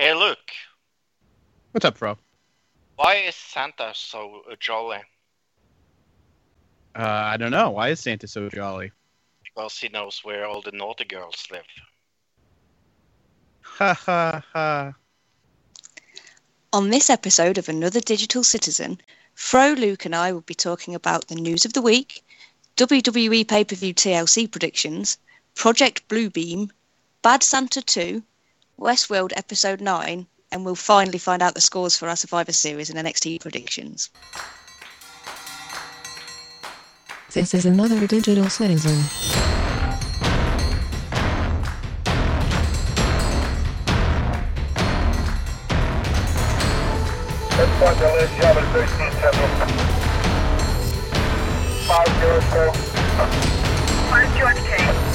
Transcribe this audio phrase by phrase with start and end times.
[0.00, 0.38] Hey, look.
[1.72, 2.16] What's up, Fro?
[2.96, 4.96] Why is Santa so uh, jolly?
[6.96, 7.68] Uh, I don't know.
[7.72, 8.92] Why is Santa so jolly?
[9.44, 11.66] Because he knows where all the naughty girls live.
[13.60, 14.94] Ha ha ha.
[16.72, 19.02] On this episode of Another Digital Citizen,
[19.34, 22.24] Fro, Luke, and I will be talking about the news of the week,
[22.78, 25.18] WWE pay per view TLC predictions,
[25.54, 26.70] Project Bluebeam,
[27.20, 28.22] Bad Santa 2,
[28.80, 32.98] Westworld Episode 9, and we'll finally find out the scores for our Survivor Series and
[32.98, 34.08] NXT predictions.
[37.34, 38.96] This is another digital citizen.
[54.10, 55.09] Where's George K?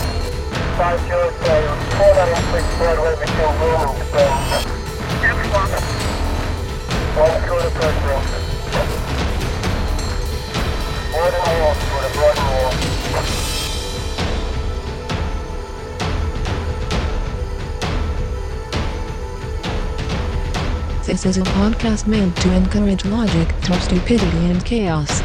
[21.05, 25.21] This is a podcast meant to encourage logic through stupidity and chaos.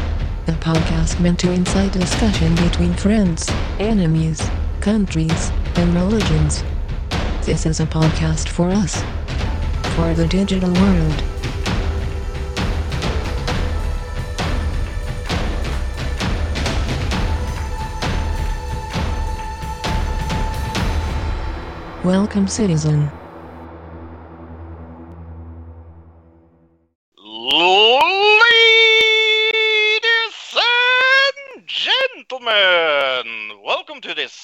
[0.47, 4.48] A podcast meant to incite discussion between friends, enemies,
[4.81, 6.64] countries, and religions.
[7.42, 9.03] This is a podcast for us.
[9.95, 11.22] For the digital world.
[22.03, 23.11] Welcome, citizen.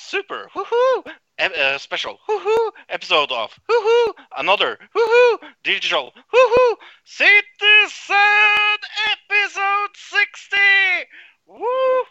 [0.06, 1.02] Super woohoo
[1.38, 8.78] ep- uh, special woohoo episode of woohoo another woohoo digital woohoo citizen
[9.10, 10.56] episode 60
[11.48, 12.06] woohoo.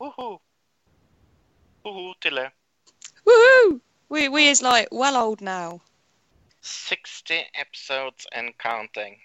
[0.00, 0.38] Woohoo.
[1.84, 2.46] Woohoo Tilly
[3.26, 3.80] Woohoo!
[4.08, 5.80] We, we is like well old now.
[6.60, 9.18] 60 episodes and counting.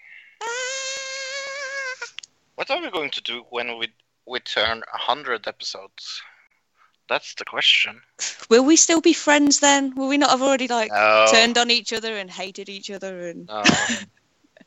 [2.56, 3.92] What are we going to do when we
[4.26, 6.22] we turn hundred episodes?
[7.08, 8.00] That's the question.
[8.50, 9.94] Will we still be friends then?
[9.94, 13.28] Will we not have already like No, turned on each other and hated each other
[13.28, 13.62] and no.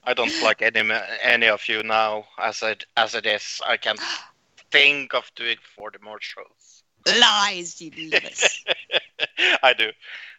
[0.05, 0.89] I don't like any
[1.21, 2.25] any of you now.
[2.37, 3.99] As it as it is, I can't
[4.71, 6.83] think of doing forty more shows.
[7.19, 8.63] lies, you lovers.
[9.63, 9.91] I do.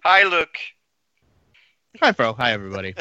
[0.04, 0.56] Hi, Luke.
[2.00, 2.32] Hi, bro.
[2.34, 2.94] Hi, everybody.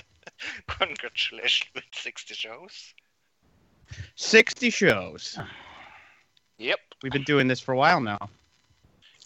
[0.67, 2.93] Congratulations with sixty shows.
[4.15, 5.37] 60 shows.
[6.59, 6.79] Yep.
[7.01, 8.29] We've been doing this for a while now.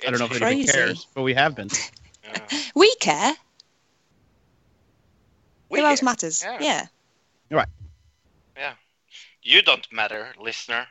[0.06, 1.70] I don't know if It's anybody cares, but we have been.
[2.24, 2.60] yeah.
[2.76, 3.34] we care.
[5.70, 6.44] We Who else matters?
[6.44, 6.58] Yeah.
[6.62, 6.88] Yeah.
[7.50, 7.68] Right.
[8.56, 8.74] Yeah.
[9.42, 10.86] You don't matter, listener.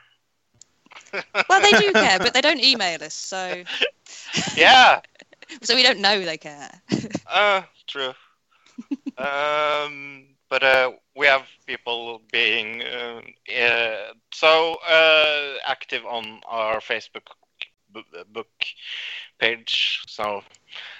[1.49, 3.63] Well, they do care, but they don't email us, so
[4.55, 4.99] yeah.
[5.61, 6.69] so we don't know they care.
[7.27, 8.13] Uh, true.
[9.17, 13.21] um, but uh, we have people being uh,
[13.59, 17.25] uh, so uh, active on our Facebook
[18.31, 18.51] book
[19.39, 20.43] page, so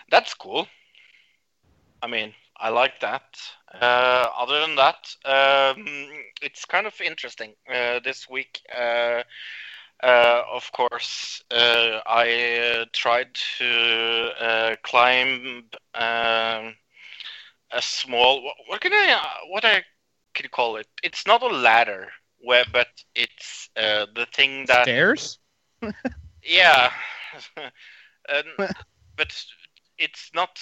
[0.10, 0.68] that's cool.
[2.02, 3.38] I mean, I like that.
[3.80, 5.86] Uh, other than that, um,
[6.42, 7.54] it's kind of interesting.
[7.72, 8.60] Uh, this week,
[10.02, 16.74] of course, I tried to climb um,
[17.74, 18.44] a small.
[18.44, 19.12] What, what can I?
[19.14, 19.84] uh, What I
[20.34, 20.88] can call it?
[21.04, 24.84] It's not a ladder, where, but it's uh, the thing that.
[24.84, 25.40] Stairs?
[26.46, 26.92] Yeah,
[28.30, 28.68] Um,
[29.18, 29.36] but
[29.98, 30.60] it's not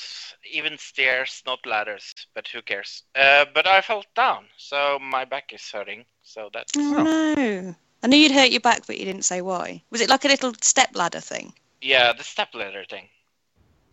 [0.51, 2.13] even stairs, not ladders.
[2.33, 3.03] But who cares?
[3.15, 6.05] Uh, but I fell down, so my back is hurting.
[6.23, 7.75] So that's Oh no!
[8.03, 9.83] I knew you'd hurt your back, but you didn't say why.
[9.91, 11.53] Was it like a little step ladder thing?
[11.81, 13.09] yeah, the step ladder thing.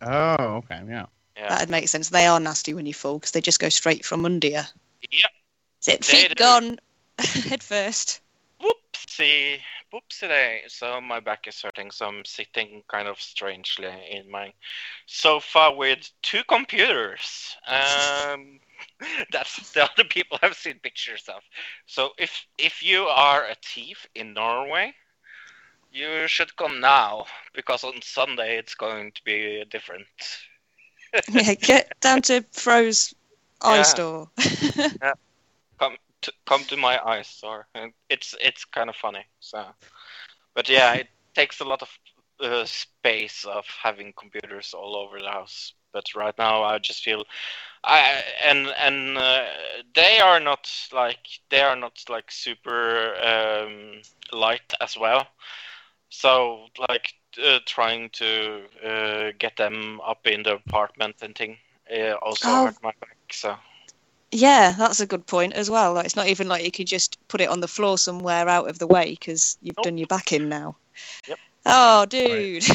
[0.01, 1.05] Oh, okay, yeah.
[1.39, 1.49] Yeah.
[1.49, 2.09] That'd make sense.
[2.09, 4.61] They are nasty when you fall because they just go straight from under you.
[5.11, 5.31] Yep.
[5.81, 6.43] Is it They feet do.
[6.43, 6.79] gone
[7.19, 8.19] head first?
[8.61, 9.59] Whoopsie,
[9.93, 10.63] whoopsie day.
[10.67, 14.51] So my back is hurting, so I'm sitting kind of strangely in my
[15.05, 17.55] sofa with two computers.
[17.65, 18.59] Um,
[19.31, 21.41] that's the other people I've seen pictures of.
[21.85, 24.93] So if if you are a thief in Norway,
[25.93, 30.07] you should come now because on Sunday it's going to be different.
[31.31, 33.13] yeah, get down to Fro's
[33.61, 33.83] eye Yeah.
[33.83, 34.29] store.
[35.79, 37.67] come to, come to my eye store.
[37.75, 39.25] And It's it's kind of funny.
[39.39, 39.65] So,
[40.55, 41.89] but yeah, it takes a lot of
[42.41, 45.73] uh, space of having computers all over the house.
[45.93, 47.23] but right now I just feel
[47.83, 49.45] I and and uh,
[49.95, 51.19] they are not like
[51.49, 54.01] they are not like super um,
[54.33, 55.27] light as well.
[56.09, 57.13] So like
[57.43, 61.57] uh, trying to uh, get them up in the apartment and thing
[61.93, 62.59] uh, also Oh.
[62.59, 63.17] hurt my back.
[63.31, 63.55] So
[64.31, 65.93] Yeah, that's a good point as well.
[65.93, 68.69] Like, it's not even like you could just put it on the floor somewhere out
[68.69, 69.81] of the way because you've Nope.
[69.81, 70.77] done your back in now.
[71.27, 71.39] Yep.
[71.65, 72.65] Oh, dude.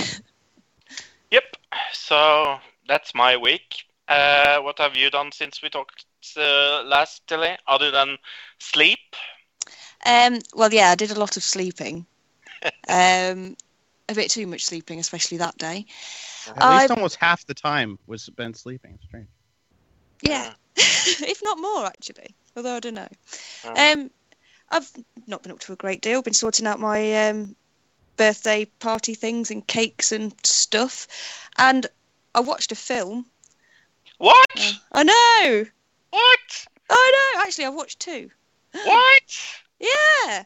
[1.30, 1.44] yep.
[1.92, 2.58] So
[2.88, 3.84] that's my week.
[4.08, 6.04] Uh, what have you done since we talked
[6.36, 7.56] uh, last, Tilly?
[7.66, 8.16] Other than
[8.58, 9.16] sleep?
[10.04, 12.06] um, well, yeah, I did a lot of sleeping.
[12.88, 13.56] um,
[14.08, 15.86] a bit too much sleeping, especially that day.
[16.48, 18.94] At I- least almost half the time was spent sleeping.
[18.94, 19.28] It's strange.
[20.22, 22.34] Yeah, if not more, actually.
[22.56, 23.08] Although I don't know.
[23.64, 23.92] Oh.
[23.92, 24.10] Um,
[24.70, 24.90] I've
[25.26, 26.22] not been up to a great deal.
[26.22, 27.54] Been sorting out my um,
[28.16, 31.06] birthday party things and cakes and stuff,
[31.58, 31.86] and
[32.34, 33.26] I watched a film.
[34.18, 34.46] What?
[34.56, 35.64] Uh, I know,
[36.10, 36.66] What?
[36.90, 37.42] I know.
[37.42, 38.30] Actually, I watched two.
[38.72, 39.22] What?
[39.80, 40.44] Yeah,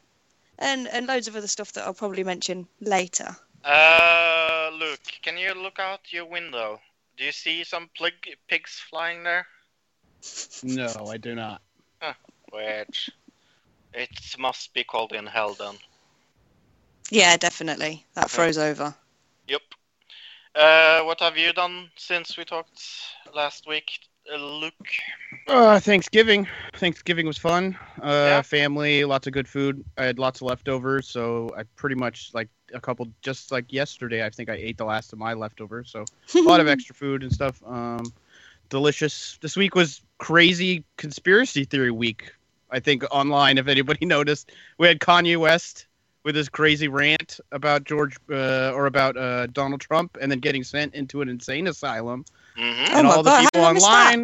[0.59, 3.37] and and loads of other stuff that I'll probably mention later.
[3.65, 6.81] Uh, look, can you look out your window?
[7.17, 8.15] Do you see some plig
[8.49, 9.47] pigs flying there?
[10.63, 11.61] No, I do not.
[12.51, 13.11] Which
[13.93, 15.75] it must be cold in hell then.
[17.11, 18.05] Yeah, definitely.
[18.15, 18.95] That froze over.
[19.49, 19.63] Yep.
[20.55, 22.83] Uh, what have you done since we talked
[23.35, 24.01] last week,
[24.37, 24.75] Luke?
[25.47, 26.47] Uh, Thanksgiving.
[26.75, 27.79] Thanksgiving was fun.
[28.03, 28.43] Uh, Yeah.
[28.43, 29.85] family, lots of good food.
[29.97, 33.09] I had lots of leftovers, so I pretty much like a couple.
[33.23, 35.91] Just like yesterday, I think I ate the last of my leftovers.
[35.91, 36.05] So
[36.35, 37.63] a lot of extra food and stuff.
[37.67, 38.13] Um,
[38.69, 39.39] delicious.
[39.41, 42.33] This week was crazy conspiracy theory week.
[42.71, 45.87] I think online, if anybody noticed, we had Kanye West
[46.25, 50.63] with his crazy rant about George uh, or about uh, Donald Trump, and then getting
[50.63, 52.25] sent into an insane asylum
[52.59, 52.95] Mm-hmm.
[52.95, 54.17] Oh and my all the God, people did I miss that?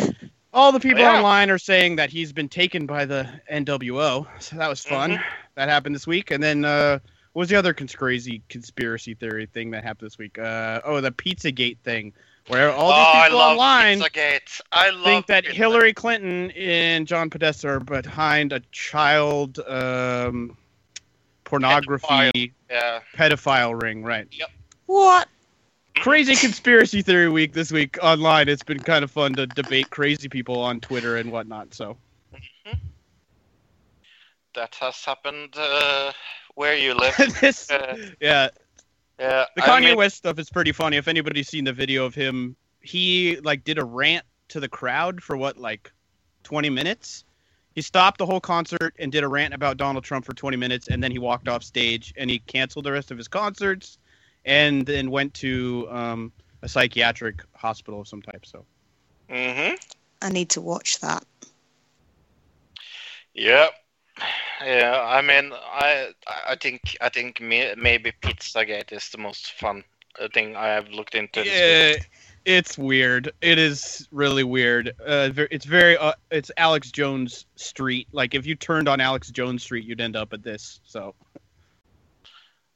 [0.00, 0.16] online
[0.52, 1.16] all the people Yeah.
[1.16, 5.22] online are saying that he's been taken by the NWO so that was fun Mm-hmm.
[5.56, 6.98] that happened this week and then uh
[7.32, 11.10] what was the other conspiracy conspiracy theory thing that happened this week uh oh the
[11.12, 12.12] pizzagate thing
[12.48, 14.60] where all oh, these I people love online Pizzagate.
[14.72, 20.56] I love think that Pizza- Hillary Clinton and John Podesta are behind a child um
[21.44, 23.00] pornography Yeah.
[23.16, 24.50] pedophile ring right Yep.
[24.86, 25.28] What?
[25.96, 28.48] Crazy conspiracy theory week this week online.
[28.48, 31.74] It's been kind of fun to debate crazy people on Twitter and whatnot.
[31.74, 31.96] So
[34.54, 36.12] That has happened uh,
[36.54, 37.14] where you live.
[37.40, 38.48] this, Uh, yeah,
[39.18, 39.44] yeah.
[39.56, 40.96] the I Kanye mean- West stuff is pretty funny.
[40.96, 45.22] If anybody's seen the video of him, he like did a rant to the crowd
[45.22, 45.92] for what like
[46.44, 47.24] 20 minutes.
[47.76, 50.88] He stopped the whole concert and did a rant about Donald Trump for 20 minutes,
[50.88, 53.98] and then he walked off stage and he canceled the rest of his concerts,
[54.44, 56.32] and then went to um,
[56.62, 58.44] a psychiatric hospital of some type.
[58.46, 58.64] So
[59.28, 59.76] Mhm.
[60.22, 61.24] I need to watch that.
[63.34, 63.68] Yeah,
[64.64, 65.00] yeah.
[65.02, 69.84] I mean, I I think I think me, maybe Pizzagate is the most fun
[70.20, 71.42] uh, thing I have looked into.
[71.44, 72.10] this Yeah, week.
[72.44, 73.32] it's weird.
[73.40, 74.88] It is really weird.
[75.06, 75.96] Uh, it's very.
[75.96, 78.08] Uh, it's Alex Jones Street.
[78.12, 80.80] Like if you turned on Alex Jones Street, you'd end up at this.
[80.84, 81.14] So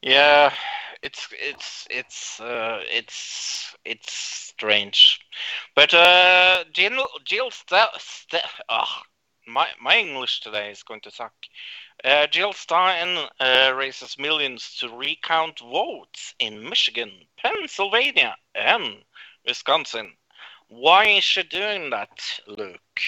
[0.05, 0.53] Yeah,
[1.03, 5.19] it's it's it's uh, it's it's strange,
[5.75, 9.01] but uh, Jill Jill St- St- oh,
[9.49, 11.33] my my English today is going to suck.
[12.05, 17.11] Uh, Jill Stein uh, raises millions to recount votes in Michigan,
[17.43, 18.97] Pennsylvania, and
[19.47, 20.13] Wisconsin.
[20.69, 23.01] Why is she doing that, Luke?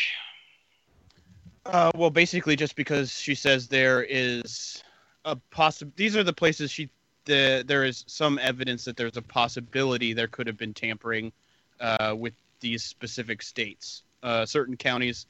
[1.67, 4.83] Uh, well, basically, just because she says there is
[5.27, 6.89] a possi These are the places she.
[7.27, 11.33] The, there is some evidence that there's a possibility there could have been tampering
[11.81, 15.27] uh, with these specific states, uh, certain counties,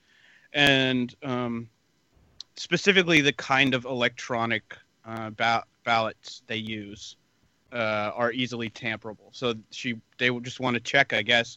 [0.52, 1.70] and um,
[2.56, 4.76] specifically the kind of electronic
[5.06, 7.16] uh, ba- ballots they use
[7.72, 9.30] uh, are easily tamperable.
[9.32, 11.56] So she they would just want to check, I guess.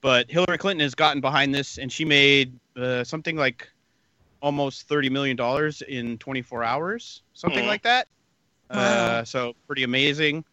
[0.00, 3.68] But Hillary Clinton has gotten behind this, and she made uh, something like
[4.46, 7.66] almost thirty million dollars in 24 hours, something Mhm.
[7.66, 8.06] like that.
[8.70, 8.78] Wow.
[8.78, 10.44] Uh, so pretty amazing.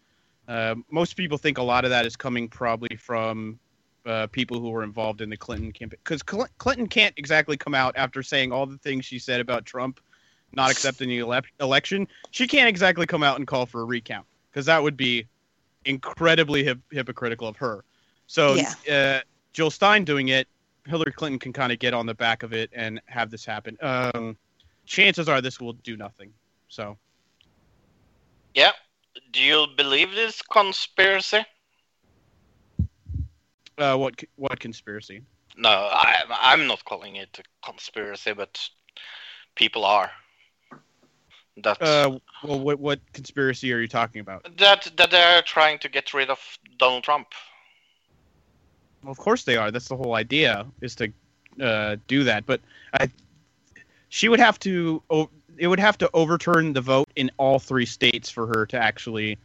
[0.47, 3.59] Uh, most people think a lot of that is coming probably from
[4.07, 7.73] uh, people who were involved in the Clinton campaign, because Cl- Clinton can't exactly come
[7.75, 9.99] out after saying all the things she said about Trump
[10.53, 12.07] not accepting the ele- election.
[12.31, 15.25] She can't exactly come out and call for a recount because that would be
[15.85, 17.85] incredibly hip- hypocritical of her.
[18.27, 18.73] So Yeah.
[18.91, 19.21] uh,
[19.53, 20.47] Jill Stein doing it,
[20.85, 23.77] Hillary Clinton can kind of get on the back of it and have this happen.
[23.81, 24.37] Um,
[24.85, 26.33] chances are this will do nothing.
[26.67, 26.97] So
[28.53, 28.71] Yeah,
[29.31, 31.45] do you believe this conspiracy?
[33.77, 35.23] Uh, what what conspiracy?
[35.57, 38.59] No, I, I'm not calling it a conspiracy, but
[39.55, 40.11] people are.
[41.57, 44.45] That Uh, well, what what conspiracy are you talking about?
[44.57, 46.39] that that they're trying to get rid of
[46.77, 47.27] Donald Trump.
[49.03, 49.71] Well, of course they are.
[49.71, 51.11] That's the whole idea is to
[51.61, 52.45] uh, do that.
[52.45, 52.61] But
[52.93, 53.09] I,
[54.09, 55.01] she would have to.
[55.57, 59.37] It would have to overturn the vote in all three states for her to actually,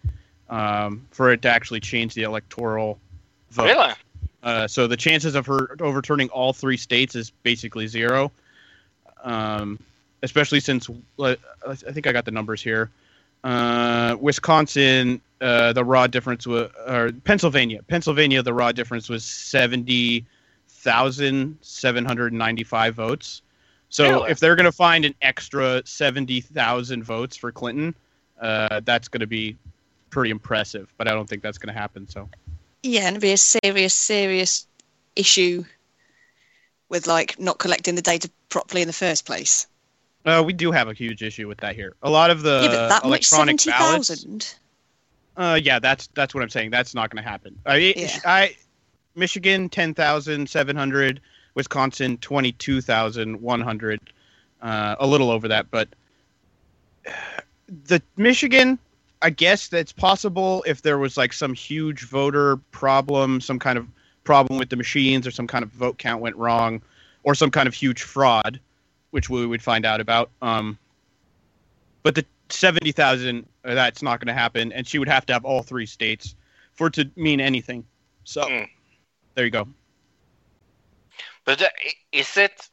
[0.49, 2.99] um, for it to actually change the electoral
[3.51, 3.65] vote.
[3.65, 3.93] Really?
[4.43, 8.31] Uh, so the chances of her overturning all three states is basically zero.
[9.23, 9.79] Um,
[10.23, 10.89] especially since
[11.19, 11.37] uh,
[11.67, 12.91] I think I got the numbers here.
[13.45, 20.25] Uh, Wisconsin, uh, the raw difference was, or Pennsylvania, Pennsylvania, the raw difference was seventy
[20.69, 23.43] thousand seven hundred ninety-five votes.
[23.89, 24.31] So Really?
[24.31, 27.95] if they're going to find an extra seventy thousand votes for Clinton,
[28.41, 29.57] uh, that's going to be
[30.11, 30.93] pretty impressive.
[30.97, 32.09] But I don't think that's going to happen.
[32.09, 32.29] So.
[32.83, 34.67] Yeah, and it'd be a serious, serious
[35.17, 35.65] issue
[36.89, 39.67] with like not collecting the data properly in the first place.
[40.25, 41.95] Uh, we do have a huge issue with that here.
[42.03, 44.09] A lot of the yeah, but that much electronic seventy ballots.
[44.09, 44.55] thousand.
[45.39, 46.71] Uh, yeah, that's that's what I'm saying.
[46.71, 47.57] That's not going to happen.
[47.65, 48.19] I, Yeah.
[48.27, 48.57] I,
[49.15, 51.21] Michigan ten thousand seven hundred,
[51.55, 54.01] Wisconsin twenty two thousand one hundred,
[54.61, 55.71] uh, a little over that.
[55.71, 55.89] But
[57.85, 58.81] the Michigan,
[59.23, 63.87] I guess that's possible if there was like some huge voter problem, some kind of
[64.25, 66.83] problem with the machines, or some kind of vote count went wrong,
[67.23, 68.59] or some kind of huge fraud,
[69.13, 70.31] which we would find out about.
[70.43, 70.77] Um,
[72.03, 75.33] but the seventy thousand, uh, that's not going to happen, and she would have to
[75.33, 76.35] have all three states
[76.73, 77.85] for it to mean anything.
[78.25, 78.65] So Hmm.
[79.35, 79.69] there you go.
[81.45, 81.69] But uh,
[82.13, 82.69] is it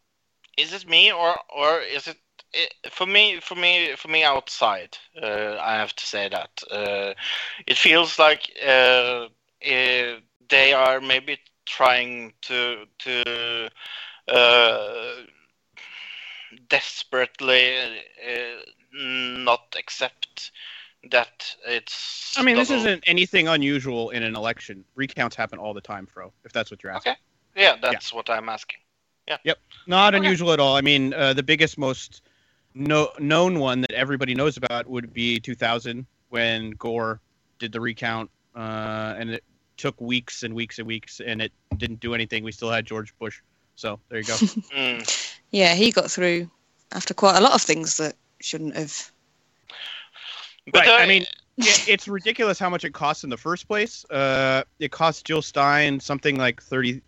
[0.58, 2.18] is it me or or is it
[2.92, 4.98] for me for me for me outside?
[5.22, 7.14] Uh, I have to say that uh,
[7.68, 9.28] it feels like uh,
[9.62, 13.70] they are maybe trying to to
[14.28, 15.16] uh,
[16.70, 18.62] desperately uh,
[18.96, 20.52] not accept
[21.12, 22.34] that it's.
[22.38, 24.84] I mean, this isn't anything unusual in an election.
[24.96, 26.32] Recounts happen all the time, Fro.
[26.44, 27.12] If that's what you're asking.
[27.14, 27.20] Okay.
[27.56, 28.80] Yeah, that's what I'm asking.
[29.28, 29.38] Yeah.
[29.44, 29.60] Yep.
[29.88, 30.24] Not Okay.
[30.26, 30.76] unusual at all.
[30.76, 32.22] I mean, uh, the biggest, most
[32.74, 37.22] no- known one that everybody knows about would be 2000 when Gore
[37.60, 39.44] did the recount, uh, and it
[39.78, 42.44] took weeks and weeks and weeks, and it didn't do anything.
[42.44, 43.42] We still had George Bush.
[43.76, 44.34] So there you go.
[44.76, 45.32] Mm.
[45.52, 46.50] Yeah, he got through
[46.92, 49.12] after quite a lot of things that shouldn't have.
[50.72, 50.90] But right.
[50.90, 51.24] uh, I mean,
[51.58, 54.06] it, it's ridiculous how much it costs in the first place.
[54.10, 57.02] Uh, it cost Jill Stein something like 30,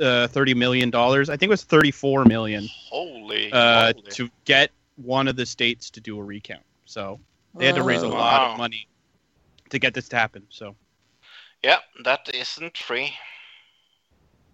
[0.00, 1.28] uh, 30 million dollars.
[1.30, 4.10] I think it was 34 million holy, uh, holy.
[4.10, 6.62] to get one of the states to do a recount.
[6.84, 7.20] So
[7.56, 8.14] they had to raise a Whoa.
[8.14, 8.52] lot Wow.
[8.52, 8.86] of money
[9.70, 10.46] to get this to happen.
[10.50, 10.74] So
[11.62, 13.12] Yeah, that isn't free.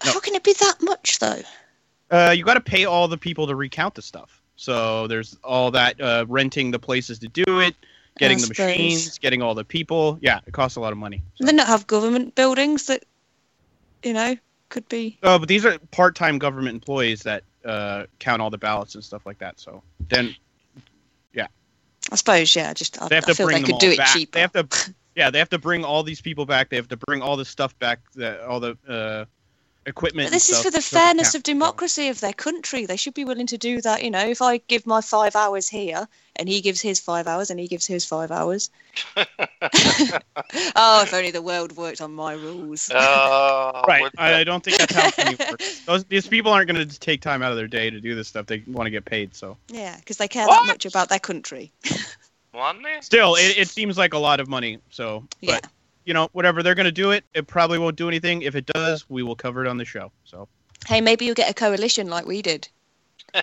[0.04, 0.12] No.
[0.12, 1.40] How can it be that much though?
[2.10, 4.35] uh, you got to pay all the people to recount the stuff.
[4.56, 7.74] So there's all that uh, renting the places to do it,
[8.18, 10.18] getting the machines, getting all the people.
[10.22, 11.22] Yeah, it costs a lot of money.
[11.34, 11.44] So.
[11.44, 13.04] Then not have government buildings that,
[14.02, 14.36] you know,
[14.70, 15.18] could be.
[15.22, 19.26] Oh, but these are part-time government employees that uh, count all the ballots and stuff
[19.26, 19.60] like that.
[19.60, 20.34] So then
[21.34, 21.48] yeah.
[22.10, 22.72] I suppose, yeah.
[22.72, 24.08] Just I, they have I feel bring they could do it back.
[24.08, 24.32] cheaper.
[24.32, 26.70] They have to, yeah, they have to bring all these people back.
[26.70, 29.24] They have to bring all the stuff back, That all the uh,
[29.86, 30.26] equipment.
[30.26, 32.86] But this and is for the fairness of democracy of their country.
[32.86, 34.02] They should be willing to do that.
[34.02, 37.50] You know, if I give my five hours here and he gives his five hours
[37.50, 38.70] and he gives his five hours.
[39.16, 42.90] oh, if only the world worked on my rules.
[42.90, 44.02] Uh, Right.
[44.02, 45.80] would- I don't think that's how money works.
[45.86, 48.28] Those these people aren't going to take time out of their day to do this
[48.28, 48.46] stuff.
[48.46, 49.34] They want to get paid.
[49.34, 50.62] So Yeah, because they care What?
[50.66, 51.72] that much about their country.
[52.52, 52.88] money?
[53.00, 54.78] still, it, it seems like a lot of money.
[54.90, 55.58] So, but Yeah.
[56.06, 58.42] You know, whatever they're going to do it, it probably won't do anything.
[58.42, 60.10] If it does, we will cover it on the show.
[60.24, 60.48] So
[60.86, 62.68] Hey, maybe you'll get a coalition like we did.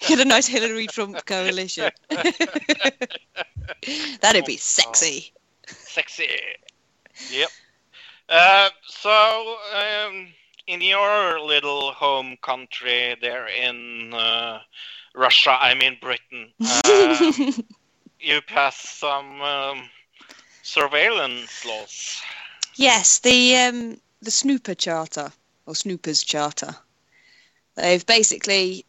[0.00, 1.90] Get a nice Hillary Trump coalition.
[4.20, 5.32] That'd be sexy.
[5.66, 6.28] Sexy.
[7.30, 7.48] Yep.
[8.28, 10.28] Uh, so, um,
[10.66, 14.58] in your little home country there in uh,
[15.14, 17.32] Russia, I mean Britain, uh,
[18.20, 19.88] you pass some um,
[20.70, 22.22] surveillance laws.
[22.76, 25.32] yes, the um, the Snooper Charter
[25.66, 26.76] or Snoopers Charter.
[27.74, 28.84] They've basically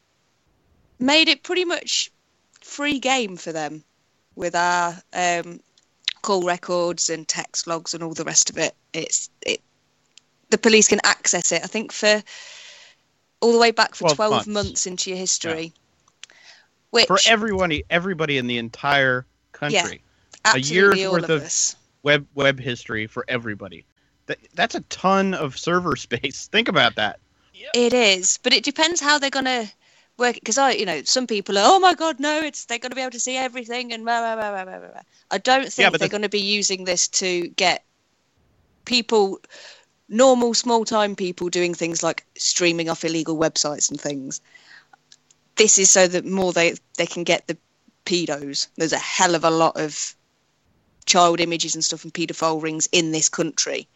[1.00, 2.12] made it pretty much
[2.62, 3.84] free game for them
[4.36, 5.60] with our um,
[6.22, 8.76] call records and text logs and all the rest of it.
[8.94, 9.62] It's it.
[10.52, 11.64] The police can access it.
[11.64, 12.22] I think for
[13.40, 14.48] all the way back for 12 twelve months.
[14.48, 15.74] months, into your history.
[16.92, 20.11] Which for everybody, everybody in the entire country, a
[20.46, 23.86] absolutely year's worth of of- web web history for everybody.
[24.28, 26.48] That, that's a ton of server space.
[26.48, 27.20] Think about that.
[27.76, 29.70] It is, but it depends how they're gonna
[30.18, 30.36] work.
[30.36, 33.02] Because I, you know, some people are, oh my god, no, it's they're gonna be
[33.02, 34.80] able to see everything and blah blah blah blah blah.
[34.80, 37.86] blah, blah." I don't think but they're the- gonna be using this to get
[38.86, 39.40] people,
[40.10, 44.42] normal small time people, doing things like streaming off illegal websites and things.
[45.56, 47.58] This is so that more they they can get the
[48.06, 48.68] pedos.
[48.78, 50.16] There's a hell of a lot of
[51.06, 53.88] child images and stuff and paedophile rings in this country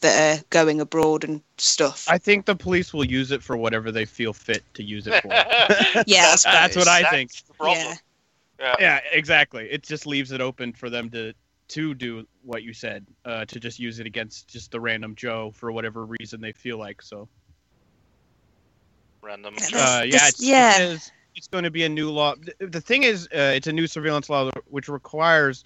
[0.00, 2.06] that are going abroad and stuff.
[2.08, 5.22] I think the police will use it for whatever they feel fit to use it
[5.22, 5.28] for.
[6.06, 7.30] Yeah, I That's what I That's think.
[7.62, 7.94] Yeah.
[8.58, 8.76] Yeah.
[8.78, 9.68] yeah, exactly.
[9.70, 11.32] It just leaves it open for them to
[11.68, 15.52] to do what you said, uh, to just use it against just the random Joe
[15.54, 17.00] for whatever reason they feel like.
[17.00, 17.28] So,
[19.22, 19.54] Random.
[19.70, 20.78] Yeah, uh, yeah, it's, yeah.
[20.78, 22.34] it is, it's going to be a new law.
[22.34, 25.64] The, the thing is, uh, it's a new surveillance law which requires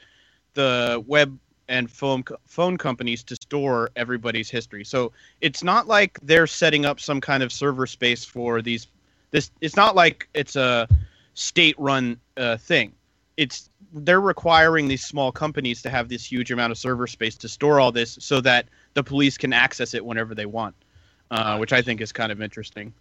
[0.57, 4.85] the web and phone phone companies to store everybody's history.
[4.85, 8.89] So it's not like they're setting up some kind of server space for these.
[9.31, 10.89] This it's not like it's a
[11.35, 12.93] state-run uh, thing.
[13.37, 17.49] It's they're requiring these small companies to have this huge amount of server space to
[17.49, 20.75] store all this, so that the police can access it whenever they want,
[21.31, 22.93] uh, which I think is kind of interesting.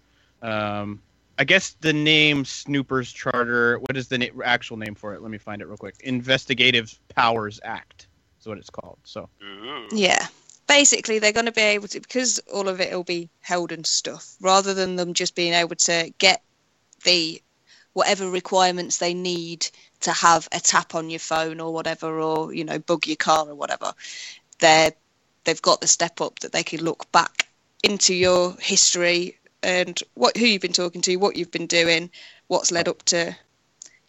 [0.42, 1.00] Um,
[1.38, 3.78] I guess the name Snoopers Charter.
[3.80, 5.22] What is the na- actual name for it?
[5.22, 5.96] Let me find it real quick.
[6.02, 8.08] Investigatory Powers Act
[8.40, 9.00] is what it's called.
[9.04, 9.88] So Ooh.
[9.92, 10.26] Yeah.
[10.68, 13.86] Basically, they're going to be able to, because all of it will be held and
[13.86, 16.42] stuff, rather than them just being able to get
[17.04, 17.42] the
[17.94, 19.68] whatever requirements they need
[20.02, 23.48] to have a tap on your phone or whatever, or, you know, bug your car
[23.48, 23.94] or whatever.
[24.60, 24.94] They're,
[25.44, 27.48] they've got the step up that they can look back
[27.84, 32.10] into your history and what who you've been talking to, what you've been doing,
[32.48, 33.36] what's led up to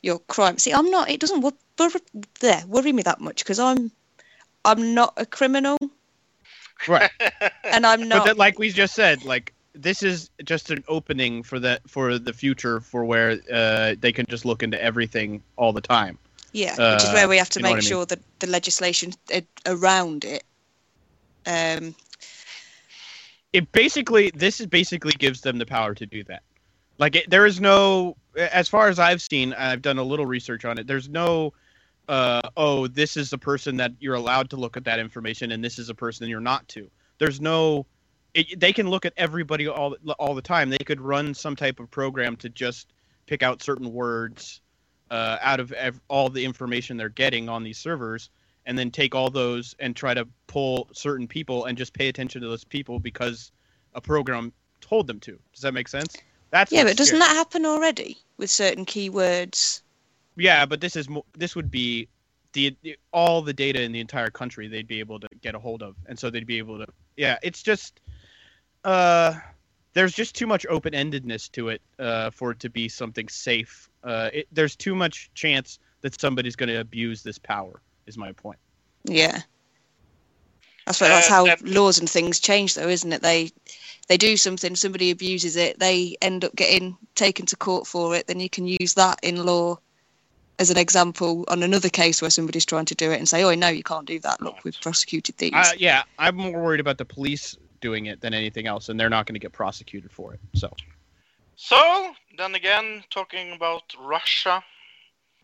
[0.02, 0.58] your crime.
[0.58, 1.10] See, I'm not.
[1.10, 1.92] It doesn't worry,
[2.40, 3.90] there worry me that much because I'm
[4.64, 5.78] I'm not a criminal
[6.86, 7.10] right.
[7.64, 8.26] and I'm but not.
[8.26, 12.32] that, like we just said, like this is just an opening for the for the
[12.32, 16.18] future for where uh, they can just look into everything all the time.
[16.52, 17.88] yeah, which is uh, where we have to make what I mean?
[17.88, 20.44] sure that the legislation uh, around it.
[21.46, 21.94] Um,
[23.56, 26.42] It basically this is basically gives them the power to do that.
[26.98, 30.66] Like it, there is no, as far as I've seen, I've done a little research
[30.66, 30.86] on it.
[30.86, 31.54] There's no,
[32.06, 35.64] uh, oh, this is a person that you're allowed to look at that information, and
[35.64, 36.90] this is a person you're not to.
[37.18, 37.86] There's no,
[38.34, 40.68] it, they can look at everybody all all the time.
[40.68, 42.92] They could run some type of program to just
[43.24, 44.60] pick out certain words
[45.10, 48.28] uh, out of ev- all the information they're getting on these servers,
[48.66, 52.42] and then take all those and try to pull certain people and just pay attention
[52.42, 53.52] to those people because
[53.94, 55.38] a program told them to.
[55.52, 56.16] Does that make sense?
[56.50, 59.82] That's yeah, but doesn't that happen already with certain keywords?
[60.36, 62.08] Yeah, but this is mo- this would be
[62.52, 65.58] the, the all the data in the entire country they'd be able to get a
[65.58, 66.86] hold of, and so they'd be able to.
[67.16, 68.00] Yeah, it's just
[68.84, 69.34] uh,
[69.94, 73.88] there's just too much open endedness to it uh, for it to be something safe.
[74.04, 77.80] Uh, it, there's too much chance that somebody's going to abuse this power.
[78.06, 78.58] Is my point.
[79.04, 79.40] Yeah.
[80.86, 83.22] That's what, that's Uh, how that- laws and things change, though, isn't it?
[83.22, 83.50] They
[84.08, 88.28] they do something, somebody abuses it, they end up getting taken to court for it.
[88.28, 89.80] Then you can use that in law
[90.60, 93.52] as an example on another case where somebody's trying to do it and say, "Oh,
[93.56, 94.40] no, you can't do that.
[94.40, 98.32] Look, we've prosecuted these." Uh, yeah, I'm more worried about the police doing it than
[98.32, 100.40] anything else, and they're not going to get prosecuted for it.
[100.54, 100.72] So
[101.56, 104.62] So, then again, talking about Russia,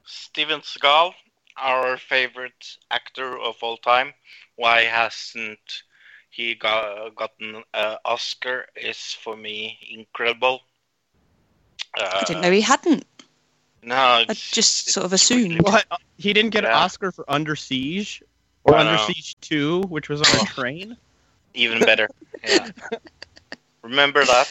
[0.04, 1.14] Steven Seagal,
[1.56, 4.14] our favorite actor of all time,
[4.56, 5.82] why hasn't
[6.30, 10.60] he got, gotten an Oscar is for me incredible.
[11.98, 13.04] Uh, I didn't know he hadn't.
[13.82, 15.62] No, I just it's sort of really assumed.
[15.62, 15.84] what?
[16.16, 18.22] He didn't get an Oscar for Under Siege
[18.64, 19.06] or Under know.
[19.06, 20.44] Siege Two, which was on a Oh.
[20.46, 20.96] train.
[21.54, 22.08] Even better.
[22.44, 22.70] Yeah.
[23.82, 24.48] Remember that?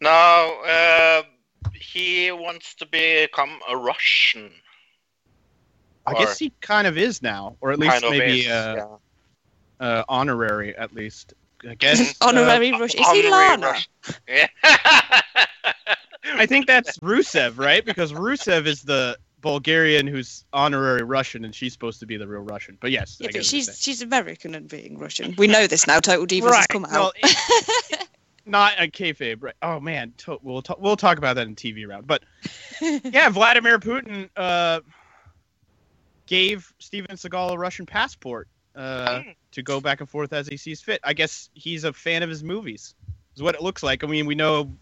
[0.00, 1.22] Now, uh,
[1.74, 4.50] he wants to become a Russian.
[6.08, 8.98] I guess he kind of is now, or at least maybe is, uh,
[9.80, 9.86] yeah.
[9.86, 11.34] uh, honorary, at least.
[11.68, 12.16] I guess.
[12.20, 12.94] uh, Honorary Rush.
[12.94, 13.66] Is he Honorary Lana?
[13.66, 13.92] Russian.
[14.28, 14.46] Yeah.
[16.34, 17.84] I think that's Rusev, right?
[17.84, 22.42] Because Rusev is the Bulgarian who's honorary Russian, and she's supposed to be the real
[22.42, 22.76] Russian.
[22.80, 25.34] But yes, Yeah, I but what she's she's American and being Russian.
[25.38, 26.00] We know this now.
[26.00, 26.54] Total Divas saying.
[26.54, 27.14] has come out.
[27.22, 28.08] it-
[28.46, 29.54] not a kayfabe, right?
[29.62, 30.80] Oh man, to- we'll talk.
[30.80, 32.06] We'll talk about that in TV round.
[32.06, 32.22] But
[32.80, 34.80] yeah, Vladimir Putin uh,
[36.28, 39.32] gave Steven Seagal a Russian passport uh, Hmm.
[39.52, 41.00] to go back and forth as he sees fit.
[41.04, 42.94] I guess he's a fan of his movies.
[43.36, 44.04] Is what it looks like.
[44.04, 44.72] I mean, we know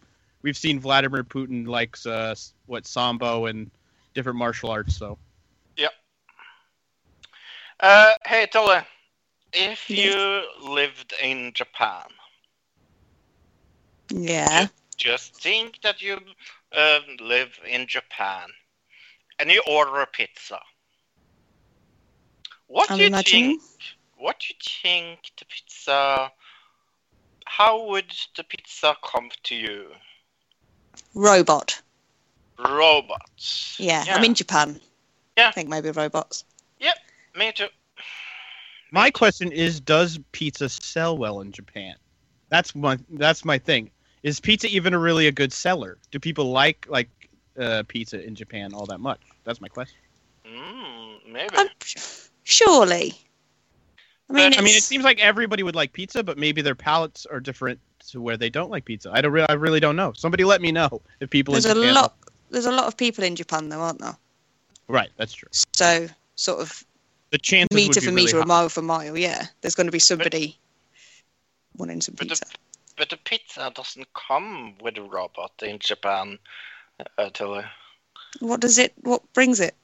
[0.42, 2.34] we've seen Vladimir Putin likes uh,
[2.66, 3.70] what sambo and
[4.14, 4.96] different martial arts.
[4.96, 5.18] So
[7.80, 8.80] Uh, hey, Tilly.
[9.52, 12.06] if you lived in Japan,
[14.10, 14.68] Yeah.
[14.98, 16.18] just think that you
[16.72, 18.48] uh, live in Japan
[19.38, 20.60] and you order a pizza.
[22.68, 23.50] What I'm do you imagining.
[23.50, 23.62] think?
[24.18, 26.30] What do you think the pizza?
[27.44, 29.86] How would the pizza come to you?
[31.14, 31.80] Robot.
[32.58, 33.76] Robots.
[33.78, 34.04] Yeah.
[34.08, 34.80] I'm in Japan.
[35.36, 35.48] Yeah.
[35.48, 36.44] I think maybe robots.
[36.80, 36.96] Yep,
[37.36, 37.66] me too.
[38.90, 41.96] My question is, does pizza sell well in Japan?
[42.48, 43.90] That's my that's my thing.
[44.22, 45.98] Is pizza even a really a good seller?
[46.10, 47.10] Do people like like
[47.58, 49.20] uh, pizza in Japan all that much?
[49.44, 49.98] That's my question.
[50.46, 51.54] Mm, maybe.
[51.54, 51.68] I'm,
[52.46, 53.12] surely.
[54.30, 57.26] I mean, I mean, it seems like everybody would like pizza, but maybe their palates
[57.26, 57.78] are different
[58.08, 59.10] to where they don't like pizza.
[59.12, 59.32] I don't.
[59.32, 60.12] Re- I really don't know.
[60.14, 61.52] Somebody let me know if people.
[61.52, 62.16] there's a in Japan lot.
[62.50, 64.16] There's a lot of people in Japan, though, aren't there?
[64.88, 65.48] Right, that's true.
[65.72, 66.84] So, sort of
[67.30, 69.16] The chances meter would for be meter, really a mile for mile.
[69.16, 70.58] Yeah, there's going to be somebody
[71.76, 72.46] wanting some But the, pizza.
[72.96, 76.38] but the pizza doesn't come with a robot in Japan.
[77.18, 77.64] Uh, Tilly.
[78.40, 78.92] What does it?
[79.02, 79.74] What brings it?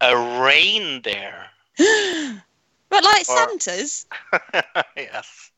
[0.00, 1.46] A reindeer.
[2.88, 4.06] but like Or- Santa's.
[4.96, 5.50] yes.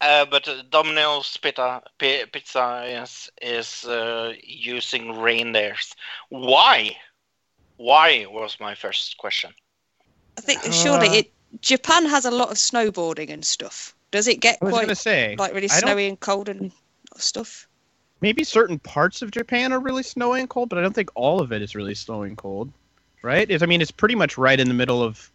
[0.00, 5.94] Uh, but uh, Domino's pizza, pi- pizza is is uh, using reindeers.
[6.28, 6.96] Why?
[7.76, 9.52] Why was my first question.
[10.36, 11.32] I think surely it.
[11.60, 13.94] Japan has a lot of snowboarding and stuff.
[14.10, 16.72] Does it get I was quite say like really snowy and cold and
[17.16, 17.68] stuff?
[18.20, 21.40] maybe certain parts of Japan are really snowy and cold, but I don't think all
[21.40, 22.72] of it is really snowy and cold.
[23.22, 23.50] Right?
[23.50, 25.30] It's, I mean, it's pretty much right in the middle of,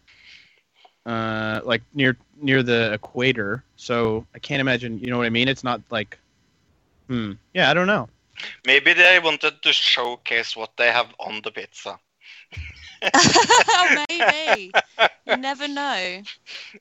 [1.06, 3.62] uh, like near near the equator.
[3.76, 4.98] So I can't imagine.
[4.98, 5.48] You know what I mean?
[5.48, 6.18] It's not like,
[7.08, 7.32] hmm.
[7.52, 8.08] Yeah, I don't know.
[8.66, 11.98] Maybe they wanted to showcase what they have on the pizza.
[14.08, 14.72] Maybe.
[15.26, 16.22] You never know.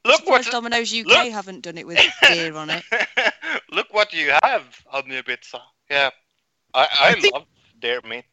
[0.06, 2.84] Look what Domino's UK look- haven't done it with deer on it.
[3.72, 5.60] look what you have on your pizza.
[5.90, 6.10] Yeah,
[6.74, 7.46] I I, I love
[7.82, 8.26] their meat.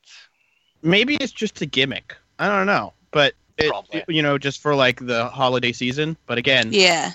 [0.82, 2.16] Maybe it's just a gimmick.
[2.40, 4.02] I don't know, but it, Probably.
[4.08, 6.16] you know, just for like the holiday season.
[6.26, 7.12] But again, Yeah.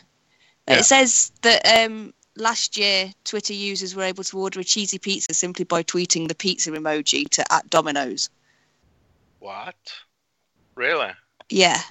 [0.67, 0.79] Yeah.
[0.79, 5.33] It says that um, last year Twitter users were able to order a cheesy pizza
[5.33, 8.29] simply by tweeting the pizza emoji to at Domino's.
[9.39, 9.75] What?
[10.75, 11.11] Really?
[11.49, 11.81] Yeah.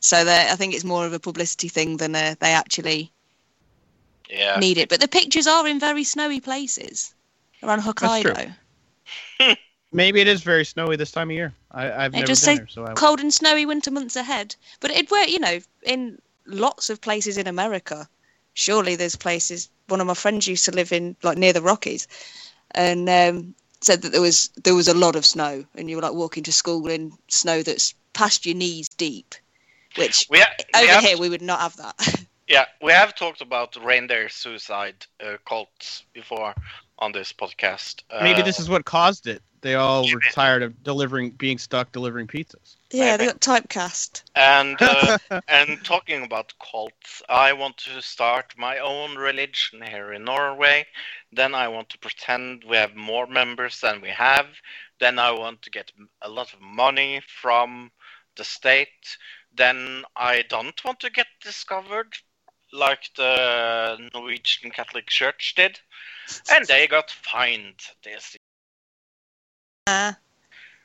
[0.00, 3.12] So I think it's more of a publicity thing than uh, they actually
[4.30, 4.58] Yeah.
[4.60, 4.88] need it.
[4.88, 7.14] But the pictures are in very snowy places
[7.62, 7.92] around true.
[7.92, 8.54] Hokkaido.
[9.96, 11.52] maybe it is very snowy this time of year.
[11.72, 14.16] I, I've It never just been say there, so I, Cold and snowy winter months
[14.16, 14.54] ahead.
[14.80, 18.08] But it work, you know, in lots of places in America.
[18.54, 19.68] Surely there's places.
[19.88, 22.06] One of my friends used to live in like near the Rockies,
[22.72, 26.02] and um, said that there was there was a lot of snow, and you were
[26.02, 29.34] like walking to school in snow that's past your knees deep.
[29.96, 32.26] Which We, ha- we over have, here we would not have that.
[32.48, 36.54] yeah, we have talked about reindeer suicide uh, cults before
[36.98, 38.02] on this podcast.
[38.20, 39.42] maybe Uh, this is what caused it.
[39.66, 42.76] They all were tired of delivering, being stuck delivering pizzas.
[42.92, 44.22] yeah, they got typecast.
[44.36, 50.22] And uh, and talking about cults, I want to start my own religion here in
[50.22, 50.86] Norway.
[51.32, 54.46] Then I want to pretend we have more members than we have.
[55.00, 55.90] Then I want to get
[56.22, 57.90] a lot of money from
[58.36, 59.18] the state.
[59.52, 62.14] Then I don't want to get discovered
[62.72, 65.80] like the Norwegian Catholic Church did.
[66.52, 68.35] And they got fined this
[69.86, 70.12] Uh,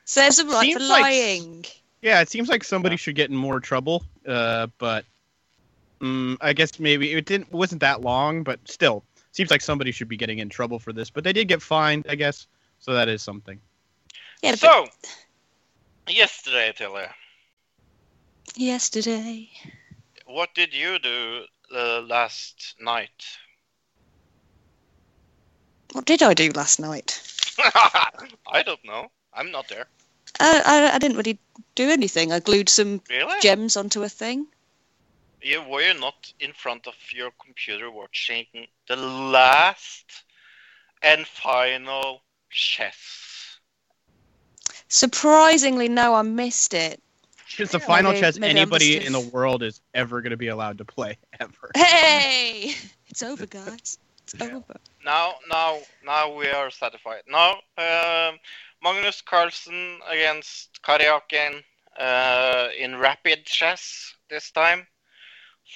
[0.04, 1.64] so there's a right for Seems like- lying.
[2.02, 4.04] Yeah, it seems like somebody should get in more trouble.
[4.26, 5.04] Uh, but
[6.00, 10.08] mm, I guess maybe it didn't wasn't that long, but still seems like somebody should
[10.08, 11.10] be getting in trouble for this.
[11.10, 12.46] But they did get fined, I guess.
[12.80, 13.60] So that is something.
[14.42, 14.88] Yeah, but So,
[16.08, 17.04] yesterday, Tilly,
[18.56, 19.48] yesterday.
[20.26, 23.24] what did you do uh, last night?
[25.92, 27.20] What did I do last night?
[28.52, 29.10] I don't know.
[29.34, 29.86] I'm not there.
[30.40, 31.38] I, I, I didn't really
[31.74, 32.32] do anything.
[32.32, 33.40] I glued some Really?
[33.40, 34.46] gems onto a thing.
[35.42, 38.46] You were you not in front of your computer watching
[38.88, 40.24] the last
[41.02, 43.58] and final chess?
[44.88, 47.02] Surprisingly, no, I missed it.
[47.58, 50.30] It's the Yeah, final maybe- chess maybe anybody just- in the world is ever going
[50.30, 51.70] to be allowed to play ever.
[51.74, 52.74] Hey,
[53.08, 53.98] it's over, guys.
[54.34, 54.76] It's over.
[55.04, 57.22] Now, now, now we are satisfied.
[57.28, 58.38] Now, um,
[58.82, 61.62] Magnus Carlsen against Karjakin
[61.98, 64.86] uh, in rapid chess this time.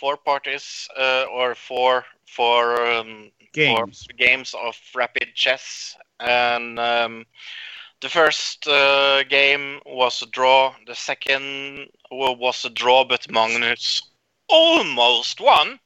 [0.01, 4.07] Four parties uh, or four four um, Games.
[4.07, 7.25] four games of rapid chess, and um,
[8.03, 10.75] the first uh, game was a draw.
[10.87, 14.03] The second was a draw, but Magnus
[14.49, 15.79] almost won,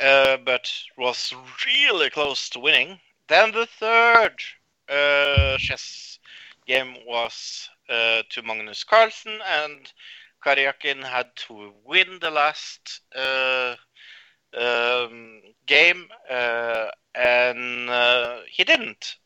[0.00, 1.32] uh, but was
[1.66, 2.98] really close to winning.
[3.28, 4.34] Then the third
[4.88, 6.18] uh, chess
[6.66, 9.92] game was uh, to Magnus Carlsen, and
[10.44, 13.76] Karjakin had to win the last uh,
[14.56, 19.16] um, game, uh, and uh, he didn't.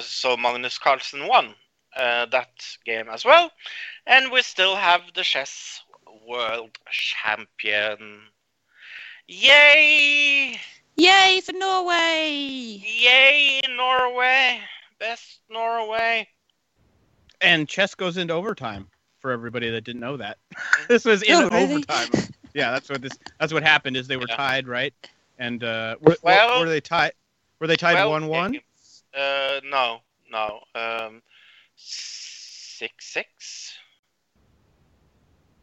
[0.00, 1.54] So Magnus Carlsen won
[1.96, 3.50] that game as well,
[4.06, 5.82] and we still have the chess
[6.26, 8.28] world champion.
[9.28, 10.58] Yay!
[10.96, 12.30] Yay for Norway!
[12.82, 14.58] Yay, in Norway!
[14.98, 16.26] Best Norway!
[17.42, 18.88] And chess goes into overtime
[19.20, 20.38] for everybody that didn't know that.
[20.88, 21.74] this was in Oh, really?
[21.74, 22.08] overtime.
[22.54, 23.12] yeah, that's what this.
[23.38, 23.98] That's what happened.
[23.98, 24.36] Is they were Yeah.
[24.36, 24.94] tied, right?
[25.38, 27.12] And uh, were, Well- were they tied?
[27.60, 28.52] Were they tied Twelve one-one?
[28.52, 29.02] games.
[29.14, 30.00] Uh, no,
[30.32, 30.60] no.
[30.74, 31.20] Um,
[31.76, 33.74] six six.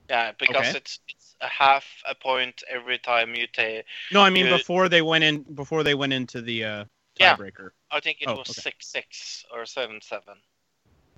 [0.09, 0.77] Yeah, because Okay.
[0.77, 3.85] it's it's a half a point every time you take.
[4.11, 5.43] No, I mean Uh, before they went in.
[5.43, 6.85] Before they went into the uh,
[7.19, 7.35] Yeah.
[7.35, 7.71] tiebreaker.
[7.91, 8.61] I think it Oh, was okay.
[8.61, 10.35] six six or seven seven.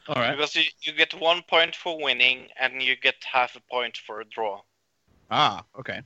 [0.08, 0.32] All right.
[0.32, 4.22] Because you, you get one point for winning and you get half a point for
[4.22, 4.62] a draw.
[5.30, 6.02] Ah, okay.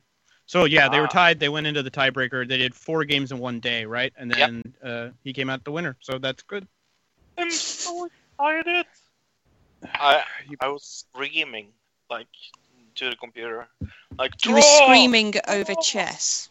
[0.45, 1.09] So yeah, they were Ah.
[1.09, 1.39] tied.
[1.39, 2.47] They went into the tiebreaker.
[2.47, 4.11] They did four games in one day, right?
[4.17, 4.39] And Yep.
[4.39, 5.97] then uh, he came out the winner.
[6.01, 6.67] So that's good.
[7.37, 8.85] I'm so excited.
[9.83, 10.23] I
[10.59, 11.73] I was screaming
[12.09, 12.27] like
[12.95, 13.67] to the computer,
[14.17, 16.49] like You were screaming over chess.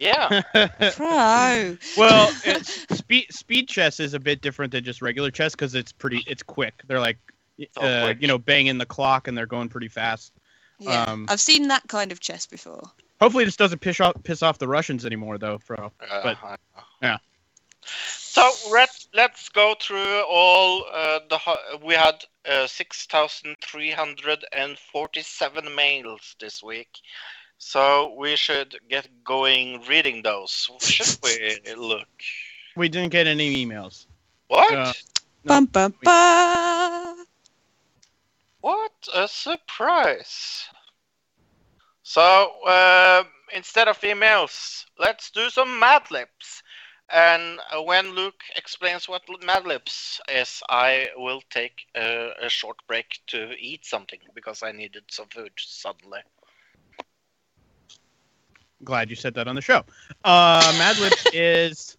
[0.00, 0.42] Yeah,
[0.96, 1.76] Pro.
[1.96, 5.92] well, it's, speed speed chess is a bit different than just regular chess because it's
[5.92, 6.22] pretty.
[6.26, 6.82] It's quick.
[6.88, 7.18] They're like,
[7.76, 8.18] uh, quick.
[8.20, 10.32] you know, banging the clock and they're going pretty fast.
[10.80, 12.82] Yeah, Um, I've seen that kind of chess before.
[13.20, 15.92] Hopefully, this doesn't piss off piss off the Russians anymore, though, Fro.
[16.00, 16.82] But- Uh, I know.
[17.00, 17.18] yeah.
[17.86, 21.38] So let's let's go through all uh, the
[21.84, 26.88] we had uh, six thousand three hundred and forty seven mails this week.
[27.58, 30.68] So we should get going reading those.
[30.80, 32.08] Should we look?
[32.76, 34.06] We didn't get any emails.
[34.48, 34.74] What?
[34.74, 34.92] Uh,
[35.44, 37.24] No, bum bum we- bum.
[38.60, 40.64] What a surprise!
[42.02, 42.22] So
[42.66, 46.62] uh, instead of emails, let's do some Mad Libs.
[47.12, 53.20] And when Luke explains what Mad Libs is, I will take a, a short break
[53.28, 56.20] to eat something because I needed some food suddenly.
[58.82, 59.84] Glad you said that on the show.
[60.24, 61.96] Uh, Mad Libs is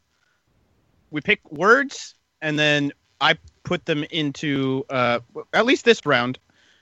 [1.11, 2.91] we pick words and then
[3.21, 5.19] I put them into uh,
[5.53, 6.39] at least this round.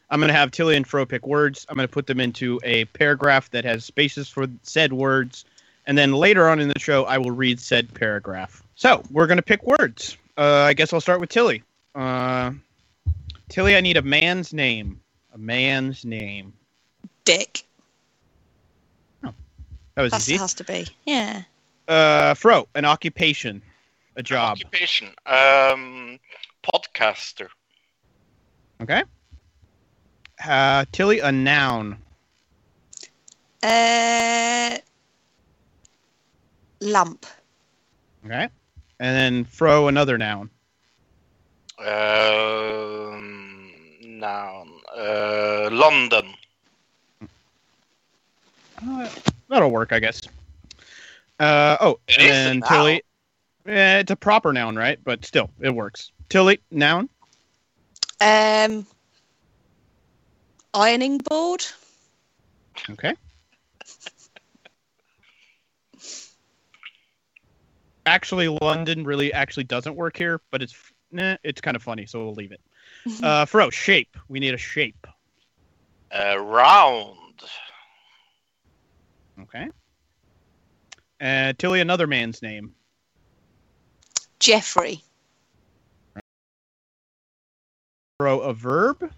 [0.10, 1.66] I'm going to have Tilly and Fro pick words.
[1.70, 5.46] I'm going to put them into a paragraph that has spaces for said words,
[5.86, 8.64] and then later on in the show, I will read said paragraph.
[8.76, 10.18] So we're going to pick words.
[10.38, 11.64] Uh, I guess I'll start with Tilly.
[11.96, 12.52] Uh,
[13.50, 15.00] Tilly, I need a man's name.
[15.34, 16.54] A man's name.
[17.26, 17.64] Dick.
[19.22, 20.38] That was That easy.
[20.38, 20.88] has to be.
[21.06, 21.44] Yeah.
[21.88, 23.62] Uh, Fro, an occupation,
[24.16, 24.54] a job.
[24.54, 25.10] Occupation.
[25.28, 26.20] Um,
[26.64, 27.48] podcaster.
[28.82, 29.04] Okay.
[30.44, 31.98] Uh, Tilly, a noun.
[33.62, 34.78] Uh,
[36.84, 37.26] lamp.
[38.26, 38.48] Okay.
[39.00, 40.50] And then Fro, another noun.
[41.80, 44.70] Um, noun.
[44.96, 46.34] Uh, London.
[48.88, 49.10] Uh,
[49.50, 50.22] that'll work, I guess.
[51.40, 52.70] Uh, oh, It and is a noun.
[52.70, 53.04] Tilly.
[53.66, 55.00] Eh, it's a proper noun, right?
[55.04, 56.12] But still, it works.
[56.30, 57.10] Tilly, noun.
[58.22, 58.86] Um,
[60.74, 61.66] ironing board.
[62.90, 63.14] Okay.
[68.06, 70.76] Actually, London really actually doesn't work here, but it's
[71.12, 72.62] nah, it's kind of funny, so we'll leave it.
[73.24, 74.16] Uh, Fro, shape.
[74.30, 75.08] We need a shape.
[76.12, 77.18] Uh, round.
[79.42, 79.68] Okay.
[81.20, 82.74] Uh, Tilly, another man's name.
[84.40, 85.02] Jeffrey.
[88.20, 89.12] Fro, a verb.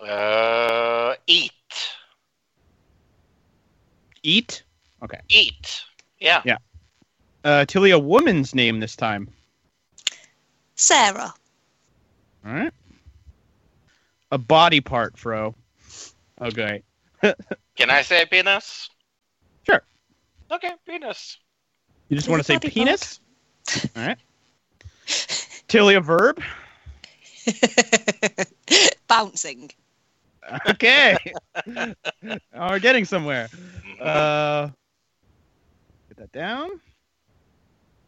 [0.00, 1.52] Uh, eat.
[4.22, 4.62] Eat.
[5.02, 5.20] Okay.
[5.28, 5.84] Eat.
[6.18, 6.42] Yeah.
[6.44, 6.56] Yeah.
[7.44, 9.28] Uh, Tilly, a woman's name this time.
[10.76, 11.34] Sarah.
[12.46, 12.72] All right.
[14.30, 15.54] A body part, Fro.
[16.40, 16.82] Okay.
[17.76, 18.88] Can I say penis?
[19.64, 19.82] Sure.
[20.50, 21.38] Okay, penis.
[22.08, 23.20] You just want to say body penis?
[23.96, 24.18] All right.
[25.68, 26.40] Tilly, a verb.
[29.08, 29.70] Bouncing.
[30.68, 31.16] Okay.
[31.76, 31.94] oh,
[32.54, 33.48] we're getting somewhere.
[33.48, 34.00] Mhm.
[34.00, 34.66] Uh,
[36.08, 36.80] get that down.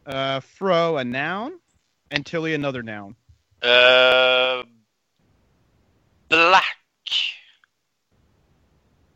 [0.05, 1.59] Uh, Fro, a noun.
[2.11, 3.15] And Tilly, another noun.
[3.61, 4.63] Uh,
[6.29, 6.65] black.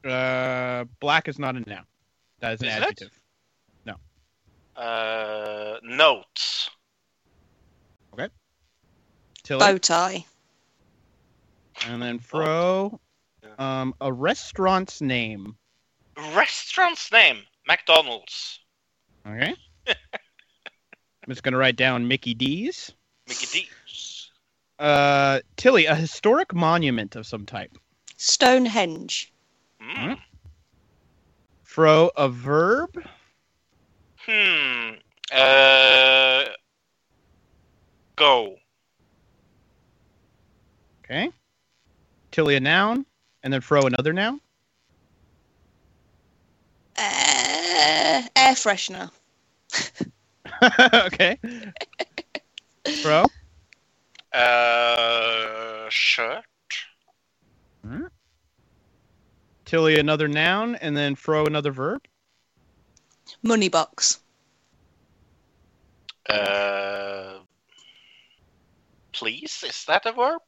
[0.04, 1.86] Uh, black is not a noun.
[2.40, 2.82] That is an Is it?
[2.84, 3.20] adjective.
[4.80, 6.70] Uh, notes.
[8.14, 8.30] Okay.
[9.44, 9.60] Tilly.
[9.60, 10.26] Bow tie.
[11.86, 12.98] And then Fro.
[13.58, 15.58] Um, a restaurant's name.
[16.34, 17.40] Restaurant's name.
[17.68, 18.62] McDonald's.
[19.28, 19.54] Okay.
[21.30, 22.92] I'm just gonna write down Mickey D's.
[23.28, 24.32] Mickey D's.
[24.80, 27.78] Uh, Tilly, a historic monument of some type.
[28.18, 29.32] Stonehenge.
[29.80, 30.14] Hmm.
[31.62, 33.00] Fro, a verb.
[34.26, 34.94] Hmm.
[35.32, 36.46] Uh.
[38.16, 38.56] Go.
[41.06, 41.30] Okay.
[42.32, 43.06] Tilly, a noun,
[43.44, 44.42] and then Fro, another noun.
[46.98, 49.12] Uh, air freshener.
[50.94, 51.38] okay.
[53.02, 53.26] Fro.
[54.34, 55.90] Uh.
[55.90, 56.44] Shirt.
[59.66, 62.02] Tilly, another noun, and then Fro, another verb.
[63.44, 64.20] Money box.
[66.28, 67.40] Uh.
[69.12, 70.42] Please, is that a verb?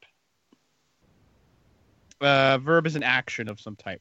[2.20, 4.00] Uh, verb is an action of some type.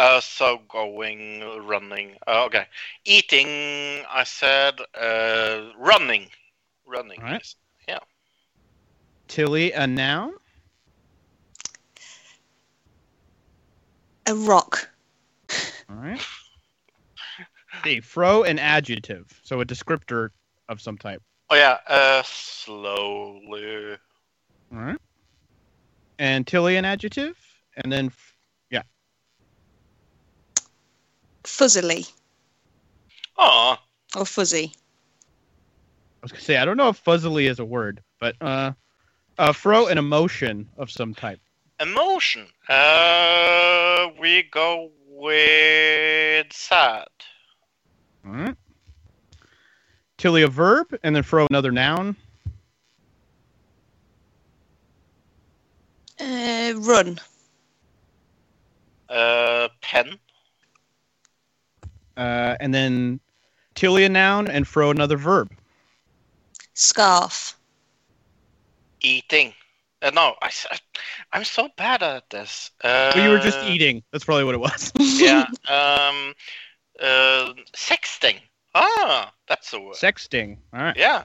[0.00, 2.12] Uh, so going, running.
[2.26, 2.64] Uh, okay,
[3.04, 4.02] eating.
[4.08, 6.28] I said uh, running,
[6.86, 7.18] running.
[7.18, 7.42] Alright.
[7.42, 7.56] yes.
[7.86, 7.98] Yeah.
[9.28, 10.32] Tilly, a noun.
[14.26, 14.88] A rock.
[15.90, 16.26] All right.
[17.84, 20.30] See, Fro, an adjective, so a descriptor
[20.70, 21.22] of some type.
[21.50, 23.98] Oh yeah, uh, slowly.
[24.72, 25.00] All right.
[26.18, 27.36] And Tilly, an adjective,
[27.76, 28.30] and then f-
[31.64, 32.10] Fuzzily.
[33.36, 33.76] Oh,
[34.16, 34.72] Or fuzzy.
[34.72, 38.72] I was gonna say I don't know if fuzzily is a word, but uh,
[39.36, 41.38] uh, Fro, an emotion of some type.
[41.78, 42.46] emotion.
[42.66, 47.08] Uh, we go with sad.
[48.24, 48.56] All right.
[50.16, 52.16] Tilly, a verb, and then Fro, another noun.
[56.18, 57.18] Uh, run.
[59.10, 60.18] Uh, pen.
[62.20, 63.18] Uh, and then
[63.74, 65.50] Tilly, a noun, and Fro, another verb.
[66.74, 67.56] Scarf.
[69.00, 69.54] Eating.
[70.02, 70.50] Uh, no, I,
[71.32, 72.70] am so bad at this.
[72.84, 74.02] Uh, Well, you were just eating.
[74.12, 74.92] That's probably what it was.
[75.00, 75.46] Yeah.
[75.68, 76.34] Um.
[77.00, 78.36] Uh, sexting.
[78.74, 79.94] Ah, that's a word.
[79.94, 80.58] Sexting.
[80.74, 80.96] All right.
[80.96, 81.22] yeah.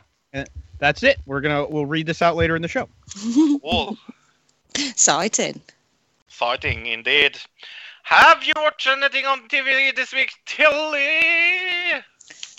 [0.79, 1.17] That's it.
[1.25, 2.87] We're gonna we'll read this out later in the show.
[3.61, 3.97] Well,
[4.95, 5.59] Sighting.
[6.27, 7.37] fighting indeed.
[8.05, 10.71] Have you watched anything on TV this week, Tilly?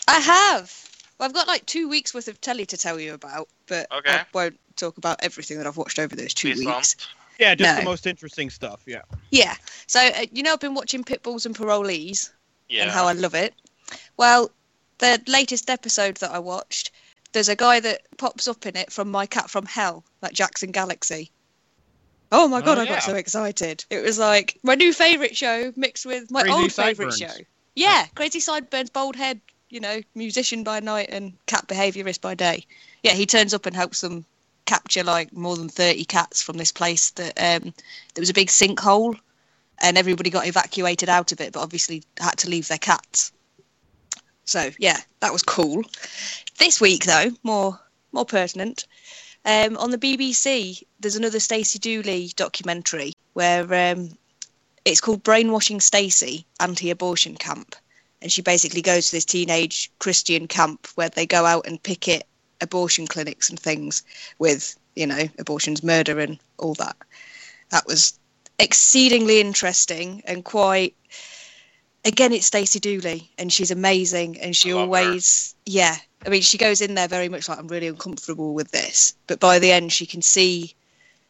[0.09, 0.75] I have.
[1.19, 4.11] Well, I've got like two weeks worth of telly to tell you about, but Okay.
[4.11, 6.95] I won't talk about everything that I've watched over those two Please weeks.
[6.95, 7.07] don't.
[7.39, 7.79] Yeah, just No.
[7.81, 8.81] the most interesting stuff.
[8.87, 9.03] Yeah.
[9.31, 9.55] Yeah.
[9.87, 12.31] So uh, you know, I've been watching Pitbulls and Parolees,
[12.69, 12.83] Yeah.
[12.83, 13.55] and how I love it.
[14.17, 14.51] Well,
[14.99, 16.91] the latest episode that I watched,
[17.33, 20.73] there's a guy that pops up in it from My Cat from Hell, like Jackson
[20.73, 21.31] Galaxy.
[22.33, 22.93] Oh my god, Oh, I yeah.
[22.93, 23.85] got so excited.
[23.91, 27.37] It was like my new favourite show mixed with my Crazy old favourite show.
[27.75, 32.67] Yeah, Crazy Sideburns, bald head, you know, musician by night and cat behaviourist by day.
[33.03, 34.25] Yeah, he turns up and helps them
[34.65, 37.73] capture like more than 30 cats from this place that um
[38.15, 39.17] there was a big sinkhole
[39.81, 43.33] and everybody got evacuated out of it but obviously had to leave their cats
[44.45, 45.85] so yeah that was cool
[46.59, 47.79] this week though more
[48.13, 48.87] more pertinent
[49.47, 54.11] um, on the bbc there's another stacey dooley documentary where um,
[54.87, 57.75] it's called brainwashing stacey anti-abortion camp.
[58.23, 62.27] And she basically goes to this teenage christian camp where they go out and picket
[62.63, 64.03] abortion clinics and things
[64.39, 66.97] with you know abortion's murder and all that.
[67.71, 68.19] That was
[68.59, 70.95] exceedingly interesting and quite
[72.07, 74.77] again it's Stacey Dooley and she's amazing and she her.
[74.77, 78.71] always yeah I mean she goes in there very much like I'm really uncomfortable with
[78.71, 80.75] this but by the end she can see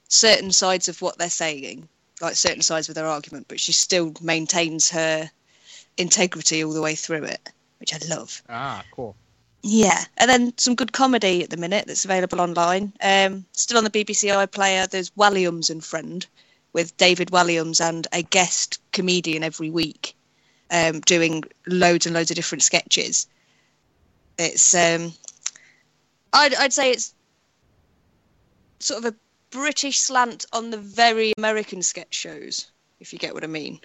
[0.08, 1.88] certain sides of what they're saying
[2.20, 5.30] like certain sides of their argument but she still maintains her
[5.96, 7.50] integrity all the way through it
[7.80, 9.14] which I love Ah, cool.
[9.62, 12.92] yeah, and then some good comedy at the minute that's available online.
[13.02, 16.24] Um, still on the BBC iPlayer, there's Walliams and Friend
[16.72, 20.15] with David Walliams and a guest comedian every week,
[20.70, 23.26] um, doing loads and loads of different sketches.
[24.38, 25.12] It's, um,
[26.32, 27.14] I'd, I'd say it's
[28.80, 29.16] sort of a
[29.50, 33.80] British slant on the very American sketch shows, if you get what I mean.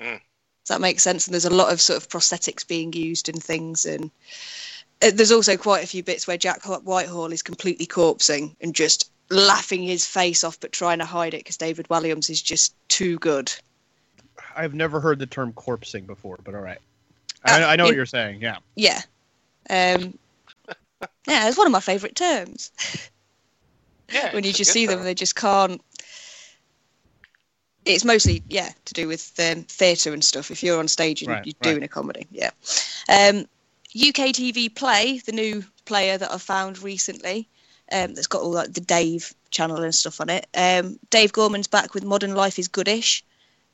[0.00, 0.20] Mm.
[0.20, 1.26] Does that make sense?
[1.26, 4.10] And there's a lot of sort of prosthetics being used and things, and
[5.02, 9.10] uh, there's also quite a few bits where Jack Whitehall is completely corpsing and just
[9.30, 13.18] laughing his face off, but trying to hide it because David Walliams is just too
[13.18, 13.52] good.
[14.54, 16.78] I've never heard the term corpsing before, but all right.
[17.44, 18.40] I, Uh, I know what you're saying.
[18.40, 18.58] Yeah.
[18.74, 19.00] Yeah.
[19.70, 20.18] Um,
[21.26, 22.70] yeah, it's one of my favourite terms.
[24.12, 25.80] Yeah, when you just good see them, they just can't.
[27.84, 30.50] It's mostly yeah to do with um, theatre and stuff.
[30.50, 31.72] If you're on stage and Right, you're right.
[31.72, 32.50] doing a comedy, yeah.
[33.08, 33.46] Um,
[33.96, 37.48] UK TV Play, the new player that I found recently,
[37.92, 40.46] um, that's got all like the Dave channel and stuff on it.
[40.54, 43.24] Um, Dave Gorman's back with Modern Life is Goodish,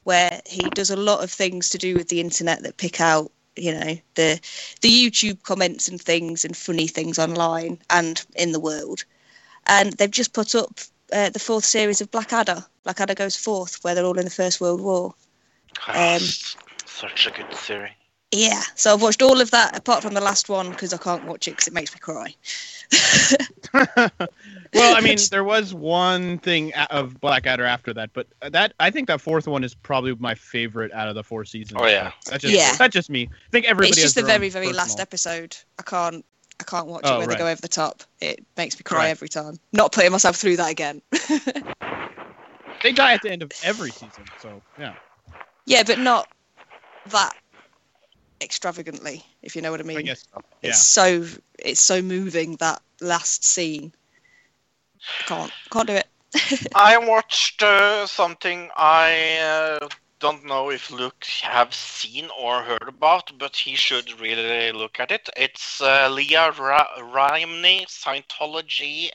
[0.04, 3.30] where he does a lot of things to do with the internet that pick out
[3.56, 4.40] you know the
[4.80, 9.04] the YouTube comments and things and funny things online and in the world.
[9.66, 10.80] And they've just put up
[11.12, 12.64] uh, the fourth series of Blackadder.
[12.84, 15.14] Blackadder goes fourth, where they're all in the First World War.
[15.86, 16.22] Ah, um,
[16.86, 17.92] Such a good series.
[18.34, 21.26] Yeah, so I've watched all of that apart from the last one because I can't
[21.26, 22.34] watch it because it makes me cry.
[23.74, 29.08] well, I mean, there was one thing of Blackadder after that, but that I think
[29.08, 31.78] that fourth one is probably my favorite out of the four seasons.
[31.82, 32.12] Oh, yeah.
[32.26, 32.74] that's just Yeah.
[32.78, 33.28] that's just me.
[33.30, 33.90] I think everybody.
[33.90, 35.56] it's just the their very, very last personal- episode.
[35.78, 36.24] I can't,
[36.58, 37.36] I can't watch Oh, it where right.
[37.36, 38.02] they go over the top.
[38.22, 39.08] It makes me cry Right.
[39.10, 39.58] every time.
[39.74, 41.02] Not putting myself through that again.
[42.82, 44.94] They die at the end of every season, so yeah.
[45.66, 46.26] yeah, but not
[47.10, 47.32] that
[48.42, 49.98] extravagantly, if you know what I mean.
[49.98, 50.24] I guess.
[50.62, 50.70] Yeah.
[50.70, 51.26] It's so,
[51.58, 53.92] it's so moving that last scene.
[55.26, 56.06] Can't, can't do it.
[56.74, 59.38] I watched uh, something I
[59.80, 59.88] uh,
[60.18, 65.10] don't know if Luke have seen or heard about, but he should really look at
[65.10, 65.28] it.
[65.36, 69.10] It's uh, Leah Ra- Remini, Scientology,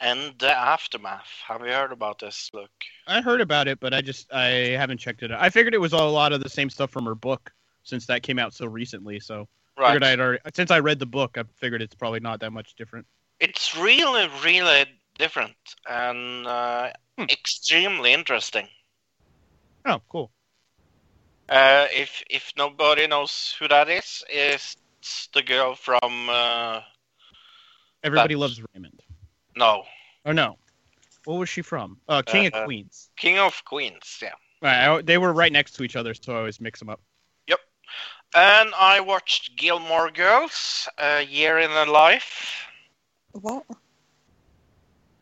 [0.00, 1.28] and the Aftermath.
[1.46, 2.70] Have you heard about this, Luke?
[3.06, 5.40] I heard about it, but I just I haven't checked it out.
[5.40, 7.52] I figured it was a lot of the same stuff from her book
[7.82, 9.20] since that came out so recently.
[9.20, 9.88] So Right.
[9.94, 12.74] figured I'd already since I read the book, I figured it's probably not that much
[12.74, 13.06] different.
[13.40, 14.84] It's really, really
[15.18, 15.56] different
[15.88, 17.24] and uh, Hmm.
[17.30, 18.68] extremely interesting.
[19.84, 20.30] Oh, cool.
[21.48, 24.76] Uh, if if nobody knows who that is, it's
[25.34, 26.80] the girl from uh,
[28.04, 29.00] Everybody That's- loves Raymond.
[29.56, 29.84] no
[30.24, 30.58] Oh no,
[31.24, 32.00] what was she from?
[32.08, 33.10] Uh, King Uh, of Queens.
[33.16, 34.18] King of Queens.
[34.22, 34.34] Yeah.
[34.60, 37.00] Right, I- they were right next to each other, so I always mix them up.
[38.34, 42.66] And I watched Gilmore Girls, A Year in a Life,
[43.32, 43.64] What?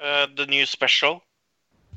[0.01, 1.23] uh, the new special.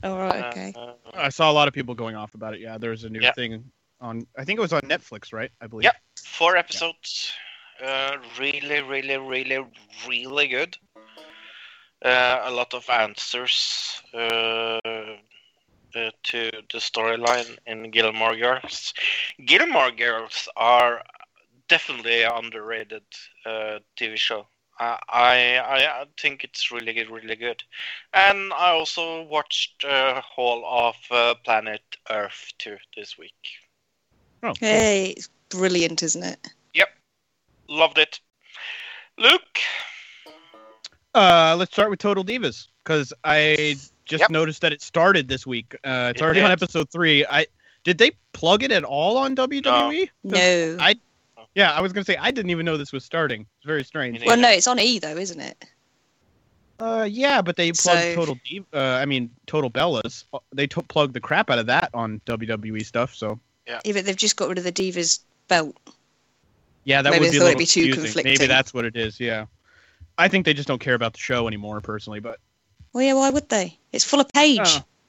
[0.04, 0.74] Oh, Uh, okay.
[0.76, 2.60] uh, I saw a lot of people going off about it.
[2.62, 3.32] Yeah, there's a new Yeah.
[3.32, 4.28] thing on.
[4.38, 5.52] I think it was on Netflix, right?
[5.62, 5.86] I believe.
[5.86, 5.96] Yep.
[6.24, 7.32] four episodes.
[7.84, 9.66] Uh, really, really, really,
[10.08, 10.78] really good.
[12.04, 14.02] Uh, a lot of answers
[15.96, 18.94] uh, to the storyline in Gilmore Girls.
[19.46, 21.04] Gilmore Girls are
[21.68, 23.04] definitely underrated
[23.46, 24.48] uh, TV show.
[24.80, 27.64] I, I I think it's really good, really good.
[28.14, 33.34] And I also watched uh, whole of uh, Planet Earth II this week.
[34.44, 34.56] Oh, cool.
[34.60, 36.48] Hey, it's brilliant, isn't it?
[36.74, 36.90] Yep,
[37.70, 38.20] loved it.
[39.18, 39.60] Luke,
[41.14, 43.76] Uh, let's start with Total Divas because I
[44.14, 44.30] just Yep.
[44.30, 45.74] noticed that it started this week.
[45.84, 47.26] Uh, it's It already on episode three.
[47.26, 47.48] I
[47.84, 50.10] did they plug it at all on WWE?
[50.24, 50.78] No.
[50.80, 50.96] I-
[51.56, 53.42] Yeah, I was gonna say I didn't even know this was starting.
[53.58, 54.24] It's very strange.
[54.26, 55.66] Well, no, it's on E though, isn't it?
[56.80, 60.26] Uh, yeah, but they plugged So- Total Div- uh, I mean Total Bellas.
[60.34, 63.14] Uh, They to- plugged the crap out of that on WWE stuff.
[63.16, 65.76] So Yeah, but they've just got rid of the Divas belt.
[66.86, 68.24] yeah, that Maybe would be a thought little it'd be too confusing.
[68.24, 69.20] Maybe that's what it is.
[69.20, 69.46] Yeah,
[70.18, 72.20] I think they just don't care about the show anymore, personally.
[72.20, 72.40] But
[72.94, 73.80] Well, yeah, why would they?
[73.92, 74.62] It's full of Paige.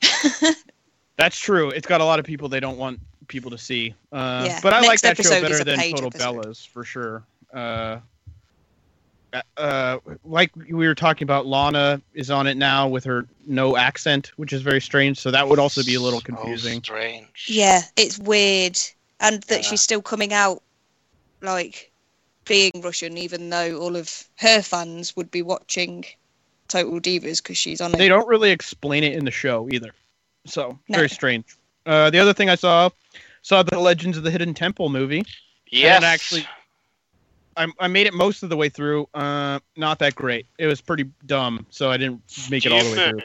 [0.02, 0.52] Oh.
[1.16, 1.70] that's true.
[1.70, 3.94] It's got a lot of people they don't want people to see.
[4.10, 6.34] Uh, Yeah, but I like that show better than Total episode.
[6.44, 7.24] Bellas for sure.
[7.52, 8.00] Uh,
[9.56, 14.32] uh, like we were talking about, Lana is on it now with her no accent,
[14.36, 15.18] which is very strange.
[15.18, 16.82] So that would also be a little So confusing.
[16.82, 17.46] strange.
[17.48, 18.78] Yeah, it's weird,
[19.20, 19.62] and that Yeah.
[19.62, 20.62] she's still coming out
[21.42, 21.92] like
[22.44, 26.04] being Russian, even though all of her fans would be watching
[26.68, 27.98] Total Divas because she's on it.
[27.98, 28.08] They it.
[28.10, 29.90] don't really explain it in the show either.
[30.46, 30.96] So No.
[30.96, 31.44] very strange.
[31.86, 32.90] Uh, the other thing I saw
[33.42, 35.24] saw the Legends of the Hidden Temple movie.
[35.70, 36.00] Yes.
[36.00, 36.46] then actually-
[37.56, 39.08] I, I made it most of the way through.
[39.14, 40.46] Uh, not that great.
[40.58, 43.20] It was pretty dumb, so I didn't make it all the way through.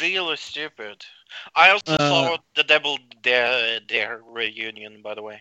[0.00, 1.04] Really stupid.
[1.54, 5.40] I also Uh, saw the Double Dare, Dare reunion, by the way.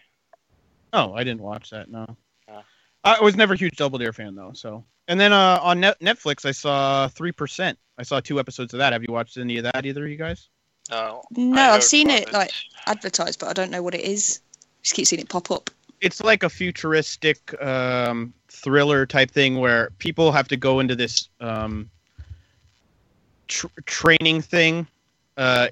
[0.93, 1.89] Oh, I didn't watch that.
[1.89, 2.05] No,
[2.47, 2.61] Yeah.
[3.03, 4.51] I was never a huge Double Dare fan though.
[4.53, 7.77] So, and then uh, on Net- Netflix, I saw Three Percent.
[7.97, 8.93] I saw two episodes of that.
[8.93, 9.85] Have you watched any of that?
[9.85, 10.47] Either of you guys?
[10.89, 12.51] No, No, I I've seen about it like
[12.85, 14.39] advertised, but I don't know what it is.
[14.83, 15.69] Just keep seeing it pop up.
[15.99, 21.27] It's like a futuristic um, thriller type thing where people have to go into this
[21.41, 21.89] um,
[23.47, 24.87] tr- training thing.
[25.35, 25.67] Uh,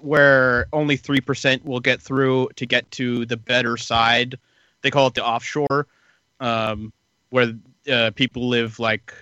[0.00, 4.38] where only three percent will get through to get to the better side.
[4.82, 5.86] They call it the offshore,
[6.40, 6.92] um,
[7.30, 7.54] where
[7.90, 9.12] uh, people live like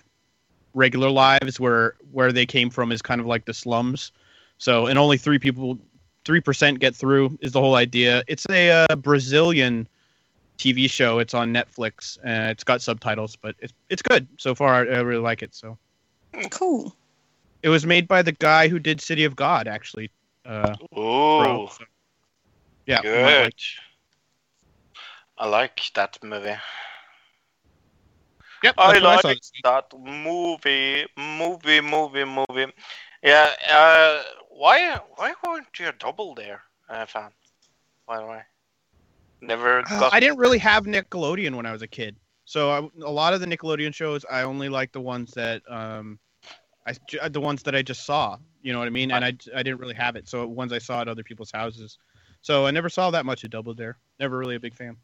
[0.75, 4.13] regular lives, where where they came from is kind of like the slums.
[4.59, 5.79] So, and only three people,
[6.25, 8.23] three percent get through is the whole idea.
[8.27, 9.87] It's a uh, Brazilian
[10.59, 11.19] TV show.
[11.21, 12.19] It's on Netflix.
[12.19, 14.75] Uh, it's got subtitles, but it's it's good so far.
[14.75, 15.55] I, I really like it.
[15.55, 15.79] So
[16.51, 16.95] Cool.
[17.63, 20.11] it was made by the guy who did City of God, actually.
[20.45, 21.85] Uh, Ooh, Bro, so-
[22.87, 23.45] yeah, you might good.
[23.45, 23.55] like-
[25.41, 26.57] I like that movie.
[28.63, 32.73] Yep, I that's what I like that movie, movie, movie, movie.
[33.23, 33.51] Yeah.
[33.71, 34.99] Uh, why?
[35.17, 37.31] Why weren't you a Double Dare, uh, fan?
[38.07, 38.41] By the way,
[39.41, 40.11] never Uh.
[40.13, 43.41] I didn't really have Nickelodeon when I was a kid, so I, a lot of
[43.41, 46.19] the Nickelodeon shows I only like the ones that um,
[46.87, 48.39] I the ones that I just saw.
[48.63, 49.13] You know what I mean?
[49.13, 51.99] And I I didn't really have it, so ones I saw at other people's houses.
[52.41, 53.99] So I never saw that much of Double Dare.
[54.19, 54.97] Never really a big fan.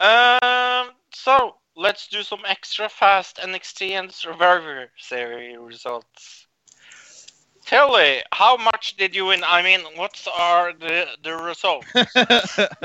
[0.00, 0.90] Um.
[1.14, 6.46] So let's do some extra fast NXT and Survivor Series results.
[7.64, 9.42] Tilly, how much did you win?
[9.46, 11.86] I mean, what are the the results?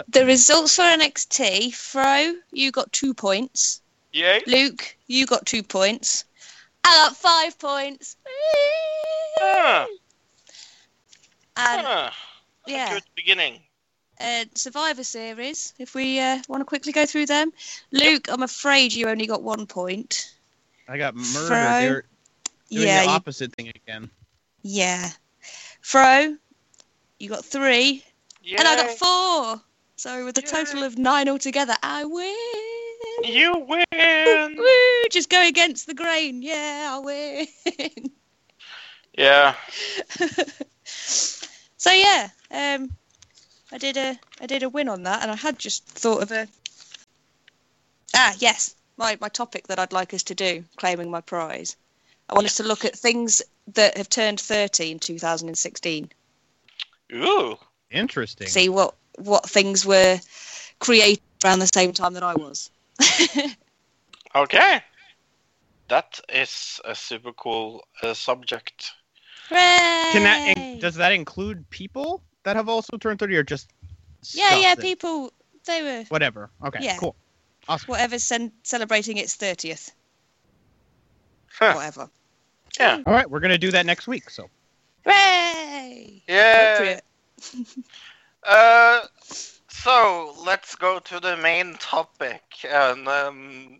[0.09, 3.81] The results for NXT, Fro, you got two points.
[4.13, 4.41] Yay!
[4.47, 6.25] Luke, you got two points.
[6.83, 8.15] I got five points.
[9.41, 9.87] Ah,
[11.57, 12.13] And ah,
[12.67, 13.59] yeah, Good beginning.
[14.19, 15.73] Uh, Survivor Series.
[15.79, 17.51] If we uh, want to quickly go through them,
[17.91, 20.33] Luke, I'm afraid you only got one point.
[20.87, 21.47] I got murdered.
[21.47, 22.03] Fro, They're
[22.71, 24.09] doing yeah, the you, opposite thing again.
[24.63, 25.09] yeah.
[25.81, 26.35] Fro,
[27.19, 28.03] you got three,
[28.43, 28.55] Yay.
[28.57, 29.61] and I got four.
[29.95, 30.47] So with a Yay.
[30.47, 32.35] total of nine altogether, I win.
[33.23, 34.55] You Woo, win.
[34.57, 36.41] woo, just go against the grain.
[36.41, 37.47] Yeah, I win.
[39.17, 39.55] Yeah.
[40.83, 42.91] so yeah, um,
[43.77, 46.31] I did a I did a win on that, and I had just thought of
[46.31, 46.47] a
[48.15, 51.77] ah yes, my my topic that I'd like us to do, claiming my prize.
[52.27, 53.39] I want us to look at things
[53.75, 56.09] that have turned thirty in 2016.
[57.13, 57.55] Ooh.
[57.91, 58.47] Interesting.
[58.47, 60.19] See what what things were
[60.79, 62.71] created around the same time that I was.
[64.35, 64.81] Okay.
[65.87, 68.91] That is a super cool uh, subject.
[69.49, 73.69] Can that in, does that include people that have also turned thirty, or just
[74.31, 75.33] yeah, yeah, that- people
[75.65, 76.49] they were Whatever.
[76.65, 76.79] Okay.
[76.81, 76.97] Yeah.
[76.97, 77.13] Cool.
[77.67, 77.87] Awesome.
[77.91, 79.91] whatever's cen- celebrating its 30th,
[81.51, 81.73] Huh.
[81.73, 82.09] whatever.
[82.79, 83.01] Yeah.
[83.05, 84.29] All right, we're gonna do that next week.
[84.29, 84.49] So
[85.05, 86.23] Hooray!
[86.27, 86.99] Yeah.
[88.43, 89.01] Uh,
[89.67, 93.79] so let's go to the main topic, and um,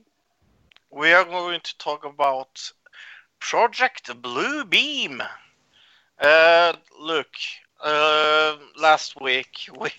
[0.92, 2.70] we are going to talk about
[3.40, 5.24] Project Blue Beam.
[6.20, 7.30] Uh, look,
[7.84, 9.92] uh, last week we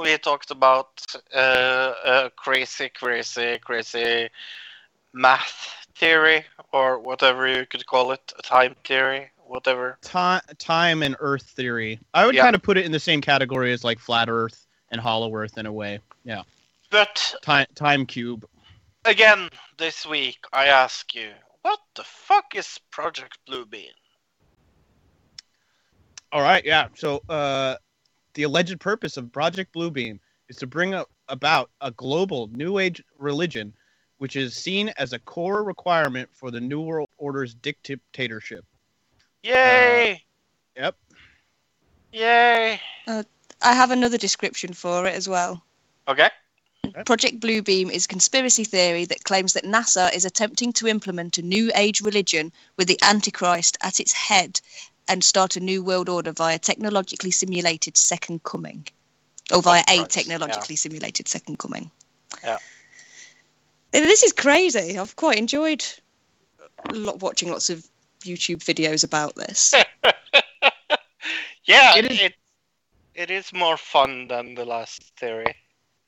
[0.00, 0.88] we talked about
[1.34, 4.28] uh, a crazy, crazy, crazy
[5.12, 9.98] math theory, or whatever you could call it, a time theory, whatever.
[10.02, 12.00] time, time and Earth theory.
[12.14, 12.42] I would Yeah.
[12.42, 15.58] kind of put it in the same category as like flat Earth and hollow Earth
[15.58, 16.00] in a way.
[16.24, 16.42] Yeah.
[16.90, 18.46] But Time, time cube.
[19.04, 21.32] Again, this week, I ask you,
[21.62, 23.92] what the fuck is Project Bluebeam?
[26.32, 26.88] All right, yeah.
[26.94, 27.76] So, uh,
[28.34, 30.18] the alleged purpose of Project Bluebeam
[30.48, 33.72] is to bring up, about a global New Age religion,
[34.18, 38.64] which is seen as a core requirement for the New World Order's dictatorship.
[39.42, 40.22] Yay!
[40.76, 40.96] Yep.
[42.12, 42.80] Yay!
[43.06, 43.24] I
[43.74, 45.62] have another description for it as well.
[46.06, 46.30] Okay.
[47.04, 51.42] Project Bluebeam is a conspiracy theory that claims that NASA is attempting to implement a
[51.42, 54.60] new age religion with the Antichrist at its head
[55.08, 58.86] and start a new world order via technologically simulated second coming.
[59.52, 61.90] Or via a Antichrist, technologically simulated second coming.
[62.44, 62.58] Yeah.
[63.92, 64.98] This is crazy.
[64.98, 65.84] I've quite enjoyed
[66.94, 67.86] watching lots of
[68.20, 69.74] YouTube videos about this.
[71.64, 72.30] yeah, It it is- is.
[73.14, 75.52] It, is more fun than the last theory.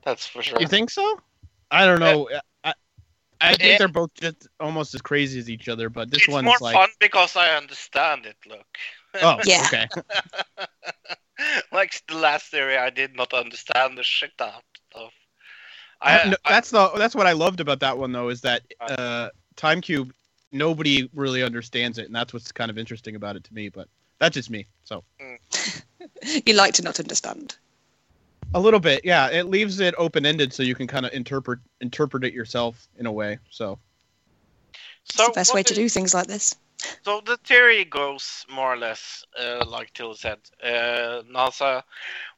[0.05, 0.61] That's for sure.
[0.61, 1.18] You think so?
[1.72, 2.28] I don't know.
[2.32, 2.40] I,
[3.41, 3.78] I think Yeah.
[3.78, 6.74] they're both just almost as crazy as each other, but this it's one's more like,
[6.74, 8.36] fun because I understand it.
[8.47, 8.66] Look,
[9.22, 9.66] oh, Yeah.
[9.66, 9.88] okay.
[11.72, 14.64] like the last theory, I did not understand the shit out
[14.95, 15.11] of.
[16.03, 18.62] I, no, I- that's the that's what I loved about that one though is that
[18.80, 20.12] uh, Time Cube
[20.53, 23.68] nobody really understands it, and that's what's kind of interesting about it to me.
[23.68, 23.88] But
[24.18, 24.66] that's just me.
[24.84, 25.05] So
[26.47, 27.57] you like to not understand.
[28.55, 29.28] A little bit, yeah.
[29.28, 33.07] It leaves it open ended, so you can kind of interpret interpret it yourself in
[33.07, 33.38] a way.
[33.51, 33.78] So
[35.05, 36.55] so the best way to do things like this.
[37.05, 40.38] So the theory goes more or less uh, like Till said.
[40.62, 41.82] Uh, NASA.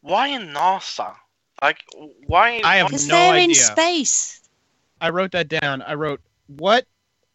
[0.01, 1.15] Why in NASA?
[1.61, 1.85] Like,
[2.27, 2.61] why?
[2.65, 4.41] I have why- Because no they're in space.
[5.01, 5.83] I wrote that down.
[5.83, 6.87] I wrote what,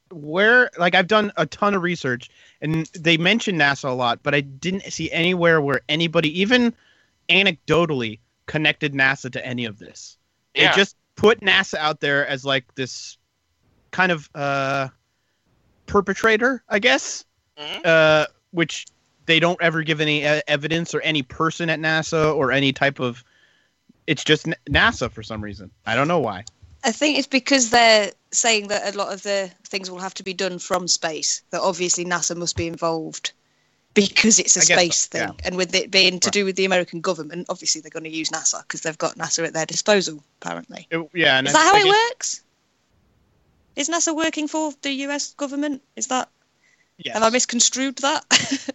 [0.10, 2.30] where, like I've done a ton of research,
[2.62, 6.74] and they mention NASA a lot, but I didn't see anywhere where anybody, even
[7.30, 10.18] anecdotally, connected NASA to any of this.
[10.56, 10.72] Yeah.
[10.72, 13.18] They just put NASA out there as like this
[13.92, 14.88] kind of uh,
[15.86, 17.24] perpetrator, I guess,
[17.58, 17.86] Mhm.
[17.86, 18.88] uh, which
[19.26, 23.24] they don't ever give any evidence or any person at NASA or any type of.
[24.06, 25.70] It's just NASA for some reason.
[25.86, 26.46] I don't know why.
[26.84, 30.24] I think it's because they're saying that a lot of the things will have to
[30.24, 31.42] be done from space.
[31.50, 33.34] That obviously NASA must be involved
[34.06, 35.32] because it's a I guess so, space thing, yeah.
[35.46, 36.34] and with it being to Right.
[36.34, 39.46] do with the American government, obviously they're going to use NASA because they've got NASA
[39.46, 40.24] at their disposal.
[40.42, 42.42] Apparently, It- yeah, and is I- that how I it guess- works?
[43.76, 45.34] Is NASA working for the U.S.
[45.34, 45.84] government?
[45.96, 46.30] Is that
[46.98, 47.14] Yes.
[47.14, 48.26] have I misconstrued that?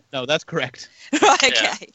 [0.13, 0.89] No, that's correct.
[1.23, 1.43] right.
[1.43, 1.73] Yeah.
[1.83, 1.89] Okay.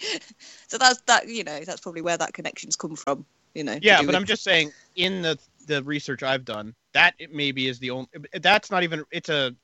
[0.68, 1.28] So that's that.
[1.30, 3.26] You know, that's probably where that connection's come from.
[3.54, 3.78] You know.
[3.82, 7.78] Yeah, but with- I'm just saying in the the research I've done, that maybe is
[7.80, 8.10] the only.
[8.34, 9.04] That's not even.
[9.12, 9.56] It's a.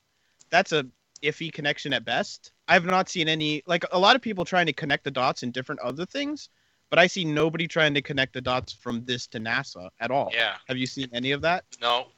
[0.52, 0.86] That's a
[1.24, 2.53] iffy connection at best.
[2.68, 5.52] I've not seen any like a lot of people trying to connect the dots in
[5.52, 6.50] different other things,
[6.90, 10.38] but I see nobody trying to connect the dots from this to NASA at all.
[10.38, 10.58] Yeah.
[10.68, 11.66] Have you seen any of that?
[11.82, 12.12] No,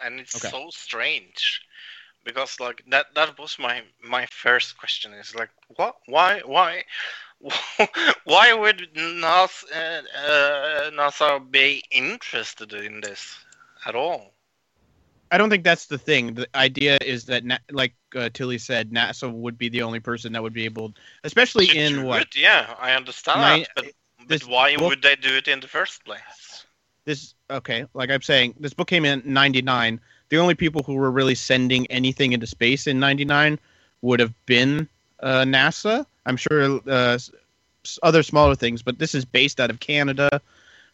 [0.00, 0.50] and it's Okay.
[0.50, 1.62] so strange
[2.24, 6.84] because like that that was my my first question is like what why why
[8.24, 13.38] why would NASA uh, uh, NASA be interested in this
[13.86, 14.34] at all?
[15.32, 16.34] I don't think that's the thing.
[16.34, 20.32] The idea is that, na- like uh, Tilly said, NASA would be the only person
[20.34, 20.92] that would be able,
[21.24, 23.94] especially To in what Yeah, I understand Nine- that,
[24.28, 26.66] but, but why book- would they do it in the first place?
[27.04, 31.10] this okay like i'm saying this book came in 99 the only people who were
[31.10, 33.58] really sending anything into space in 99
[34.02, 34.86] would have been
[35.18, 37.18] uh, nasa i'm sure uh,
[38.04, 40.28] other smaller things but this is based out of canada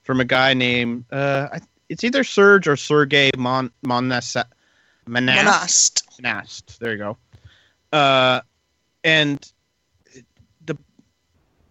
[0.02, 4.44] from a guy named uh, I- it's either serge or sergey Mon- Monasa-
[5.06, 6.02] Monast.
[6.20, 6.78] Monast.
[6.78, 7.16] There you go.
[7.92, 8.40] Uh,
[9.04, 9.52] and
[10.66, 10.76] the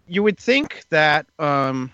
[0.08, 1.92] you would think that um,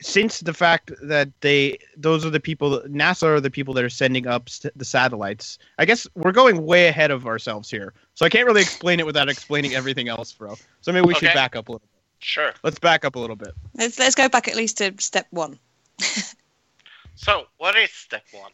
[0.00, 3.90] since the fact that they those are the people NASA are the people that are
[3.90, 5.58] sending up s- the satellites.
[5.78, 9.06] I guess we're going way ahead of ourselves here, so I can't really explain it
[9.06, 10.54] without explaining everything else, bro.
[10.82, 11.88] So maybe we should back up a little.
[12.26, 12.52] Sure.
[12.64, 13.54] Let's back up a little bit.
[13.74, 15.58] Let's let's go back at least to step one.
[17.14, 18.52] So, what is step one?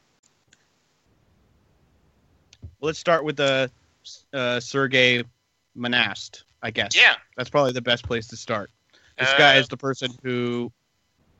[2.81, 3.71] Let's start with the
[4.33, 5.25] uh, Sergey
[5.77, 6.45] Monast.
[6.63, 6.97] I guess.
[6.97, 7.15] Yeah.
[7.37, 8.71] That's probably the best place to start.
[9.19, 10.73] This guy Uh, is the person who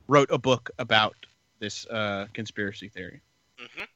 [0.07, 1.15] wrote a book about
[1.59, 3.21] this uh, conspiracy theory,
[3.59, 3.87] mhm.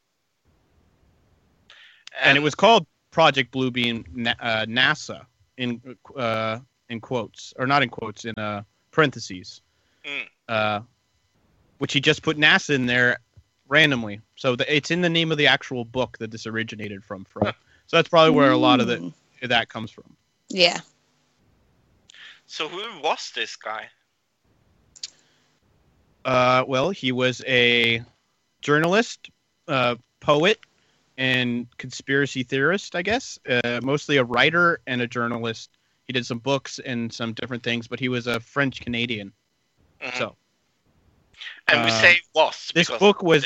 [2.21, 5.25] and, it was called Project Bluebeam Na- uh, NASA
[5.57, 5.81] in
[6.15, 6.59] uh,
[6.89, 9.61] in quotes or not in quotes in uh, parentheses,
[10.05, 10.27] Mm.
[10.47, 10.79] uh,
[11.79, 13.17] which he just put NASA in there
[13.67, 14.21] randomly.
[14.35, 17.25] So the, it's in the name of the actual book that this originated from.
[17.25, 17.51] Fro.
[17.88, 19.13] So that's probably where a lot of the, Mm.
[19.49, 20.15] that comes from.
[20.49, 20.79] Yeah.
[22.45, 23.89] So who was this guy?
[26.23, 28.01] Uh, well, he was a
[28.61, 29.29] journalist,
[29.67, 30.59] uh, poet,
[31.17, 33.39] and conspiracy theorist, I guess.
[33.47, 35.76] Uh, mostly a writer and a journalist.
[36.07, 39.33] He did some books and some different things, but he was a French Canadian.
[40.01, 40.17] Mhm.
[40.17, 40.35] So
[41.67, 43.45] and we uh, say was this book was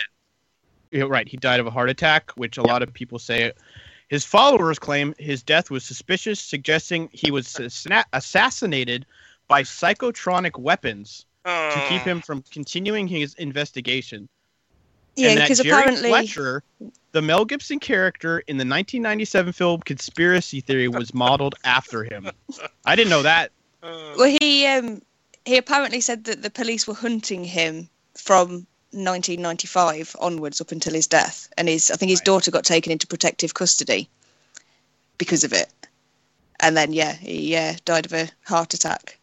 [0.92, 1.28] yeah, right.
[1.28, 3.54] He died of a heart attack, which a lot of people say.
[4.10, 9.06] His followers claim his death was suspicious, suggesting he was assassina- assassinated
[9.48, 14.28] by psychotronic weapons to keep Oh, him from continuing his investigation.
[15.16, 16.64] Yeah, because apparently Fletcher,
[17.12, 22.30] the Mel Gibson character in the 1997 film Conspiracy Theory, was modeled after him.
[22.86, 23.52] I didn't know that.
[23.84, 25.02] uh, Well, he um,
[25.46, 31.08] he apparently said that the police were hunting him from 1995 onwards up until his
[31.08, 32.26] death, and his I think his Right.
[32.26, 34.10] daughter got taken into protective custody
[35.18, 35.72] because of it,
[36.60, 39.18] and then yeah, he uh, died of a heart attack.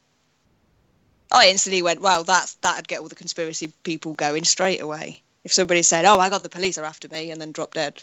[1.32, 5.52] I instantly went, "Wow, that's that'd get all the conspiracy people going straight away." If
[5.52, 8.02] somebody said, "Oh I got the police are after me," and then drop dead,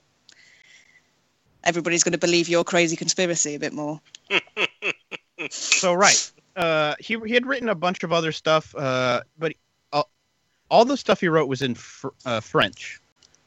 [1.64, 4.02] everybody's going to believe your crazy conspiracy a bit more.
[5.50, 9.54] So right, uh, he he had written a bunch of other stuff, uh, but
[9.92, 10.10] all,
[10.70, 13.02] all the stuff he wrote was in fr- uh, French.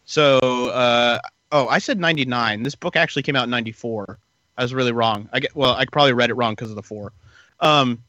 [0.05, 1.18] So uh,
[1.51, 2.62] oh, I said 99.
[2.62, 4.18] This book actually came out in 94.
[4.57, 5.28] I was really wrong.
[5.32, 7.12] I get well, I probably read it wrong because of the four.
[7.61, 8.03] Um,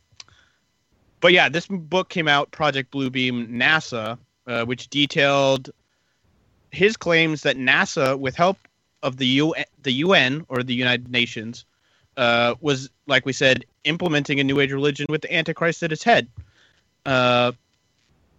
[1.22, 4.18] but yeah, this book came out, Project Bluebeam, NASA,
[4.50, 5.70] uh, which detailed
[6.72, 8.58] his claims that NASA, with help
[9.04, 11.66] of the U the UN or the United Nations
[12.18, 16.04] uh, was, like we said, implementing a New Age religion with the Antichrist at its
[16.04, 16.28] head.
[17.06, 17.52] Uh,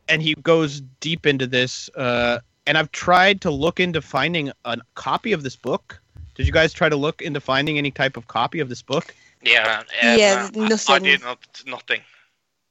[0.09, 1.89] and he goes deep into this.
[1.97, 6.01] Uh, and I've tried to look into finding a copy of this book.
[6.35, 9.15] Did you guys try to look into finding any type of copy of this book?
[9.43, 9.83] Yeah.
[10.03, 11.03] Yeah, uh, I- I nothing.
[11.05, 12.01] did not nothing.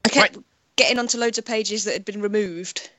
[0.06, 0.38] I kept
[0.76, 2.90] getting onto loads of pages that had been removed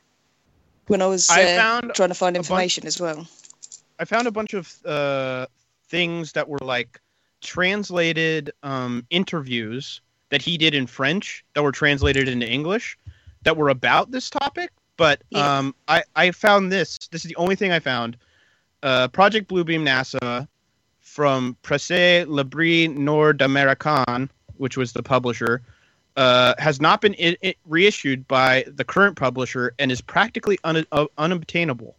[0.87, 3.27] when I was I uh, trying to find a bunch- information as well.
[3.99, 5.47] I found a bunch of uh,
[5.89, 7.01] things that were like
[7.43, 10.01] translated um, interviews
[10.31, 12.97] that he did in French that were translated into English
[13.43, 14.71] that were about this topic.
[14.97, 15.59] But Yeah.
[15.59, 16.99] um, I, I found this.
[17.11, 18.17] This is the only thing I found.
[18.83, 20.47] Uh, Project Bluebeam NASA
[21.01, 25.63] from Presse Libre Nord American, which was the publisher,
[26.21, 30.87] uh, has not been i i reissued by the current publisher and is practically un-
[30.93, 31.97] uh, unobtainable.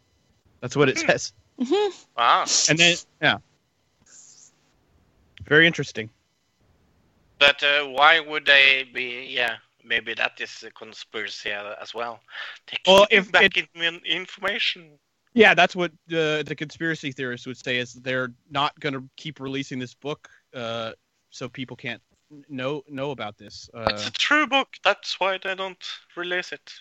[0.61, 1.07] That's what it Hmm.
[1.07, 1.34] says.
[1.57, 2.45] hmm Wow.
[2.69, 3.38] And then, yeah.
[5.47, 6.09] Very interesting.
[7.39, 9.26] But uh, why would they be?
[9.30, 12.19] Yeah, maybe that is a conspiracy uh, as well.
[12.69, 14.99] They Well, if back in information.
[15.34, 19.39] Yeah, that's what the the conspiracy theorists would say is they're not going to keep
[19.39, 20.91] releasing this book uh,
[21.32, 22.01] so people can't
[22.50, 23.70] know know about this.
[23.74, 24.70] it's Uh, a true book.
[24.84, 25.84] That's why they don't
[26.16, 26.72] release it.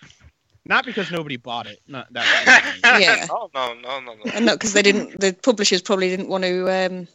[0.65, 1.81] not because nobody bought it.
[1.89, 2.77] Not that.
[3.01, 3.27] Yeah.
[3.29, 4.31] no, no, no, no, no.
[4.35, 7.09] And not because they didn't, the publishers probably didn't want to um,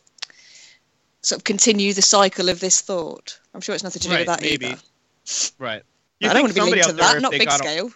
[1.22, 3.40] sort of continue the cycle of this thought.
[3.54, 4.66] I'm sure it's nothing to do with that maybe.
[4.68, 4.82] either.
[5.60, 5.84] right.
[6.24, 7.64] I don't want to be somebody linked to out there, that, not big got a-
[7.64, 7.90] scale.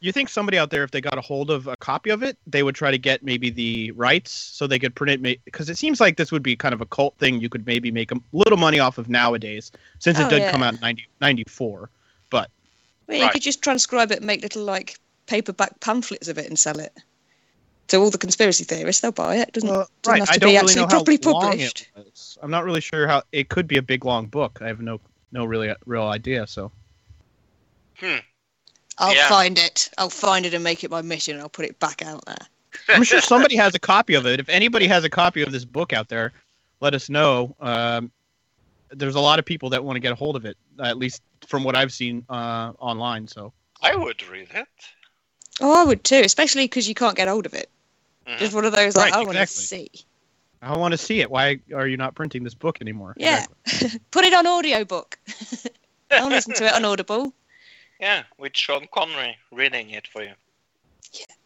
[0.00, 2.36] You think somebody out there, if they got a hold of a copy of it,
[2.46, 5.44] they would try to get maybe the rights so they could print it?
[5.44, 7.40] Because it seems like this would be kind of a cult thing.
[7.40, 10.50] You could maybe make a little money off of nowadays, since it Oh, did yeah.
[10.50, 11.90] come out in 90, 94.
[12.32, 13.32] Well, you Right.
[13.32, 16.92] could just transcribe it and make little like paperback pamphlets of it and sell it.
[17.88, 19.52] To all the conspiracy theorists, they'll buy it.
[19.52, 20.20] Doesn't, Well, doesn't right.
[20.20, 21.88] have I to don't be really actually know how properly long published.
[21.96, 22.36] it was.
[22.42, 24.58] I'm not really sure how it could be a big long book.
[24.60, 25.00] I have no
[25.32, 26.46] no really real idea.
[26.46, 26.70] So
[27.98, 28.16] hmm.
[28.98, 29.28] I'll Yeah.
[29.28, 29.88] find it.
[29.98, 31.34] I'll find it and make it my mission.
[31.34, 32.36] and I'll put it back out there.
[32.88, 34.40] I'm sure somebody has a copy of it.
[34.40, 36.32] If anybody has a copy of this book out there,
[36.80, 37.54] let us know.
[37.60, 38.10] Um,
[38.90, 41.22] there's a lot of people that want to get a hold of it, at least
[41.46, 43.26] from what I've seen uh, online.
[43.28, 44.68] So I would read it.
[45.60, 47.68] Oh, I would too, especially because you can't get hold of it.
[48.26, 48.38] Mhm.
[48.38, 49.90] Just one of those like Right, I want to see.
[50.60, 51.30] I want to see it.
[51.30, 53.14] Why are you not printing this book anymore?
[53.16, 53.46] Yeah.
[54.10, 55.18] Put it on audiobook.
[56.10, 57.32] I'll listen to it on Audible
[58.00, 60.34] Yeah, with Sean Connery reading it for you.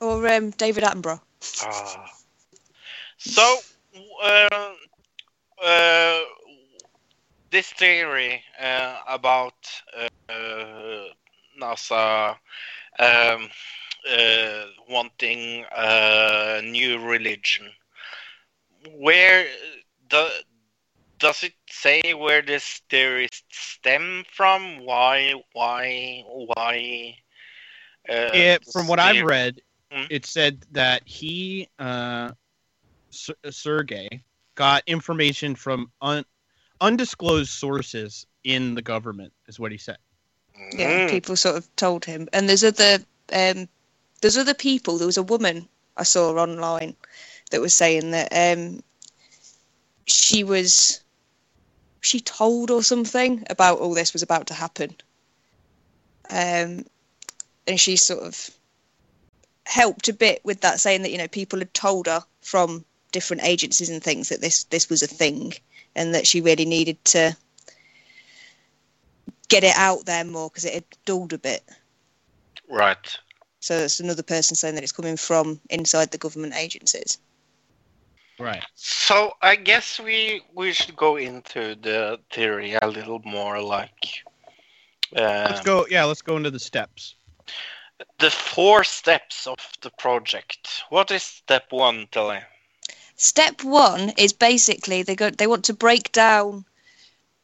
[0.01, 1.21] or um, David Attenborough.
[1.63, 2.13] Ah.
[3.19, 3.59] So,
[4.23, 4.75] uh,
[5.65, 6.21] uh,
[7.51, 9.55] this theory uh, about
[9.97, 11.05] uh, uh,
[11.61, 12.37] NASA
[12.99, 13.49] um,
[14.11, 17.71] uh, wanting a new religion,
[18.99, 19.47] where
[20.11, 20.29] the,
[21.23, 24.85] does it say where this theory stem from?
[24.85, 25.35] Why?
[25.53, 26.23] Why?
[26.27, 27.17] Why?
[28.09, 29.61] Uh, It, from what I've theory- read,
[29.93, 30.05] Hmm?
[30.11, 32.33] it said that he, uh,
[33.13, 34.09] S- Sergey,
[34.57, 36.25] got information from un-
[36.81, 39.99] undisclosed sources in the government, is what he said.
[40.73, 41.11] Yeah, Mm.
[41.11, 42.29] people sort of told him.
[42.33, 42.99] And there's other
[43.33, 43.69] um,
[44.21, 44.99] there's other people.
[44.99, 46.97] There was a woman I saw online
[47.51, 48.83] that was saying that um,
[50.07, 51.02] she was
[52.03, 54.95] she told or something about all this was about to happen.
[56.29, 56.85] Um,
[57.67, 58.51] and she sort of
[59.65, 63.45] helped a bit with that, saying that you know people had told her from different
[63.45, 65.55] agencies and things that this this was a thing,
[65.95, 67.37] and that she really needed to
[69.49, 71.63] get it out there more because it had dulled a bit.
[72.69, 73.17] Right.
[73.61, 77.19] So that's another person saying that it's coming from inside the government agencies.
[78.39, 78.65] Right.
[78.75, 84.25] So I guess we we should go into the theory a little more, like
[85.17, 85.87] uh, Let's go.
[85.91, 87.15] Yeah, let's go into the steps.
[88.19, 90.83] the four steps of the project.
[90.91, 92.41] What is step one, Tilly?
[93.17, 96.65] Step one is basically they go they want to break down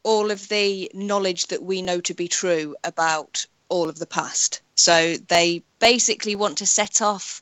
[0.03, 4.63] all of the knowledge that we know to be true about all of the past.
[4.75, 7.41] So they basically want to set off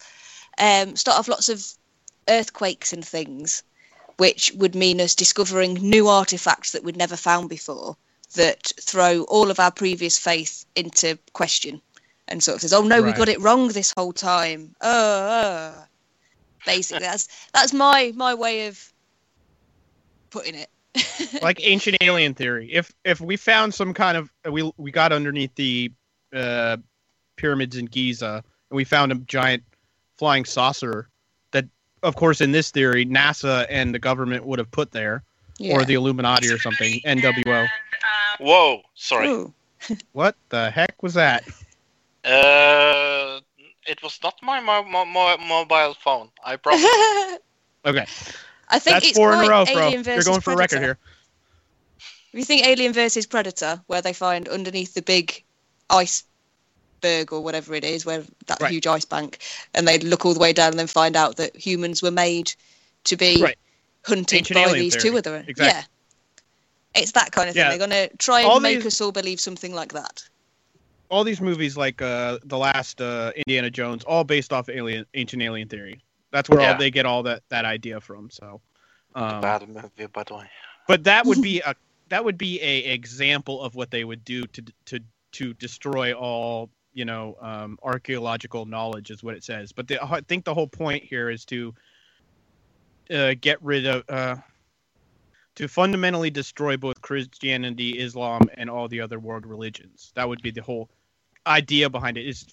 [0.59, 1.64] um, start off lots of
[2.29, 3.62] earthquakes and things,
[4.16, 7.97] which would mean us discovering new artifacts that we'd never found before
[8.35, 11.81] that throw all of our previous faith into question
[12.29, 15.85] and sort of says, "Oh no, we got it wrong this whole time." Oh, oh.
[16.64, 18.93] basically, that's that's my my way of
[20.31, 20.68] putting it.
[21.43, 22.72] like ancient alien theory.
[22.72, 25.93] If if we found some kind of we we got underneath the
[26.35, 26.79] uh,
[27.37, 29.62] pyramids in Giza and we found a giant
[30.16, 31.09] flying saucer
[32.03, 35.22] of course, in this theory, NASA and the government would have put there,
[35.59, 35.74] Yeah.
[35.76, 37.01] or the Illuminati or something.
[37.05, 37.66] NWO.
[38.40, 39.28] Whoa, sorry.
[39.28, 39.53] Ooh.
[40.12, 41.44] What the heck was that?
[42.24, 43.40] Uh,
[43.86, 46.28] it was not my mo- mo- mo- mobile phone.
[46.44, 46.84] I promise.
[47.84, 48.05] Okay,
[48.68, 49.90] I think that's it's four in a row, bro.
[49.90, 50.99] You're going for a record here.
[52.32, 55.44] If you think Alien versus Predator, where they find underneath the big
[56.97, 58.70] iceberg or whatever it is, where that Right.
[58.70, 59.38] huge ice bank,
[59.74, 62.53] and they'd look all the way down and then find out that humans were made
[63.05, 63.59] to be Right.
[64.05, 65.11] hunted Ancient by these theory.
[65.11, 65.44] two other.
[65.47, 65.66] Exactly.
[65.66, 67.01] Yeah.
[67.03, 67.62] It's that kind of thing.
[67.64, 67.76] Yeah.
[67.76, 70.24] They're going to try and All make these- us all believe something like that.
[71.09, 75.40] All these movies, like uh, the last uh, Indiana Jones, all based off alien, ancient
[75.42, 76.01] alien theory.
[76.32, 76.72] That's where Yeah.
[76.72, 78.28] all they get all that that idea from.
[78.30, 78.61] So,
[79.14, 80.51] um, Bad movie, by the way.
[80.88, 81.76] but that would be a
[82.09, 84.99] that would be a example of what they would do to to
[85.32, 89.70] to destroy all you know um, archaeological knowledge is what it says.
[89.70, 91.74] But the, I think the whole point here is to
[93.11, 94.36] uh, get rid of uh,
[95.57, 100.11] to fundamentally destroy both Christianity, Islam, and all the other world religions.
[100.16, 100.88] That would be the whole
[101.47, 102.26] idea behind it.
[102.26, 102.47] Is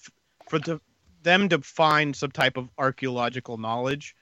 [0.50, 0.78] for the,
[1.22, 4.14] them to find some type of archaeological knowledge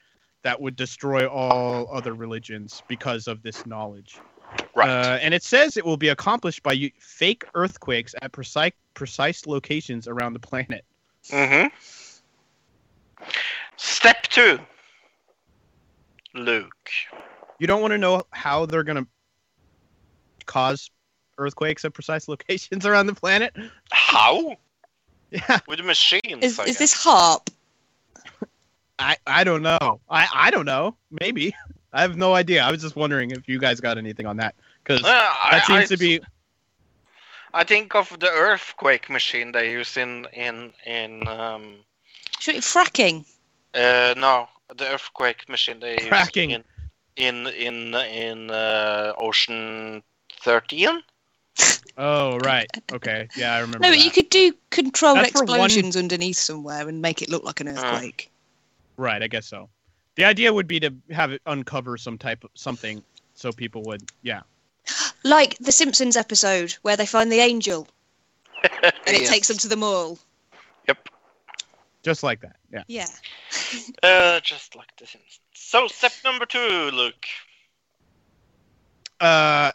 [0.43, 4.17] that would destroy all other religions because of this knowledge.
[4.73, 4.89] Right.
[4.89, 9.45] Uh, and it says it will be accomplished by u- fake earthquakes at precise precise
[9.47, 10.85] locations around the planet.
[11.29, 11.67] mm-hmm.
[13.77, 14.59] Step two.
[16.33, 16.89] Luke.
[17.59, 19.07] You don't want to know how they're going to
[20.45, 20.89] cause
[21.37, 23.55] earthquakes at precise locations around the planet.
[23.91, 24.55] How?
[25.31, 26.41] Yeah, With machines.
[26.43, 27.47] Is, is this HAARP?
[28.99, 29.99] I I don't know.
[30.07, 30.95] I I don't know.
[31.19, 31.55] Maybe
[31.93, 32.63] I have no idea.
[32.63, 35.65] I was just wondering if you guys got anything on that because Uh, I- that
[35.65, 36.19] seems I- to be
[37.53, 41.75] I think of the earthquake machine they use in in in um
[42.39, 43.25] Should it fracking?
[43.75, 46.49] uh no the earthquake machine they Fracking.
[46.49, 46.63] use
[47.15, 50.01] in in in in uh, Ocean
[50.41, 51.03] Thirteen.
[51.95, 52.67] Oh right.
[52.91, 53.27] Okay.
[53.37, 53.79] Yeah, I remember.
[53.85, 54.05] No, but that.
[54.05, 57.59] you could do controlled That's for one- explosions underneath somewhere and make it look like
[57.61, 58.31] an earthquake.
[58.97, 59.69] Right, I guess so.
[60.15, 63.03] The idea would be to have it uncover some type of something
[63.35, 64.41] so people would yeah.
[65.23, 67.87] Like the Simpsons episode where they find the angel
[68.63, 69.29] and it Yes.
[69.29, 70.19] takes them to the mall.
[70.87, 71.09] Yep.
[72.03, 72.57] Just like that.
[72.71, 72.83] Yeah.
[72.87, 73.07] Yeah.
[74.03, 75.39] Uh, just like the Simpsons.
[75.53, 77.25] So step number two, Luke.
[79.19, 79.71] Uh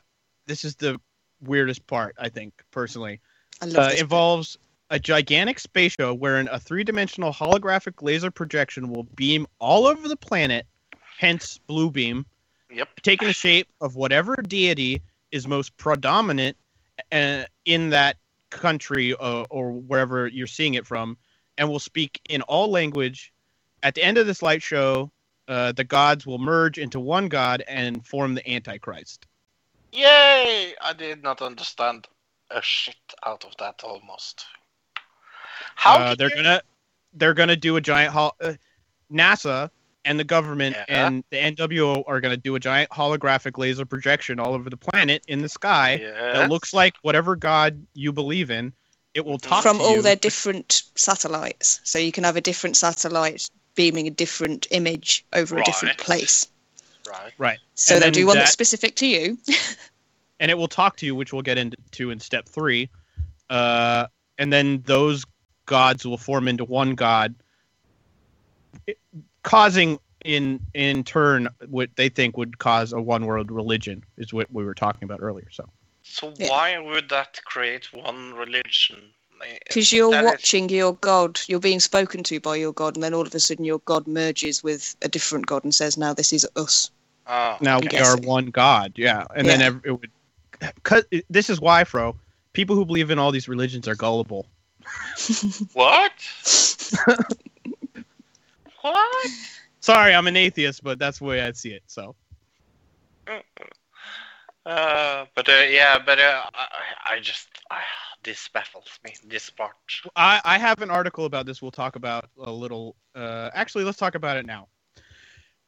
[0.47, 1.01] this is the
[1.41, 3.21] weirdest part, I think, personally.
[3.63, 4.01] I love Uh, this.
[4.01, 4.57] involves
[4.91, 10.17] a gigantic space show wherein a three-dimensional holographic laser projection will beam all over the
[10.17, 10.67] planet,
[11.19, 12.25] hence blue beam,
[12.71, 12.89] Yep.
[13.03, 15.03] taking the shape of whatever deity
[15.33, 16.57] is most predominant
[17.13, 18.17] uh, in that
[18.51, 21.17] country uh, or wherever you're seeing it from,
[21.59, 23.33] and will speak in all language.
[23.83, 25.11] At the end of this light show,
[25.47, 29.27] uh, the gods will merge into one god and form the Antichrist.
[29.93, 30.75] Yay!
[30.81, 32.07] I did not understand
[32.51, 34.45] a shit out of that almost.
[35.75, 36.61] How Uh, they're you- gonna
[37.15, 38.55] they're gonna do a giant hol- uh,
[39.11, 39.71] NASA
[40.09, 40.85] and the government Yeah.
[40.89, 45.23] and the NWO are gonna do a giant holographic laser projection all over the planet
[45.29, 46.37] in the sky Yes.
[46.37, 48.73] that looks like whatever god you believe in.
[49.15, 50.03] It will talk From to all you.
[50.03, 51.81] their different satellites.
[51.85, 56.49] So you can have a different satellite beaming a different image over a different place.
[57.09, 57.33] right.
[57.39, 59.39] right, So And they'll do one that's that- specific to you.
[60.41, 62.89] and it will talk to you, which we'll get into in step three.
[63.51, 64.07] Uh,
[64.39, 65.25] and then those
[65.67, 67.35] gods will form into one god,
[68.87, 68.99] it-
[69.43, 74.51] causing in in turn what they think would cause a one world religion is what
[74.53, 75.49] we were talking about earlier.
[75.51, 75.69] So
[76.03, 76.49] So Yeah.
[76.49, 79.13] why would that create one religion?
[79.69, 83.03] Because you're That is- watching your god, you're being spoken to by your god, and
[83.05, 86.13] then all of a sudden your god merges with a different god and says, "Now
[86.15, 86.91] this is us."
[87.27, 89.25] Ah, now I we guess are one god, yeah.
[89.37, 89.67] And then Yeah.
[89.67, 90.11] ev- it would.
[90.83, 92.17] Cause this is why, Fro.
[92.53, 94.47] People who believe in all these religions are gullible.
[95.75, 96.13] what?
[97.05, 97.29] what?
[99.89, 101.83] Sorry, I'm an atheist, but that's the way I see it.
[101.87, 102.15] So
[104.67, 107.77] Uh, but uh, yeah, but uh, I, I just uh,
[108.23, 109.15] this baffles me.
[109.27, 109.73] This part.
[110.15, 111.63] I, I have an article about this.
[111.63, 112.97] We'll talk about a little.
[113.15, 114.69] Uh, actually, let's talk about it now.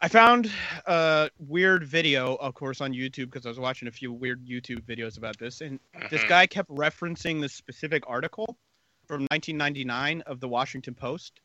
[0.03, 0.51] I found
[0.85, 4.83] a weird video, of course, on YouTube because I was watching a few weird YouTube
[4.83, 6.29] videos about this, and this Mhm.
[6.29, 8.59] guy kept referencing this specific article
[9.07, 11.41] from 1999 of the Washington Post.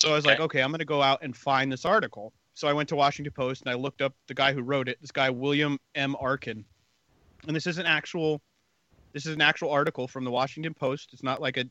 [0.00, 0.44] So I was like, Okay.
[0.44, 2.32] okay, I'm going to go out and find this article.
[2.54, 4.98] So I went to Washington Post and I looked up the guy who wrote it.
[5.00, 6.16] This guy William M.
[6.18, 6.64] Arkin,
[7.46, 8.40] and this is an actual,
[9.12, 11.10] this is an actual article from the Washington Post.
[11.12, 11.64] It's not like a,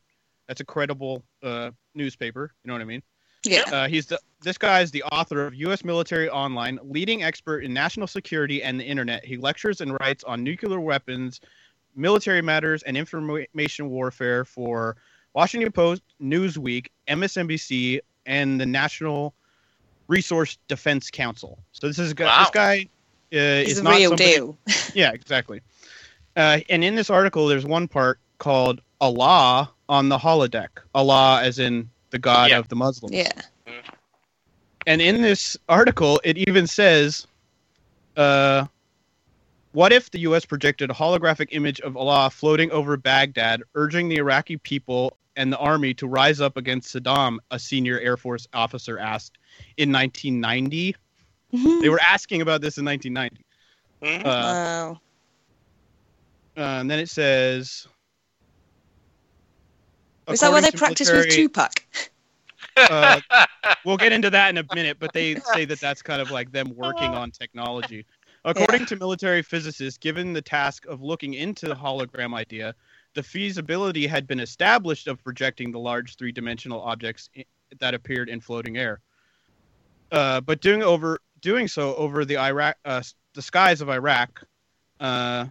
[0.47, 2.53] that's a credible uh, newspaper.
[2.63, 3.03] You know what I mean?
[3.45, 3.63] Yeah.
[3.71, 5.83] Uh, he's the this guy is the author of U.S.
[5.83, 9.25] Military Online, leading expert in national security and the internet.
[9.25, 11.39] He lectures and writes on nuclear weapons,
[11.95, 14.97] military matters, and information warfare for
[15.33, 19.33] Washington Post, Newsweek, MSNBC, and the National
[20.07, 21.59] Resource Defense Council.
[21.71, 22.39] So this is a guy- Wow.
[22.43, 22.89] this guy
[23.31, 24.57] uh, is a not real somebody- deal.
[24.93, 25.61] yeah, exactly.
[26.35, 30.69] Uh, and in this article, there's one part called Allah on the holodeck.
[30.95, 32.59] Allah, as in the god Yeah.
[32.59, 33.15] of the Muslims.
[33.15, 33.31] Yeah.
[34.87, 37.27] And in this article, it even says,
[38.17, 38.65] uh,
[39.73, 40.45] "What if the U.S.
[40.45, 45.57] projected a holographic image of Allah floating over Baghdad, urging the Iraqi people and the
[45.57, 49.37] army to rise up against Saddam?" A senior Air Force officer asked
[49.77, 50.95] in 1990.
[51.81, 53.43] They were asking about this in 1990.
[54.03, 54.19] Mhm.
[54.21, 54.99] Uh, wow.
[56.57, 57.87] Uh, and then it says.
[60.29, 61.85] Is that where they practice with military- Tupac?
[62.77, 63.19] uh,
[63.85, 66.51] we'll get into that in a minute, but they say that that's kind of like
[66.51, 68.05] them working on technology.
[68.45, 72.75] According to military physicists, given the task of looking into the hologram idea,
[73.19, 77.43] the feasibility had been established of projecting the large three-dimensional objects i-
[77.81, 79.01] that appeared in floating air.
[80.09, 83.03] Uh, but doing over doing so over the Iraq, uh,
[83.33, 84.41] the skies of Iraq,
[85.01, 85.47] uh,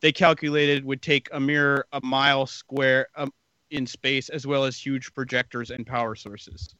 [0.00, 3.30] they calculated would take a mere a mile square um,
[3.70, 6.74] in space, as well as huge projectors and power sources.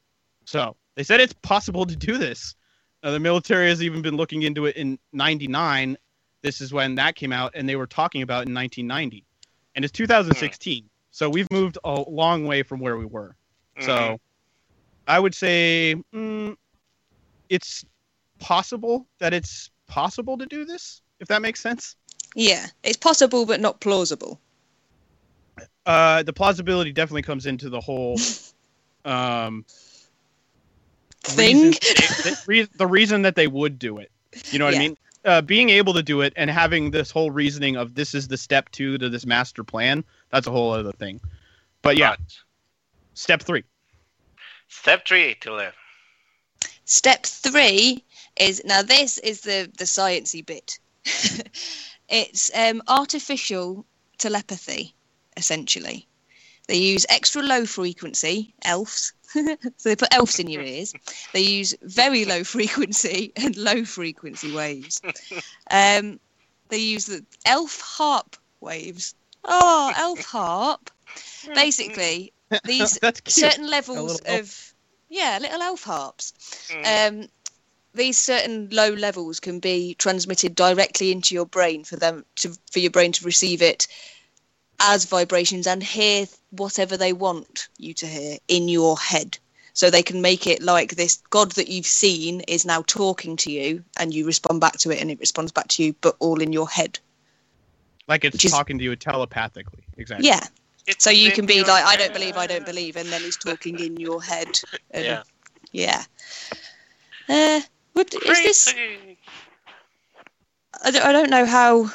[0.47, 2.55] So they said it's possible to do this.
[3.03, 5.99] Uh, the military has even been looking into it in '99.
[6.43, 9.27] This is when that came out, and they were talking about in 1990,
[9.75, 10.89] and it's 2016.
[11.11, 13.37] So we've moved a long way from where we were.
[13.81, 14.19] So Mhm.
[15.07, 16.57] I would say mm,
[17.49, 17.85] it's
[18.39, 21.97] possible that it's possible to do this, if that makes sense.
[22.35, 22.67] Yeah.
[22.83, 24.41] It's possible, but not plausible.
[25.87, 28.17] Uh, the plausibility definitely comes into the whole
[29.05, 29.65] um,
[31.23, 31.57] Thing?
[31.57, 31.79] reason-
[32.47, 34.11] the, the reason that they would do it.
[34.53, 34.81] You know what Yeah.
[34.81, 34.97] I mean?
[35.25, 38.37] Uh, being able to do it and having this whole reasoning of this is the
[38.37, 41.21] step two to this master plan, that's a whole other thing.
[41.83, 42.19] But yeah, Right.
[43.15, 43.65] step three.
[44.69, 45.75] Step three to live.
[46.85, 48.05] Step three
[48.37, 50.79] is now this is the the sciencey bit.
[52.09, 53.87] it's um, artificial
[54.19, 54.95] telepathy,
[55.37, 56.09] essentially.
[56.69, 59.13] They use extra low frequency elves.
[59.33, 60.95] So they put elves in your ears.
[61.33, 65.01] They use very low frequency and low frequency waves.
[65.71, 66.21] Um,
[66.69, 69.15] they use the elf harp waves.
[69.45, 70.91] Oh, elf harp.
[71.55, 72.33] Basically,
[72.65, 74.75] these certain levels of
[75.09, 76.33] yeah little elf harps
[76.71, 77.23] Mm.
[77.23, 77.29] um
[77.95, 82.79] these certain low levels can be transmitted directly into your brain for them to for
[82.79, 83.87] your brain to receive it
[84.81, 89.39] as vibrations and hear whatever they want you to hear in your head
[89.73, 93.51] so they can make it like this god that you've seen is now talking to
[93.53, 96.41] you and you respond back to it and it responds back to you but all
[96.41, 96.99] in your head
[98.09, 99.85] like it's which is- talking to you telepathically.
[99.97, 100.27] Exactly.
[100.27, 100.41] yeah
[100.87, 103.21] It's so you can be your like i don't believe i don't believe and then
[103.21, 104.49] he's talking in your head
[104.91, 105.23] and Yeah.
[105.73, 106.03] Yeah.
[107.29, 107.61] Uh,
[107.95, 108.75] would, is this?
[110.83, 111.91] I don't, I don't know how.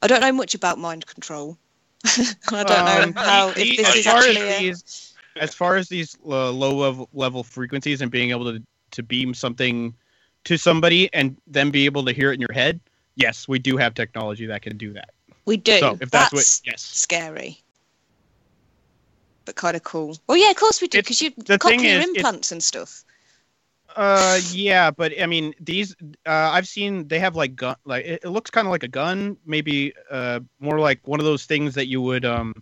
[0.00, 1.58] I don't know much about mind control.
[2.52, 4.36] I don't Um, know how if this as is far actually.
[4.36, 8.52] as A, these, as far as these uh, low level, level frequencies and being able
[8.52, 9.94] to to beam something
[10.44, 12.78] to somebody and then be able to hear it in your head,
[13.16, 15.10] yes, we do have technology that can do that.
[15.46, 15.80] we do.
[15.80, 17.60] So if that's, that's what, yes, scary,
[19.46, 20.16] but kind of cool.
[20.28, 23.04] Well, yeah, of course we do because you the is, it- implants and stuff.
[23.96, 25.94] Uh, yeah, but I mean, these
[26.26, 28.88] uh, I've seen they have like gun, like it, it looks kind of like a
[28.88, 32.54] gun, maybe uh, more like one of those things that you would um,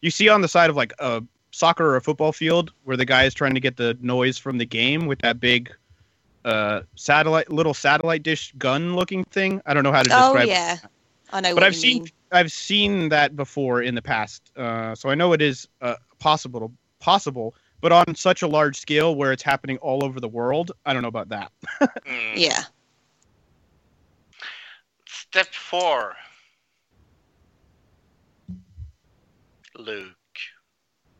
[0.00, 1.22] you see on the side of like a
[1.52, 4.58] soccer or a football field where the guy is trying to get the noise from
[4.58, 5.70] the game with that big
[6.44, 10.50] uh satellite little satellite dish gun looking thing i don't know how to Oh describe
[10.52, 10.58] it.
[10.58, 10.78] yeah,
[11.32, 12.10] I know but what I've seen mean.
[12.32, 16.72] I've seen that before in the past, uh, so I know it is uh, possible.
[17.00, 17.54] Possible,
[17.84, 21.02] but on such a large scale where it's happening all over the world, I don't
[21.02, 21.52] know about that.
[22.06, 22.32] Mm.
[22.34, 22.62] Yeah.
[25.06, 26.14] Step four.
[29.76, 30.12] Luke.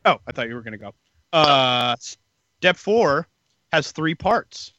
[0.04, 0.92] Oh, I thought you were gonna go.
[1.32, 3.26] Uh, step four
[3.72, 4.72] has three parts,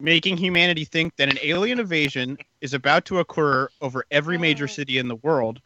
[0.00, 4.98] making humanity think that an alien invasion is about to occur over every major city
[4.98, 5.60] in the world,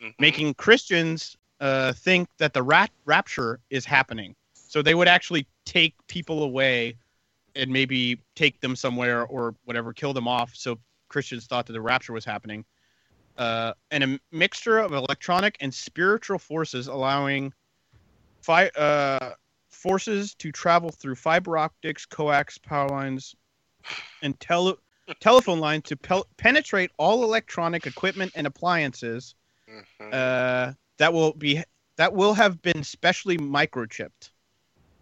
[0.00, 0.14] Mhm.
[0.18, 4.34] making Christians uh, think that the rat- rapture is happening.
[4.72, 6.96] So they would actually take people away
[7.54, 10.52] and maybe take them somewhere or whatever, kill them off.
[10.54, 10.78] So
[11.10, 12.64] Christians thought that the rapture was happening.
[13.36, 17.52] Uh, and a mixture of electronic and spiritual forces allowing
[18.40, 19.34] fi- uh,
[19.68, 23.34] forces to travel through fiber optics, coax, power lines,
[24.22, 24.78] and tele-
[25.20, 29.34] telephone lines to pel- penetrate all electronic equipment and appliances
[29.68, 30.14] Mhm.
[30.14, 31.62] uh, that will be
[31.96, 34.30] that will have been specially microchipped.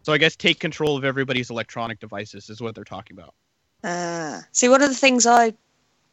[0.02, 3.34] So I guess take control of everybody's electronic devices is what they're talking about.
[3.84, 4.42] Ah.
[4.52, 5.54] See, one of the things I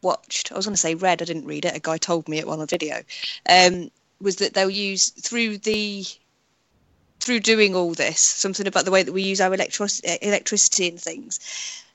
[0.01, 2.39] watched, I was going to say read, I didn't read it, a guy told me
[2.39, 3.01] it on a video,
[3.49, 3.89] um,
[4.21, 6.05] was that they'll use through the
[7.19, 11.01] through doing all this, something about the way that we use our electric- electricity and
[11.01, 11.39] things,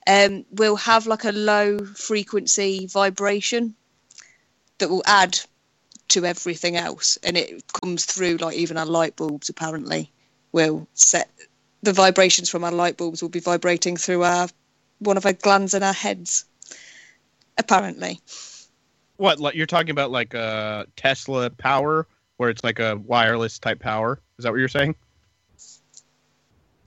[0.07, 3.75] um, we'll have like a low frequency vibration
[4.79, 5.39] that will add
[6.09, 7.19] to everything else.
[7.23, 10.11] And it comes through like even our light bulbs apparently
[10.51, 11.31] will set
[11.83, 14.49] the vibrations from our light bulbs will be vibrating through our
[15.01, 16.45] one of our glands in our heads.
[17.59, 18.21] Apparently.
[19.17, 22.07] What like you're talking about like a Tesla power,
[22.37, 24.21] where it's like a wireless type power?
[24.39, 24.95] Is that what you're saying?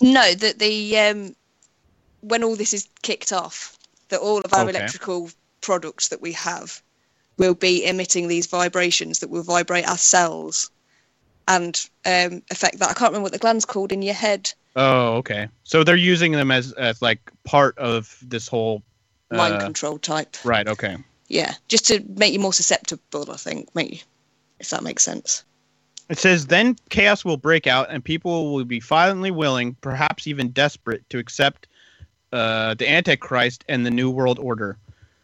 [0.01, 1.35] No, that the um,
[2.21, 3.77] when all this is kicked off,
[4.09, 4.71] that all of our Okay.
[4.71, 5.29] electrical
[5.61, 6.81] products that we have
[7.37, 10.69] will be emitting these vibrations that will vibrate our cells
[11.47, 12.89] and um, affect that.
[12.89, 14.51] I can't remember what the gland's called in your head.
[14.75, 15.47] Oh, okay.
[15.63, 18.83] So they're using them as as like part of this whole
[19.31, 20.35] Mind uh, control type.
[20.43, 20.67] Right.
[20.67, 20.97] Okay.
[21.27, 23.31] Yeah, just to make you more susceptible.
[23.31, 23.99] I think, make you,
[24.59, 25.43] if that makes sense.
[26.09, 30.49] It says then chaos will break out and people will be violently willing, perhaps even
[30.49, 31.67] desperate, to accept
[32.31, 34.77] uh, the Antichrist and the New World Order.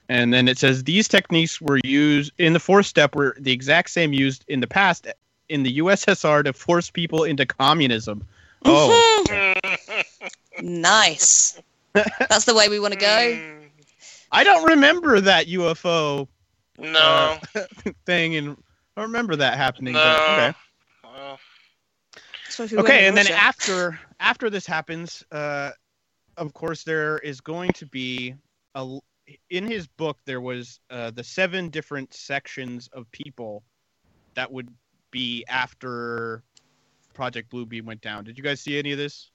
[0.10, 3.92] And then it says these techniques were used in the fourth step were the exact
[3.92, 5.08] same used in the past
[5.50, 8.26] in the USSR to force people into communism.
[8.66, 9.54] Oh,
[10.62, 11.60] nice.
[11.94, 13.58] That's the way we want to go.
[14.32, 16.28] I don't remember that UFO
[16.78, 17.38] No.
[18.06, 18.52] thing, and
[18.96, 19.94] I don't remember that happening.
[19.94, 20.00] no.
[20.00, 20.54] But, okay.
[21.04, 21.36] Uh,
[22.50, 23.42] Suppose we okay to and then Russia.
[23.42, 25.72] after after this happens uh
[26.38, 28.36] of course there is going to be
[28.76, 29.00] a
[29.50, 33.64] in his book there was uh the seven different sections of people
[34.36, 34.70] that would
[35.12, 36.44] be after
[37.14, 39.32] project bluebeam went down did you guys see any of this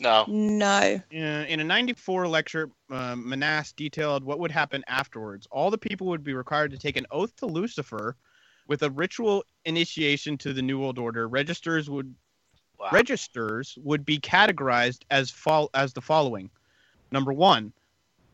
[0.00, 0.24] no.
[0.26, 1.00] No.
[1.10, 5.46] In a 94 lecture, uh, Monast detailed what would happen afterwards.
[5.50, 8.16] All the people would be required to take an oath to Lucifer
[8.66, 11.28] with a ritual initiation to the New World Order.
[11.28, 12.14] Registers would
[12.78, 12.88] Wow.
[12.90, 16.50] registers would be categorized as fol- as the following.
[17.12, 17.72] Number 1,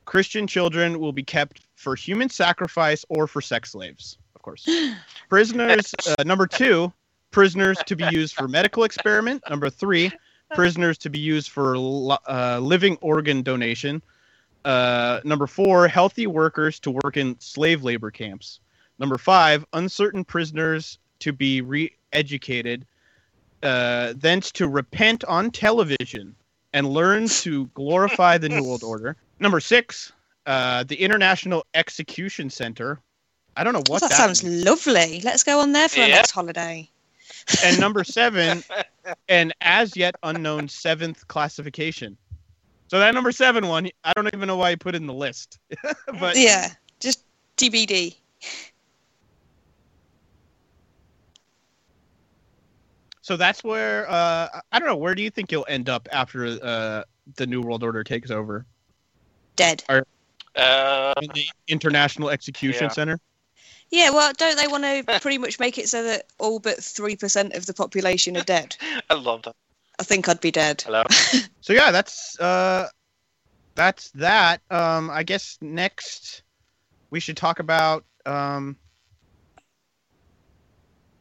[0.07, 4.67] Christian children will be kept for human sacrifice or for sex slaves, of course.
[5.29, 6.91] Prisoners uh, number 2,
[7.39, 9.43] prisoners to be used for medical experiment.
[9.49, 10.11] Number 3,
[10.57, 11.77] prisoners to be used for
[12.29, 14.03] uh, living organ donation.
[14.65, 18.59] Uh, number four, healthy workers to work in slave labor camps.
[18.99, 22.85] Number five, uncertain prisoners to be re-educated,
[23.63, 26.35] uh, thence to repent on television
[26.73, 29.17] and learn to glorify the New World Order.
[29.39, 30.11] Number six,
[30.47, 32.99] uh, the International Execution Center.
[33.57, 34.65] I don't know what that, that, sounds means.
[34.65, 35.21] lovely.
[35.23, 36.91] Let's go on there for our next holiday.
[37.65, 38.63] And number seven,
[39.29, 42.17] an as yet unknown seventh classification.
[42.89, 45.15] So that number seven one, I don't even know why he put it in the
[45.15, 45.59] list.
[46.21, 47.25] but yeah, just
[47.57, 48.17] TBD.
[53.29, 54.97] so that's where uh, I don't know.
[54.97, 57.03] Where do you think you'll end up after uh,
[57.37, 58.65] the New World Order takes over?
[59.55, 59.85] Dead.
[59.89, 62.89] Uh, In the International Execution Yeah.
[62.89, 63.21] Center.
[63.91, 67.57] Yeah, well, don't they want to pretty much make it so that all but 3%
[67.57, 68.77] of the population are dead?
[69.11, 69.57] I love that.
[69.99, 70.83] I think I'd be dead.
[70.83, 71.05] Hello.
[71.61, 72.89] So yeah, that's uh,
[73.75, 74.63] that's that.
[74.71, 76.43] Um, I guess next
[77.11, 78.77] we should talk about um,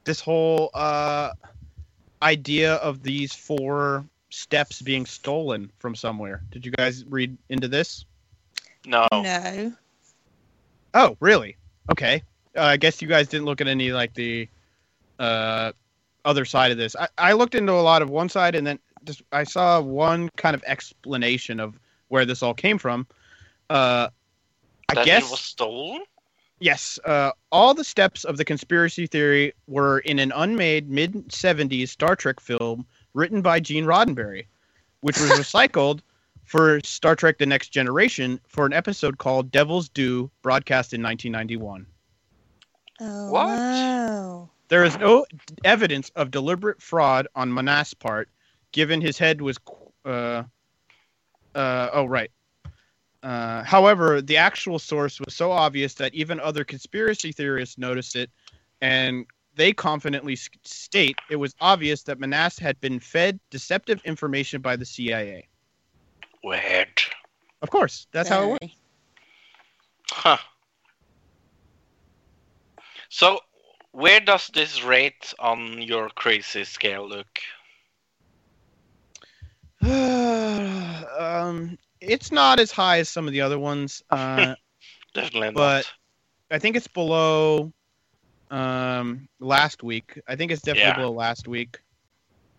[0.06, 1.32] this whole uh,
[2.22, 6.42] idea of these four steps being stolen from somewhere.
[6.50, 8.06] Did you guys read into this?
[8.86, 9.08] No.
[9.12, 9.74] No.
[10.94, 11.58] Oh, really?
[11.92, 12.24] Okay.
[12.58, 14.48] Uh, I guess you guys didn't look at any like the
[15.20, 15.72] uh,
[16.26, 16.96] other side of this.
[16.96, 20.30] I, I looked into a lot of one side, and then just I saw one
[20.38, 21.80] kind of explanation of
[22.10, 23.06] where this all came from.
[23.70, 24.10] Uh,
[24.90, 26.04] I That guess it was stolen?
[26.60, 26.98] yes.
[27.06, 32.16] Uh, all the steps of the conspiracy theory were in an unmade mid '70s Star
[32.16, 34.46] Trek film written by Gene Roddenberry,
[35.02, 36.00] which was recycled
[36.46, 41.86] for Star Trek: The Next Generation for an episode called "Devil's Due," broadcast in 1991.
[43.00, 43.48] Oh, What?
[43.48, 44.50] Wow.
[44.70, 45.26] There is no
[45.64, 48.30] evidence of deliberate fraud on Monast's part,
[48.72, 49.58] given his head was.
[50.04, 50.44] Uh,
[51.56, 52.32] uh, oh, right.
[53.24, 58.30] Uh, however, the actual source was so obvious that even other conspiracy theorists noticed it,
[58.82, 59.26] and
[59.56, 64.76] they confidently s- state it was obvious that Monast had been fed deceptive information by
[64.76, 65.48] the CIA.
[66.42, 66.62] What?
[67.62, 68.60] Of course, that's how it works.
[68.62, 68.76] Very.
[70.12, 70.38] Huh.
[73.10, 73.40] So,
[73.92, 77.28] where does this rate on your crazy scale look?
[79.82, 84.04] um, it's not as high as some of the other ones.
[84.12, 84.56] Uh,
[85.14, 85.94] Definitely But- not.
[86.50, 87.74] I think it's below
[88.52, 90.22] um, last week.
[90.28, 90.96] I think it's definitely Yeah.
[90.96, 91.80] below last week.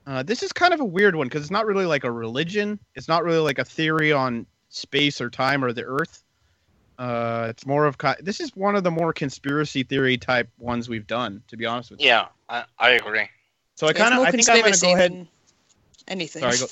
[0.07, 2.79] Uh, this is kind of a weird one because it's not really like a religion.
[2.95, 6.25] It's not really like a theory on space or time or the Earth.
[6.99, 11.07] Uh, it's more of this is one of the more conspiracy theory type ones we've
[11.07, 11.43] done.
[11.49, 12.09] To be honest with you.
[12.09, 13.29] Yeah, I, I agree.
[13.77, 15.13] So I kind of more I think I'm gonna go ahead.
[15.13, 15.29] than
[16.09, 16.43] Anything.
[16.43, 16.67] Sorry, go-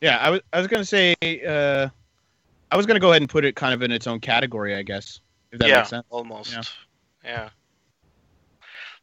[0.00, 1.88] Yeah, I was I was gonna say uh,
[2.70, 4.82] I was gonna go ahead and put it kind of in its own category, I
[4.82, 5.20] guess.
[5.50, 6.06] If that yeah, makes sense.
[6.10, 6.52] almost.
[6.52, 6.62] Yeah.
[7.24, 7.48] Yeah.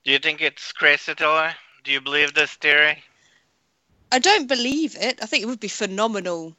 [0.04, 1.50] Do you think it's crazy, Tilly?
[1.84, 3.04] Do you believe this theory?
[4.12, 5.20] I don't believe it.
[5.22, 6.56] I think it would be phenomenal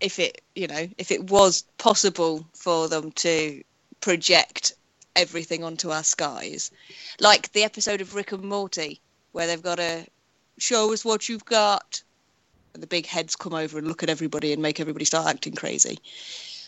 [0.00, 3.62] if it, you know, if it was possible for them to
[4.00, 4.72] project
[5.16, 6.70] everything onto our skies,
[7.20, 9.00] like the episode of Rick and Morty
[9.32, 10.06] where they've got to
[10.58, 12.02] show us what you've got,
[12.74, 15.54] and the big heads come over and look at everybody and make everybody start acting
[15.54, 15.98] crazy.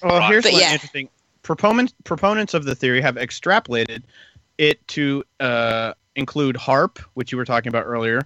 [0.03, 0.31] Well, Right.
[0.31, 0.73] here's But one yeah.
[0.73, 1.09] interesting.
[1.43, 4.03] Proponents proponents of the theory have extrapolated
[4.59, 8.21] it to uh, include HAARP, which you were talking about earlier,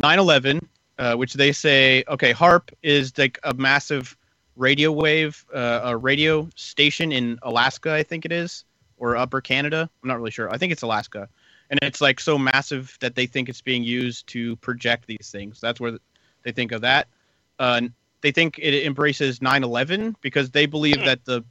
[0.00, 0.60] 9/11,
[0.98, 4.16] uh, which they say okay, HAARP is like a massive
[4.60, 8.64] radio wave, uh, a radio station in Alaska, I think it is,
[8.98, 9.88] or Upper Canada.
[10.02, 10.50] I'm not really sure.
[10.52, 11.28] I think it's Alaska,
[11.70, 15.60] and it's like so massive that they think it's being used to project these things.
[15.60, 15.98] That's where
[16.42, 17.08] they think of that.
[17.58, 17.80] Uh,
[18.20, 21.42] they think it embraces 9/11 because they believe that the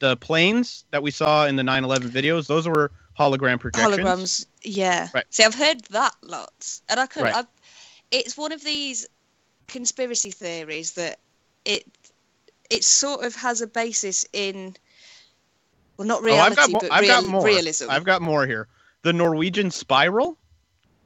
[0.00, 3.96] the planes that we saw in the 9/11 videos, those were hologram projections.
[3.96, 5.08] Holograms, yeah.
[5.14, 5.24] Right.
[5.30, 7.22] See, I've heard that lots, and I could.
[7.22, 7.34] Right.
[7.36, 7.46] I've,
[8.10, 9.06] it's one of these
[9.68, 11.20] conspiracy theories that
[11.64, 11.86] it
[12.70, 14.74] it sort of has a basis in
[15.96, 16.80] well, not Oh, reality, I've got more.
[16.80, 17.44] but I've real, got more.
[17.44, 17.90] realism.
[17.90, 18.68] I've got more here.
[19.02, 20.36] The Norwegian spiral,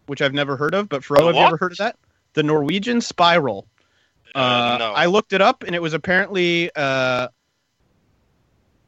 [0.06, 1.96] which I've never heard of, but Fro, have you ever heard of that?
[2.34, 3.66] The Norwegian spiral.
[4.34, 4.92] Uh, no.
[4.92, 7.28] I looked it up, and it was apparently uh,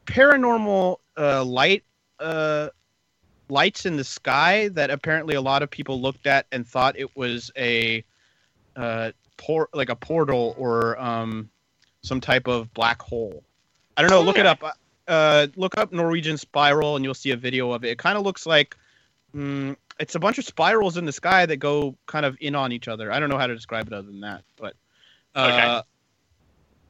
[0.05, 1.83] paranormal uh, light
[2.19, 2.69] uh,
[3.49, 7.15] lights in the sky that apparently a lot of people looked at and thought it
[7.15, 8.03] was a
[8.75, 11.49] uh, por- like a portal or um,
[12.03, 13.43] some type of black hole.
[13.97, 14.21] I don't know.
[14.21, 14.63] Look it up.
[15.07, 17.89] Uh, look up Norwegian spiral, and you'll see a video of it.
[17.89, 18.75] It kind of looks like
[19.35, 22.71] mm, it's a bunch of spirals in the sky that go kind of in on
[22.71, 23.11] each other.
[23.11, 24.75] I don't know how to describe it other than that, but
[25.35, 25.81] uh,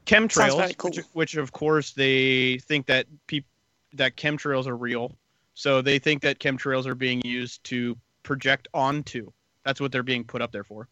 [0.05, 0.91] Sounds chemtrails, cool.
[0.91, 3.45] which, which of course they think that peop-
[3.93, 5.15] that chemtrails are real.
[5.53, 9.31] So they think that chemtrails are being used to project onto.
[9.63, 10.87] That's what they're being put up there for.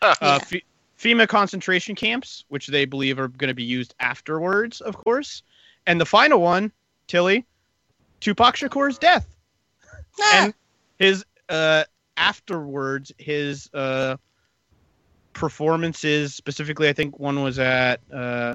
[0.00, 0.38] Uh, Yeah.
[0.42, 0.52] F-
[0.98, 5.42] FEMA concentration camps, which they believe are going to be used afterwards, of course.
[5.86, 6.70] And the final one,
[7.08, 7.44] Tilly,
[8.20, 9.26] Tupac Shakur's death
[10.20, 10.54] Ah, and
[10.98, 11.84] his uh
[12.16, 14.16] afterwards his uh
[15.32, 18.54] performances specifically i think one was at uh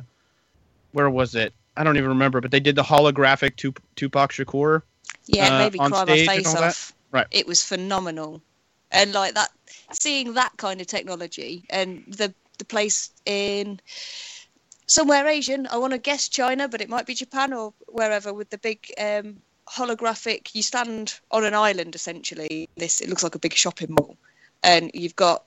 [0.91, 4.84] where was it i don't even remember but they did the holographic Tup- tupac shakur
[5.27, 6.93] yeah, uh, maybe on cry my stage face all that?
[7.11, 7.27] Right.
[7.31, 8.41] It was phenomenal,
[8.91, 9.49] and like that,
[9.91, 13.80] seeing that kind of technology and the the place in
[14.88, 15.68] somewhere Asian.
[15.68, 18.91] I want to guess China, but it might be Japan or wherever with the big
[18.99, 19.38] um,
[19.69, 20.55] holographic.
[20.55, 22.69] You stand on an island essentially.
[22.77, 24.18] This it looks like a big shopping mall,
[24.64, 25.43] and you've got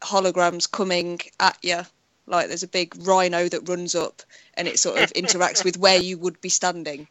[0.00, 1.80] holograms coming at you.
[2.26, 4.22] Like there's a big rhino that runs up,
[4.54, 7.08] and it sort of interacts with where you would be standing.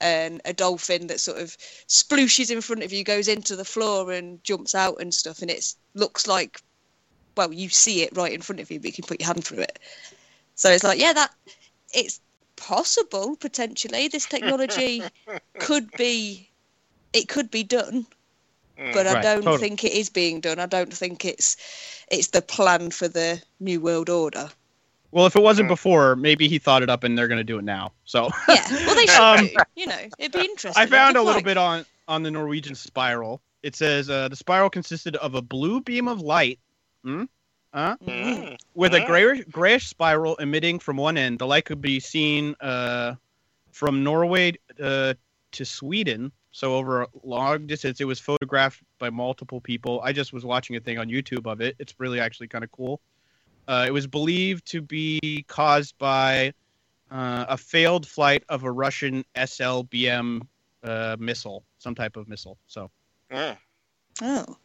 [0.00, 1.56] And a dolphin that sort of
[1.88, 5.50] splooshes in front of you, goes into the floor and jumps out and stuff, and
[5.50, 6.60] it looks like,
[7.36, 9.44] well, you see it right in front of you, but you can put your hand
[9.44, 9.78] through it.
[10.54, 11.30] So it's like, yeah, that
[11.92, 12.20] it's
[12.56, 14.08] possible potentially.
[14.08, 15.08] This technology
[15.58, 16.50] could be,
[17.12, 18.06] it could be done,
[18.78, 18.92] Mm.
[18.92, 19.66] but I Right, don't totally.
[19.66, 20.58] think it is being done.
[20.58, 21.56] I don't think it's,
[22.10, 24.50] it's the plan for the new world order.
[25.12, 25.72] Well if it wasn't Hmm.
[25.72, 28.62] before maybe he thought it up and they're going to do it now so Yeah,
[28.86, 29.54] well, they should Um, do.
[29.76, 30.82] You know, it'd be interesting.
[30.82, 33.40] I found a little like- bit on on the Norwegian spiral.
[33.62, 36.60] It says uh, the spiral consisted of a blue beam of light,
[37.02, 37.24] hmm?
[37.74, 37.96] huh?
[38.06, 38.56] Mm.
[38.74, 39.06] with a Ah.
[39.06, 41.40] grayish, grayish spiral emitting from one end.
[41.40, 43.14] The light could be seen uh,
[43.72, 45.14] from Norway uh,
[45.52, 48.00] to Sweden, so over a long distance.
[48.00, 50.00] It was photographed by multiple people.
[50.04, 51.74] I just was watching a thing on YouTube of it.
[51.80, 53.00] It's really actually kind of cool.
[53.68, 56.52] Uh, it was believed to be caused by
[57.10, 60.42] uh, a failed flight of a Russian SLBM
[60.84, 62.58] uh, missile, some type of missile.
[62.66, 62.90] So
[63.30, 63.56] Mm.
[64.22, 64.56] Oh,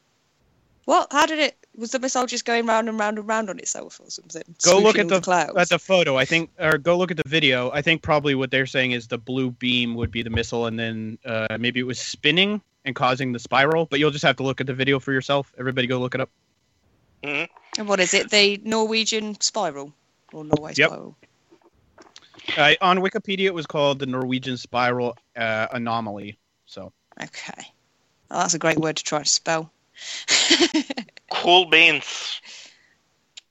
[0.86, 1.58] Well, How did it?
[1.78, 4.44] Was the missile just going round and round and round on itself or something?
[4.64, 5.54] Go look at all the, clouds.
[5.56, 6.18] at the photo.
[6.18, 7.72] I think, or go look at the video.
[7.72, 10.78] I think probably what they're saying is the blue beam would be the missile, and
[10.78, 13.86] then uh, maybe it was spinning and causing the spiral.
[13.86, 15.54] But you'll just have to look at the video for yourself.
[15.58, 16.30] Everybody, go look it up.
[17.24, 17.48] Mhm.
[17.78, 18.30] And what is it?
[18.30, 19.94] The Norwegian spiral
[20.34, 20.90] or Norway Yep.
[20.90, 21.18] spiral?
[22.58, 26.38] Uh, on Wikipedia, it was called the Norwegian spiral uh, anomaly.
[26.66, 26.92] So
[27.22, 27.74] Okay.
[28.30, 29.72] Oh, that's a great word to try to spell.
[31.32, 32.42] Cool beans.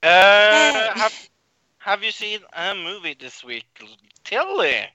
[0.03, 0.09] Uh,
[0.51, 0.89] Hey.
[0.93, 1.29] have
[1.79, 3.65] Have you seen a movie this week,
[4.23, 4.87] Tilly?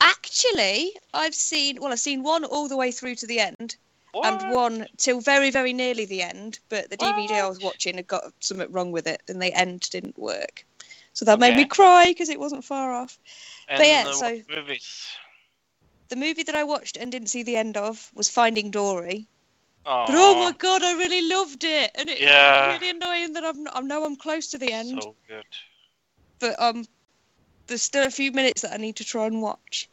[0.00, 3.76] Actually, I've seen well, I've seen one all the way through to the end,
[4.14, 4.26] What?
[4.26, 6.60] and one till very, very nearly the end.
[6.68, 9.88] But the DVD I was watching had got something wrong with it, and the end
[9.90, 10.64] didn't work.
[11.12, 13.18] So that made me cry because it wasn't far off.
[13.68, 15.08] And, but yeah, so- movies.
[16.08, 19.26] The movie that I watched and didn't see the end of was Finding Dory.
[19.84, 22.72] But oh my god, I really loved it, and it's Yeah.
[22.72, 25.44] really annoying that I'm I know I'm close to the end, So good.
[26.40, 26.84] but um,
[27.66, 29.88] there's still a few minutes that I need to try and watch.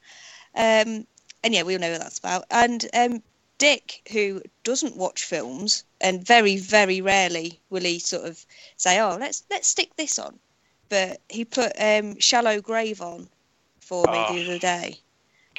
[0.55, 1.07] Um,
[1.43, 2.45] and yeah, we all know what that's about.
[2.51, 3.23] And um,
[3.61, 8.43] Dick, who doesn't watch films and very very rarely will he sort of
[8.75, 10.39] say, "Oh, let's let's stick this on,"
[10.89, 13.29] but he put um, Shallow Grave on
[13.79, 14.33] for me Oh.
[14.33, 14.99] the other day.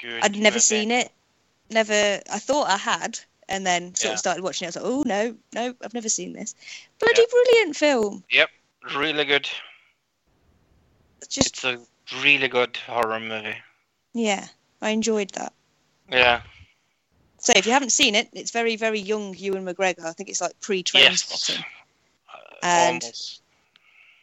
[0.00, 0.24] Good.
[0.24, 0.60] I'd never movie.
[0.60, 1.12] seen it.
[1.70, 2.20] Never.
[2.28, 4.12] I thought I had, and then sort Yeah.
[4.14, 4.76] of started watching it.
[4.76, 6.56] I was like, oh no, no, I've never seen this.
[6.98, 8.24] Bloody brilliant film.
[8.30, 8.50] Yep,
[8.96, 9.48] really good.
[11.28, 11.78] Just It's a
[12.20, 13.56] really good horror movie.
[14.12, 14.48] yeah,
[14.80, 15.52] I enjoyed that.
[16.10, 16.42] Yeah.
[17.42, 20.04] So if you haven't seen it, it's very very young Ewan McGregor.
[20.04, 21.22] I think it's like pre-train Yes.
[21.22, 21.64] spotting.
[22.32, 23.42] Uh, And- almost.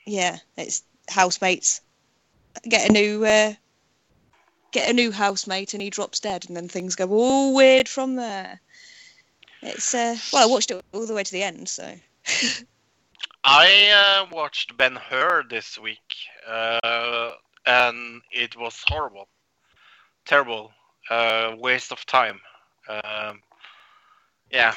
[0.06, 1.82] Yeah, it's housemates
[2.68, 3.54] get a new uh,
[4.72, 8.16] get a new housemate and he drops dead, and then things go all weird from
[8.16, 8.60] there.
[9.62, 11.94] It's uh, well, I watched it all the way to the end, so
[13.44, 16.16] I uh, watched Ben Hur this week,
[16.48, 17.32] uh,
[17.66, 19.28] and it was horrible,
[20.26, 20.72] terrible,
[21.10, 22.40] uh, waste of time.
[22.90, 23.42] Um,
[24.52, 24.74] yeah,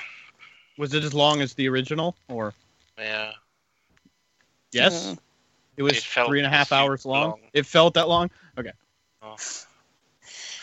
[0.77, 2.53] was it as long as the original, or
[2.99, 3.33] yeah.
[4.71, 5.07] yes?
[5.07, 5.19] Mm.
[5.79, 7.31] It was It three and a half hours long.
[7.31, 7.41] long.
[7.55, 8.31] It felt that long.
[9.23, 9.37] Oh.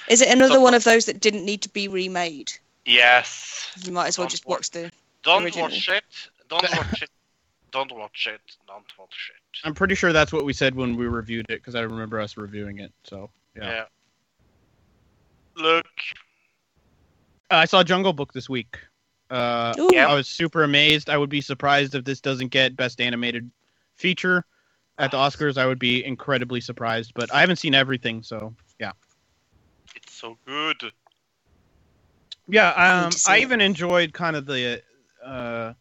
[0.10, 2.52] Is it another So- one of those that didn't need to be remade?
[2.86, 3.72] Yes.
[3.84, 4.92] You might as well Don't just wa- watch the.
[5.24, 5.64] Don't Original.
[5.70, 6.04] watch it.
[6.50, 7.10] Don't watch it.
[7.72, 8.42] Don't watch it.
[8.68, 9.60] Don't watch it.
[9.64, 12.38] I'm pretty sure that's what we said when we reviewed it because I remember us
[12.38, 12.92] reviewing it.
[13.04, 13.70] So yeah.
[13.70, 13.86] Yeah.
[15.56, 15.88] Look.
[17.52, 18.78] Uh, I saw Jungle Book this week.
[19.30, 20.08] Uh, Yeah.
[20.08, 21.10] I was super amazed.
[21.10, 23.50] I would be surprised if this doesn't get Best Animated
[23.96, 24.46] Feature
[24.98, 25.58] at the Oscars.
[25.58, 28.92] I would be incredibly surprised, but I haven't seen everything, so yeah.
[29.96, 30.92] It's so good.
[32.48, 33.42] Yeah, um, to see I it.
[33.42, 34.82] even enjoyed kind of the
[35.24, 35.74] uh,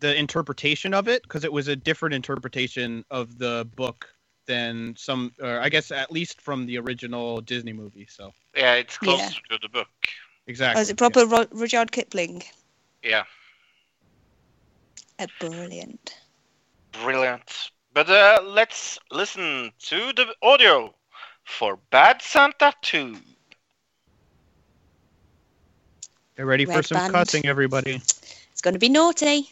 [0.00, 4.08] the interpretation of it because it was a different interpretation of the book
[4.46, 8.06] than some, or I guess at least from the original Disney movie.
[8.08, 9.56] So Yeah, it's closer Yeah.
[9.56, 9.88] to the book.
[10.46, 10.78] Exactly.
[10.78, 12.42] oh, is it proper Ru- Rudyard Kipling?
[13.02, 13.24] Yeah,
[15.18, 16.16] Uh, brilliant.
[16.92, 17.70] brilliant.
[17.92, 20.94] But uh, let's listen to the audio
[21.44, 23.16] for Bad Santa 2.
[26.36, 27.12] Get ready for some band.
[27.14, 27.94] cussing, everybody.
[28.52, 29.50] It's going to be naughty.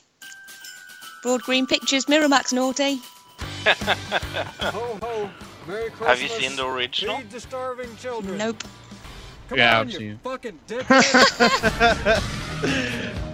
[1.22, 3.00] Broad Green Pictures, Miramax naughty.
[3.66, 5.30] Ho ho!
[5.66, 6.08] Merry Christmas!
[6.08, 7.16] Have you seen the original?
[7.16, 8.36] Feed the starving children.
[8.36, 8.62] Nope.
[9.48, 10.18] Come Yeah, on, I've you seen.
[10.22, 12.22] fucking dickhead!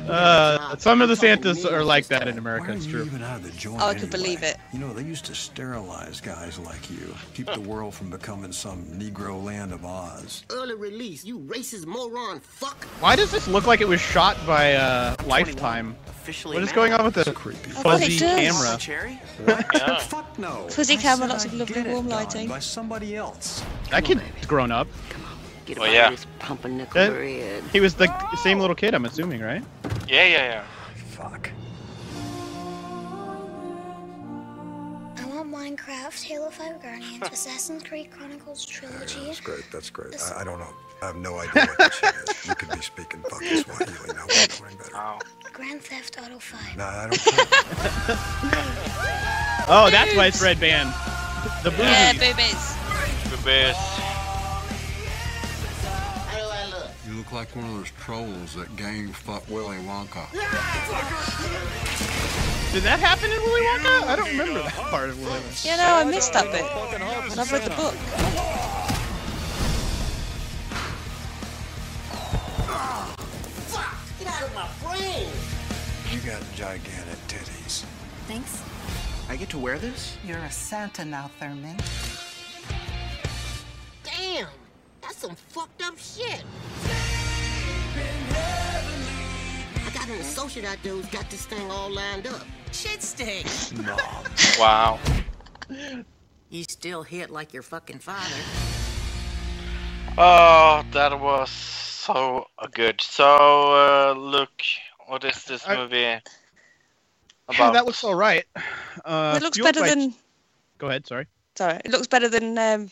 [0.08, 2.72] Uh, some of the Santas are like that in America.
[2.72, 3.04] It's true.
[3.04, 4.10] even out of the joint Oh, I could anyway?
[4.10, 4.56] believe it.
[4.72, 8.84] You know, they used to sterilize guys like you, keep the world from becoming some
[8.86, 10.42] Negro land of Oz.
[10.50, 12.82] Early release, you racist moron, fuck.
[12.98, 15.94] Why does this look like it was shot by uh, Lifetime?
[16.08, 17.70] Officially What is going on with the creepy.
[17.70, 18.76] Fuzzy camera?
[18.78, 19.20] Cherry?
[19.46, 19.98] Yeah.
[20.00, 20.66] Fuck no.
[20.70, 22.48] Fuzzy camera, lots of lovely warm lighting.
[22.48, 23.62] By somebody else.
[23.90, 24.88] That kid's grown up.
[25.70, 26.10] Get Oh, about yeah.
[26.10, 27.62] this pumping nickel That- bread.
[27.72, 29.62] He was the same little kid, I'm assuming, right?
[30.08, 30.64] Yeah, yeah, yeah.
[31.12, 31.48] Fuck.
[35.16, 39.26] I want Minecraft, Halo 5 Guardians, Assassin's Creed Chronicles Trilogy.
[39.26, 39.64] That's great.
[39.70, 40.20] That's great.
[40.20, 40.74] I, I don't know.
[41.02, 42.46] I have no idea what this shit is.
[42.48, 44.24] You could be speaking fucking Swahili now.
[44.28, 44.90] We're doing better.
[44.96, 45.18] Oh.
[45.52, 46.76] Grand Theft Auto 5.
[46.76, 48.18] Nah, I don't care.
[49.72, 50.92] Oh, that's why it's Red Band.
[51.62, 51.86] The boobies.
[51.86, 52.74] Yeah, boobies.
[53.30, 53.36] The
[57.32, 57.40] look?
[57.40, 60.30] Like one of those trolls that gang fuck Willy Wonka.
[62.72, 64.06] Did that happen in Willy Wonka?
[64.06, 65.64] I don't remember that part of Willy Wonka.
[65.64, 66.64] Yeah, no, I missed that bit.
[66.94, 67.94] And I've read the book.
[74.18, 75.28] Get out of my brain.
[76.12, 77.84] You got gigantic titties.
[78.26, 78.62] Thanks.
[79.28, 80.16] I get to wear this?
[80.24, 81.76] You're a Santa now, Thurman.
[84.02, 84.48] Damn,
[85.02, 86.44] that's some fucked up shit.
[89.86, 92.42] I got an associate out there who's got this thing all lined up.
[92.72, 93.46] Shit stick.
[94.58, 94.98] Wow.
[96.50, 98.34] You still hit like your fucking father.
[100.18, 103.00] Oh, that was so good.
[103.00, 103.24] So,
[103.72, 104.50] uh, look,
[105.06, 106.20] what is this I- movie Yeah,
[107.48, 107.72] about?
[107.74, 108.44] that looks all right.
[109.04, 110.14] Uh, it looks better by- than.
[110.78, 111.06] Go ahead.
[111.06, 111.26] Sorry.
[111.56, 112.90] Sorry, it looks better than um,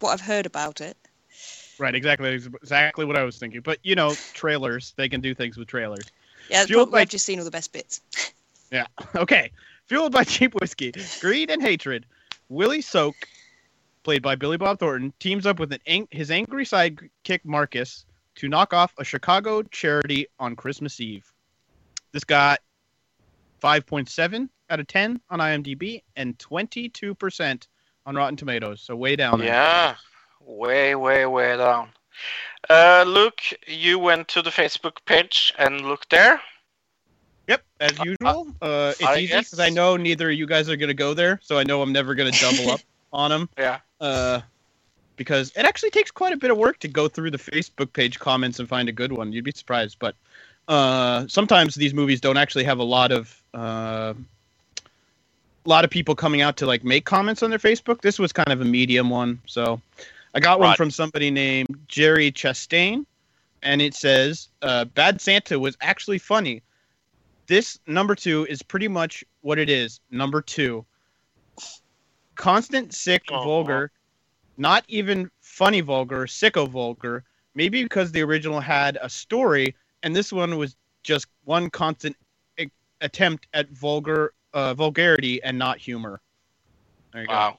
[0.00, 0.96] what I've heard about it.
[1.78, 1.94] Right.
[1.94, 2.34] Exactly.
[2.34, 3.60] Exactly what I was thinking.
[3.60, 4.92] But you know, trailers.
[4.96, 6.04] They can do things with trailers.
[6.50, 8.00] Yeah, Fueled probably by- I've just seen all the best bits.
[8.70, 8.86] Yeah.
[9.14, 9.50] Okay.
[9.86, 10.92] Fueled by cheap whiskey,
[11.22, 12.04] greed, and hatred,
[12.50, 13.16] Willie Soke,
[14.02, 18.46] played by Billy Bob Thornton, teams up with an ang- his angry sidekick Marcus to
[18.46, 21.32] knock off a Chicago charity on Christmas Eve.
[22.12, 22.60] This got
[23.62, 27.66] 5.7 out of 10 on IMDb and 22%
[28.06, 28.80] on Rotten Tomatoes.
[28.82, 29.48] So way down there.
[29.48, 29.94] Yeah,
[30.44, 31.90] way, way, way down.
[32.68, 36.40] Uh, Luke, you went to the Facebook page and looked there.
[37.46, 38.48] Yep, as usual.
[38.60, 41.14] Uh, it's I easy because I know neither of you guys are going to go
[41.14, 42.80] there, so I know I'm never going to double up
[43.12, 43.48] on them.
[43.56, 43.78] Yeah.
[44.00, 44.40] Uh,
[45.16, 48.18] because it actually takes quite a bit of work to go through the Facebook page
[48.18, 49.32] comments and find a good one.
[49.32, 50.14] You'd be surprised, but
[50.68, 54.14] uh, sometimes these movies don't actually have a lot of uh,
[54.84, 58.00] a lot of people coming out to like make comments on their Facebook.
[58.02, 59.80] This was kind of a medium one, so
[60.34, 63.04] I got one from somebody named Jerry Chastain,
[63.62, 66.62] and it says, uh, "Bad Santa was actually funny."
[67.46, 70.00] This number two is pretty much what it is.
[70.10, 70.84] Number two,
[72.34, 73.90] constant, sick, Oh, vulgar,
[74.58, 77.24] not even funny vulgar, sicko vulgar.
[77.54, 82.16] Maybe because the original had a story, and this one was just one constant
[83.00, 86.20] attempt at vulgar uh, vulgarity and not humor.
[87.12, 87.58] There you Wow.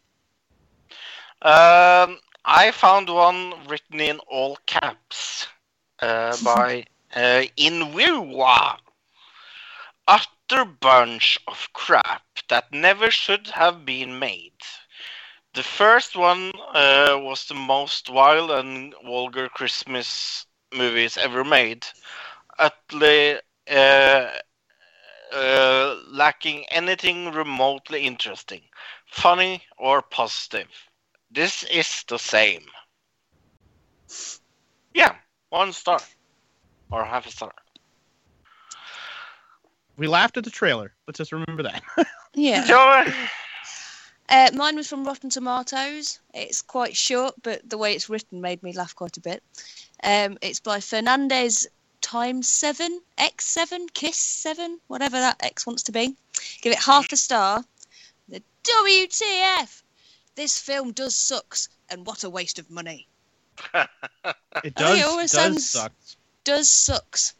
[1.41, 5.47] Um, I found one written in all caps
[6.01, 6.85] uh, by
[7.15, 8.79] uh, Inwiwa.
[10.07, 14.57] Utter bunch of crap that never should have been made.
[15.53, 21.87] The first one uh, was the most wild and vulgar Christmas movies ever made,
[22.57, 23.39] utterly
[23.69, 24.31] uh,
[25.31, 28.69] uh, lacking anything remotely interesting,
[29.05, 30.88] funny, or positive.
[31.31, 32.63] This is the same.
[34.93, 35.15] Yeah,
[35.49, 35.99] one star.
[36.91, 37.53] Or half a star.
[39.97, 40.93] We laughed at the trailer.
[41.07, 41.83] Let's just remember that.
[42.35, 42.63] Yeah.
[42.63, 43.05] Sure.
[44.29, 46.19] Uh, mine was from Rotten Tomatoes.
[46.35, 49.41] It's quite short, but the way it's written made me laugh quite a bit.
[50.03, 51.67] Um, it's by Fernandez
[52.01, 56.15] Times 7, X7, Kiss 7, whatever that X wants to be.
[56.61, 57.65] Give it half a star.
[58.29, 59.81] The WTF!
[60.39, 63.09] This film does sucks, and what a waste of money.
[64.63, 65.91] It does, it always does sounds- suck.
[66.45, 67.33] Does sucks.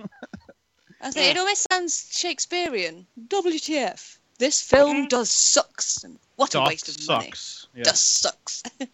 [1.02, 3.06] I think it always sounds Shakespearean.
[3.28, 4.16] WTF!
[4.38, 7.32] This film does sucks, and what a waste of money.
[7.74, 7.82] Yeah.
[7.82, 8.62] Does sucks.
[8.80, 8.86] yeah,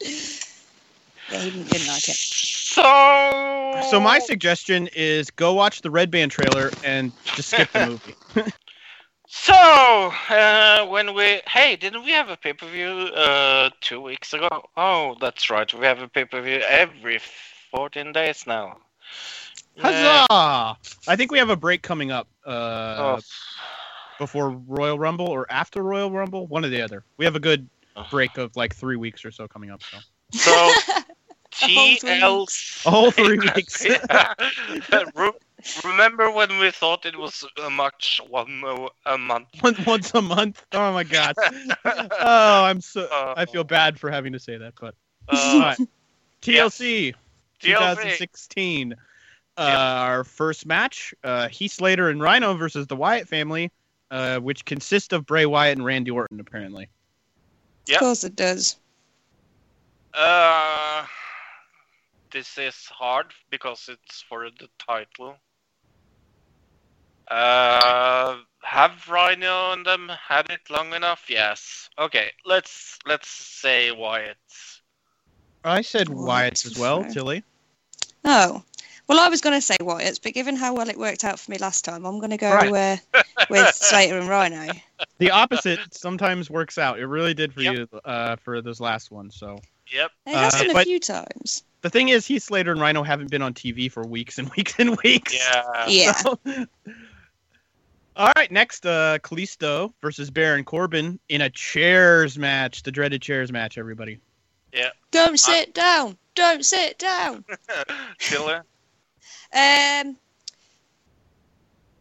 [0.00, 2.16] he didn't, didn't like it.
[2.16, 3.82] So.
[3.90, 8.52] So my suggestion is go watch the Red Band trailer and just skip the movie.
[9.36, 9.52] So,
[10.30, 11.40] uh, when we.
[11.48, 14.48] Hey, didn't we have a pay per view uh, two weeks ago?
[14.76, 15.70] Oh, that's right.
[15.74, 17.18] We have a pay per view every
[17.72, 18.78] 14 days now.
[19.76, 20.24] Yeah.
[20.30, 20.78] Huzzah!
[21.08, 23.20] I think we have a break coming up uh, Oh,
[24.20, 27.02] before Royal Rumble or after Royal Rumble, one or the other.
[27.16, 27.68] We have a good
[28.12, 29.82] break of like three weeks or so coming up.
[29.82, 29.98] So
[30.30, 30.52] So,
[31.54, 32.46] whole three TL.
[32.86, 33.84] a three weeks.
[35.16, 35.32] Re-
[35.84, 38.62] Remember when we thought it was a much one
[39.06, 39.48] a month?
[39.86, 40.64] Once a month.
[40.72, 41.34] Oh my god.
[41.86, 43.08] Oh, I'm so.
[43.36, 44.94] I feel bad for having to say that, but
[45.28, 45.78] Uh, Alright.
[46.42, 47.14] TLC
[47.62, 47.96] TLC.
[47.96, 48.94] 2016.
[49.56, 53.70] Uh, Our first match: uh, Heath Slater and Rhyno versus the Wyatt family,
[54.10, 56.88] uh, which consists of Bray Wyatt and Randy Orton, apparently.
[57.86, 57.96] Yep.
[57.96, 58.76] Of course it does.
[60.12, 61.06] Uh,
[62.32, 65.36] this is hard because it's for the title.
[67.28, 71.24] Uh, have Rhyno and them had it long enough?
[71.28, 71.88] Yes.
[71.98, 74.36] Okay, let's let's say Wyatt.
[75.64, 77.10] I said Wyatt Wyatt as well, fair.
[77.12, 77.44] Tilly.
[78.24, 78.62] Oh.
[79.06, 81.50] Well, I was going to say Wyatt's, but given how well it worked out for
[81.50, 82.98] me last time, I'm going to go Right.
[83.14, 84.80] uh, with Slater and Rhyno.
[85.18, 86.98] The opposite sometimes works out.
[86.98, 87.74] It really did for Yep.
[87.74, 89.30] you uh, for this last one.
[89.30, 89.58] So
[89.92, 90.10] Yep.
[90.26, 91.64] It has Uh, been a but- few times.
[91.82, 94.72] The thing is, Heath Slater and Rhyno haven't been on TV for weeks and weeks
[94.78, 95.34] and weeks.
[95.34, 95.84] Yeah.
[95.86, 96.12] Yeah.
[96.12, 96.38] So-
[98.16, 103.50] All right, next, uh, Kalisto versus Baron Corbin in a chairs match, the dreaded chairs
[103.50, 103.76] match.
[103.76, 104.20] Everybody.
[104.72, 104.90] Yeah.
[105.10, 106.16] Don't sit down.
[106.34, 107.44] Don't sit down.
[108.18, 108.64] Killer.
[109.52, 110.16] Um,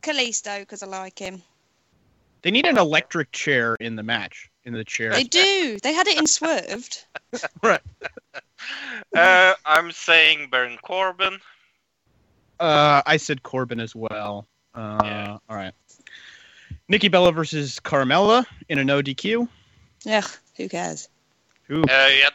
[0.01, 1.41] Kalisto, because I like him.
[2.43, 4.49] They need an electric chair in the match.
[4.65, 5.11] In the chair.
[5.11, 5.77] They do.
[5.81, 7.05] They had it in Swerved.
[7.63, 7.81] right.
[9.13, 11.37] Uh, I'm saying Baron Corbin.
[12.61, 14.47] Uh, I said Corbin as well.
[14.73, 15.37] Uh, Yeah.
[15.49, 15.73] All right.
[16.93, 19.47] Nikki Bella versus Carmella in a no DQ.
[20.03, 20.21] Yeah,
[20.55, 21.09] who cares?
[21.71, 21.81] Ooh.
[21.81, 22.29] Uh, yeah,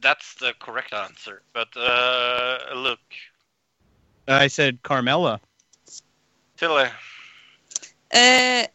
[0.00, 1.42] that's the correct answer.
[1.52, 3.00] But uh, look,
[4.28, 5.40] I said Carmella.
[6.56, 6.84] Tilly.
[6.84, 6.88] Uh,
[8.12, 8.68] I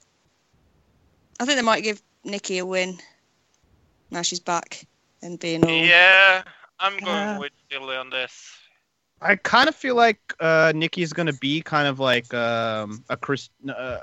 [1.39, 2.99] think they might give Nikki a win.
[4.09, 4.85] Now she's back
[5.21, 5.71] and being all.
[5.71, 6.43] Yeah,
[6.77, 8.57] I'm going Uh, with Tilly on this.
[9.21, 13.49] I kind of feel like uh, Nikki's gonna be kind of like um, a Chris.
[13.65, 13.99] Uh,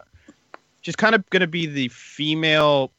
[0.88, 2.90] she's kind of gonna be the female.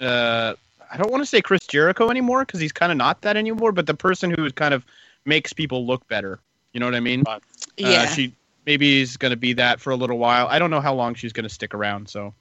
[0.00, 0.54] Uh,
[0.90, 3.72] I don't want to say Chris Jericho anymore because he's kind of not that anymore.
[3.72, 4.86] But the person who kind of
[5.26, 6.40] makes people look better.
[6.72, 7.24] You know what I mean?
[7.26, 7.42] Right.
[7.76, 7.88] Yeah.
[7.88, 8.34] Uh, she
[8.64, 10.46] maybe is gonna be that for a little while.
[10.46, 12.08] I don't know how long she's gonna stick around.
[12.08, 12.32] So,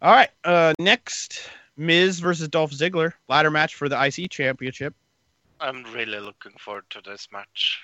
[0.00, 0.30] all right.
[0.42, 4.94] Uh, next, Miz versus Dolph Ziggler ladder match for the IC Championship.
[5.60, 7.80] I'm really looking forward to this match.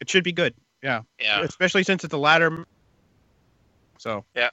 [0.00, 0.52] It should be good.
[0.82, 1.00] Yeah.
[1.18, 1.40] Yeah.
[1.40, 2.66] Especially since it's a ladder.
[3.96, 4.50] So, yeah.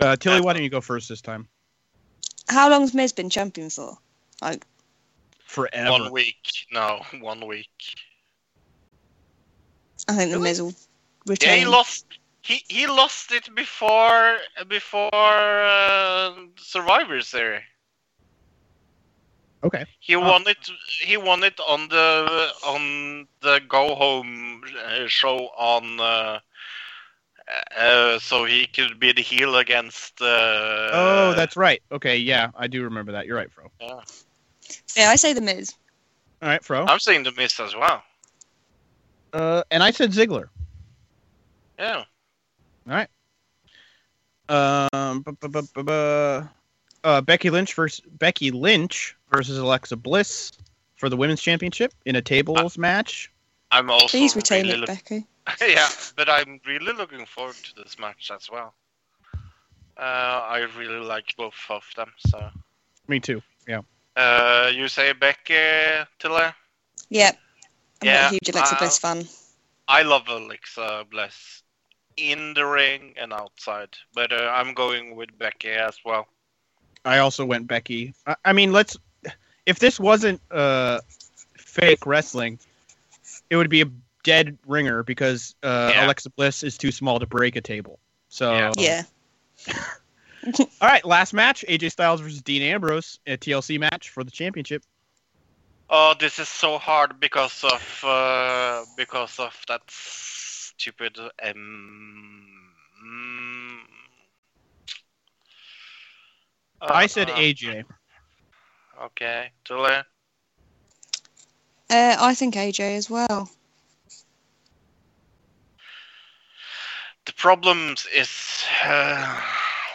[0.00, 1.48] Uh, Tilly, why don't you go first this time?
[2.48, 3.98] How long's Miz been champion for?
[4.40, 4.64] Like,
[5.46, 5.90] Forever.
[5.90, 6.66] One week.
[6.72, 7.70] No, one week.
[10.08, 10.74] I think the Miz will
[11.26, 11.50] retain.
[11.50, 12.06] Yeah, he lost.
[12.42, 17.62] He he lost it before before uh, Survivor Series.
[19.64, 19.84] Okay.
[19.98, 20.68] He won it.
[21.00, 25.98] He won it on the on the go home uh, show on.
[25.98, 26.40] Uh,
[27.78, 30.20] uh, so he could be the heel against.
[30.20, 31.82] Uh, oh, that's right.
[31.92, 33.26] Okay, yeah, I do remember that.
[33.26, 33.70] You're right, Fro.
[33.80, 34.00] Yeah.
[34.96, 35.74] Yeah, I say the Miz.
[36.42, 36.86] All right, Fro.
[36.86, 38.02] I'm saying the Miz as well.
[39.32, 40.48] Uh, and I said Ziggler.
[41.78, 42.04] Yeah.
[42.88, 43.08] All right.
[44.48, 46.48] Um, bu- bu- bu- bu- bu-
[47.04, 50.52] uh, Becky Lynch versus Becky Lynch versus Alexa Bliss
[50.96, 53.30] for the women's championship in a tables match.
[53.70, 55.26] I'm also Please retain really it, look- Becky.
[55.60, 58.74] yeah, but I'm really looking forward to this match as well.
[59.96, 60.00] Uh,
[60.48, 62.12] I really like both of them.
[62.18, 62.50] So,
[63.08, 63.42] Me too.
[63.66, 63.80] Yeah.
[64.16, 65.54] uh, you say Becky,
[66.18, 66.46] Tilly?
[67.08, 67.30] Yeah.
[68.02, 69.24] I'm not a huge Alexa uh, Bliss fan.
[69.88, 71.62] I love Alexa Bliss
[72.16, 76.26] in the ring and outside, but uh, I'm going with Becky as well.
[77.04, 78.14] I also went Becky.
[78.26, 78.96] I, I mean, let's.
[79.64, 81.00] If this wasn't uh,
[81.56, 82.58] fake wrestling,
[83.50, 83.86] it would be a
[84.24, 86.06] dead ringer because uh, Yeah.
[86.06, 87.98] Alexa Bliss is too small to break a table.
[88.28, 88.72] So Yeah.
[88.76, 89.02] Yeah.
[90.80, 94.82] All right, last match: AJ Styles versus Dean Ambrose, a TLC match for the championship.
[95.88, 102.72] Oh, this is so hard because of uh, because of that stupid um.
[103.04, 103.78] mm,
[106.82, 107.84] I said uh, AJ.
[109.02, 110.02] Okay, Tilly.
[111.88, 113.50] Uh, I think AJ as well.
[117.26, 119.40] The problems is uh,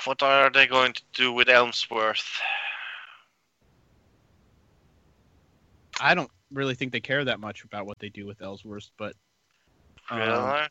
[0.05, 2.39] what are they going to do with Ellsworth?
[5.99, 9.15] I don't really think they care that much about what they do with Ellsworth, but
[10.09, 10.67] um, Really?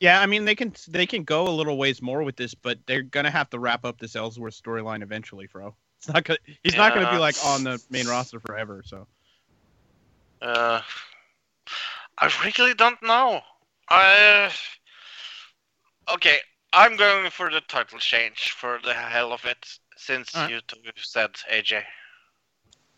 [0.00, 2.78] yeah, I mean they can they can go a little ways more with this, but
[2.86, 5.74] they're gonna have to wrap up this Ellsworth storyline eventually, bro.
[5.98, 8.82] It's not gonna he's not gonna be like on the main roster forever.
[8.84, 9.06] So
[10.44, 10.82] Uh,
[12.18, 13.40] I really don't know.
[13.88, 14.50] I
[16.12, 16.38] okay.
[16.74, 19.56] I'm going for the title change for the hell of it,
[19.96, 20.50] since Alright.
[20.50, 21.82] you two said AJ.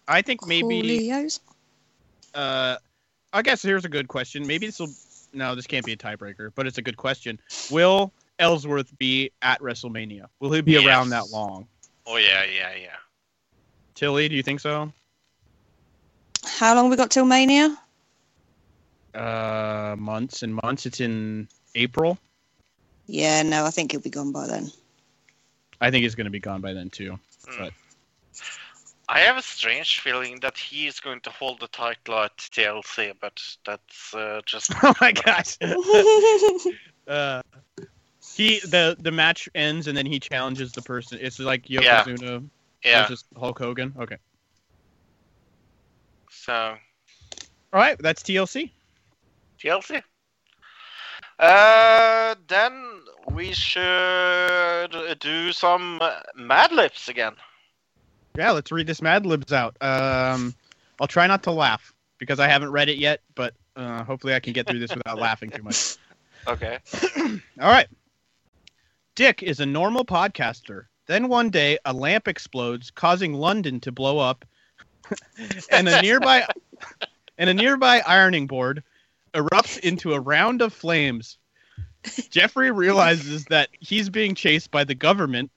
[0.08, 1.40] I think maybe Coolios.
[2.34, 2.76] uh,
[3.32, 4.44] I guess here's a good question.
[4.46, 4.92] Maybe this will
[5.32, 7.38] no, this can't be a tiebreaker, but it's a good question.
[7.70, 10.26] Will Ellsworth be at WrestleMania?
[10.40, 11.68] Will he be around that long?
[12.06, 12.96] Oh yeah, yeah, yeah.
[13.94, 14.92] Tilly, do you think so?
[16.46, 17.76] How long we got till Mania?
[19.14, 20.86] Uh, months and months.
[20.86, 22.18] It's in April.
[23.06, 24.70] Yeah, no, I think he'll be gone by then.
[25.80, 27.18] I think he's going to be gone by then too.
[27.48, 27.58] Hmm.
[27.58, 27.72] But
[29.08, 33.12] I have a strange feeling that he is going to hold the title at TLC,
[33.20, 34.72] but that's uh, just.
[34.82, 35.56] oh my gosh.
[37.08, 37.42] uh,
[38.34, 41.18] he the the match ends and then he challenges the person.
[41.20, 42.04] It's like Yeah.
[42.04, 42.48] Yokozuna
[42.84, 43.02] Yeah.
[43.02, 43.94] versus Hulk Hogan.
[43.98, 44.16] Okay.
[46.46, 46.76] So
[47.72, 48.70] All right, that's TLC.
[49.58, 50.00] TLC.
[51.40, 53.00] Uh, then
[53.32, 56.00] we should do some
[56.36, 57.32] Mad Libs again.
[58.38, 59.76] Yeah, let's read this Mad Libs out.
[59.80, 60.54] Um,
[61.00, 64.38] I'll try not to laugh because I haven't read it yet, but uh, hopefully I
[64.38, 65.96] can get through this without laughing too much.
[66.48, 66.78] Okay.
[67.60, 67.88] All right.
[69.16, 70.84] Dick is a normal podcaster.
[71.08, 74.44] Then one day, a lamp explodes, causing London to blow up,
[75.70, 76.46] and a nearby
[77.38, 78.82] and a nearby ironing board
[79.34, 81.38] erupts into a round of flames.
[82.30, 85.50] Jeffrey realizes that he's being chased by the government.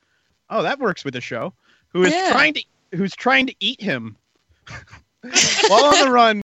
[0.49, 1.53] Oh, that works with the show.
[1.89, 2.31] Who is Yeah.
[2.31, 2.63] trying to
[2.93, 4.17] who's trying to eat him.
[5.67, 6.41] While on the run,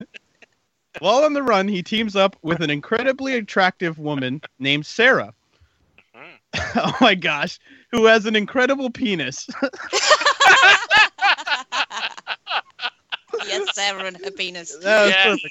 [0.99, 5.33] while on the run, he teams up with an incredibly attractive woman named Sarah.
[6.13, 6.35] Hmm.
[6.75, 7.59] oh my gosh,
[7.91, 9.47] who has an incredible penis.
[13.47, 14.75] yes, Sarah and her penis.
[14.81, 15.41] That was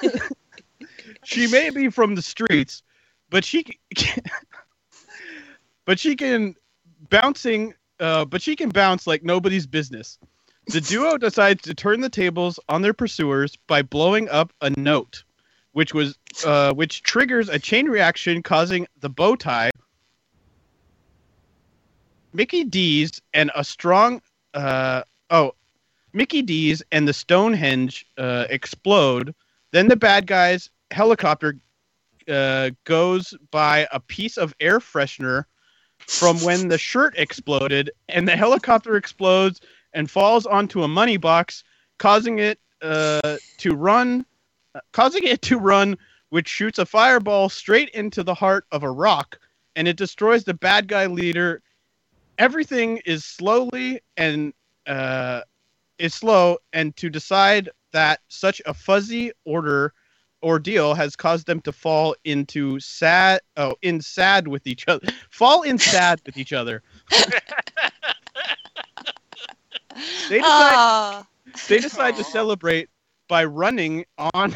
[0.00, 0.32] perfect.
[1.24, 2.82] she may be from the streets,
[3.30, 3.64] but she
[3.96, 4.22] c-
[5.84, 6.54] but she can
[7.10, 10.18] bouncing uh, but she can bounce like nobody's business.
[10.66, 15.24] The duo decides to turn the tables on their pursuers by blowing up a note,
[15.72, 19.70] which was uh, which triggers a chain reaction causing the bow tie.
[22.32, 24.20] Mickey D's and a strong
[24.54, 25.54] uh, oh
[26.12, 29.34] Mickey D's and the Stonehenge uh, explode.
[29.72, 31.58] Then the bad guys helicopter
[32.28, 35.44] uh, goes by a piece of air freshener
[35.98, 39.60] from when the shirt exploded, and the helicopter explodes
[39.92, 41.64] and falls onto a money box,
[41.98, 44.24] causing it uh, to run,
[44.92, 45.98] causing it to run,
[46.30, 49.38] which shoots a fireball straight into the heart of a rock,
[49.76, 51.62] and it destroys the bad guy leader.
[52.38, 54.52] Everything is slowly and
[54.86, 55.42] uh,
[55.98, 59.92] is slow, and to decide that such a fuzzy order
[60.42, 65.62] ordeal has caused them to fall into sad oh in sad with each other fall
[65.62, 66.82] in sad with each other.
[70.28, 71.26] They decide Ah,
[71.68, 72.88] they decide to celebrate
[73.28, 74.04] by running
[74.34, 74.54] on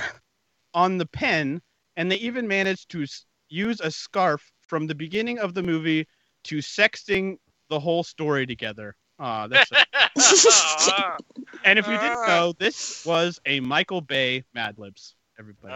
[0.75, 1.61] on the pen
[1.97, 3.05] and they even manage to
[3.49, 6.07] use a scarf from the beginning of the movie
[6.45, 7.39] to sexting
[7.69, 9.71] the whole story together Ah, that's
[10.19, 11.17] Ah,
[11.65, 15.75] and if you didn't know this was a michael bay mad libs everybody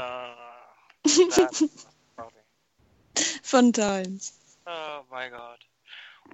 [1.31, 1.63] that's
[2.17, 2.45] funny.
[3.43, 4.33] fun times.
[4.67, 5.59] Oh my god.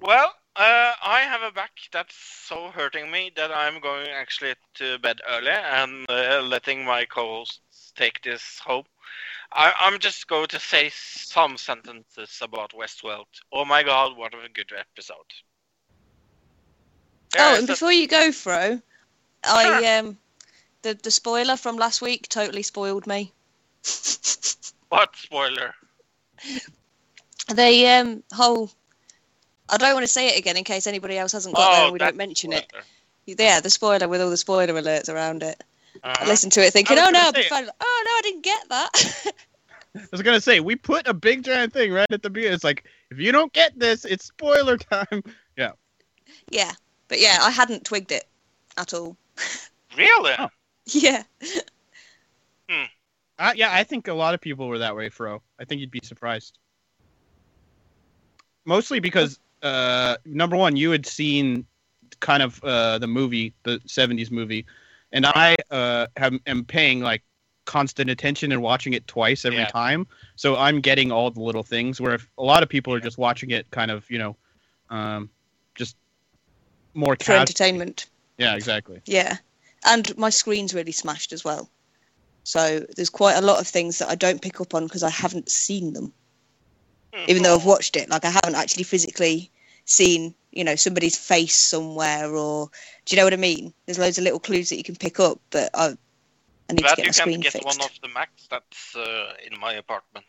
[0.01, 4.97] Well, uh, I have a back that's so hurting me that I'm going actually to
[4.99, 8.85] bed early and uh, letting my co-hosts take this home.
[9.53, 13.27] I, I'm just going to say some sentences about Westworld.
[13.51, 15.31] Oh my god, what a good episode!
[17.35, 18.81] Yeah, oh, and a- before you go, Fro,
[19.43, 20.17] I um,
[20.83, 23.31] the the spoiler from last week totally spoiled me.
[24.89, 25.73] what spoiler?
[27.53, 28.69] The um whole.
[29.69, 31.83] I don't want to say it again in case anybody else hasn't got there Oh,
[31.85, 32.71] and we don't mention it.
[33.25, 35.63] Yeah, the spoiler with all the spoiler alerts around it.
[36.03, 36.25] I Uh-huh.
[36.27, 37.67] listened to it thinking, oh no, gonna I'll be say- fine.
[37.79, 39.33] oh no, I didn't get that.
[39.95, 42.55] I was gonna say we put a big giant thing right at the beginning.
[42.55, 45.23] It's like if you don't get this, it's spoiler time.
[45.55, 45.71] Yeah.
[46.49, 46.73] yeah,
[47.13, 48.25] but yeah, I hadn't twigged it
[48.75, 49.15] at all.
[49.95, 50.31] Really?
[50.39, 50.49] Oh.
[50.87, 51.21] Yeah.
[53.37, 55.43] Uh, yeah, I think a lot of people were that way, Fro.
[55.59, 56.57] I think you'd be surprised.
[58.65, 61.67] Mostly because uh, number one, you had seen
[62.19, 64.65] kind of uh, the movie, the '70s movie,
[65.11, 67.21] and I uh, have, am paying like
[67.65, 69.65] constant attention and watching it twice every Yeah.
[69.65, 70.07] time.
[70.35, 72.01] So I'm getting all the little things.
[72.01, 74.35] Where if a lot of people are just watching it, kind of, you know,
[74.89, 75.32] um, just
[76.93, 77.41] more For casual.
[77.41, 78.05] entertainment.
[78.37, 79.01] Yeah, exactly.
[79.05, 79.37] Yeah.
[79.85, 81.69] And my screen's really smashed as well.
[82.43, 85.09] So there's quite a lot of things that I don't pick up on because I
[85.09, 86.13] haven't seen them.
[87.27, 88.09] Even though I've watched it.
[88.09, 89.51] Like I haven't actually physically
[89.85, 92.69] seen, you know, somebody's face somewhere or
[93.05, 93.71] do you know what I mean?
[93.85, 95.95] There's loads of little clues that you can pick up, but I
[96.69, 97.65] I need Glad to get you my can screen get fixed.
[97.67, 100.25] one off the Macs that's uh, in my apartment.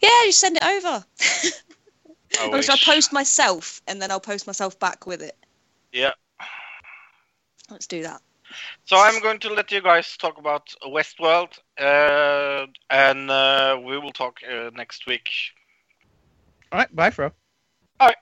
[0.00, 1.04] Yeah, just send it over.
[2.40, 5.36] I Or should I post myself and then I'll post myself back with it?
[5.92, 6.12] Yeah.
[7.70, 8.20] Let's do that.
[8.84, 14.12] So I'm going to let you guys talk about Westworld, uh, and uh, we will
[14.12, 15.28] talk uh, next week.
[16.70, 17.32] All right, bye, Fro.
[17.98, 18.16] All right.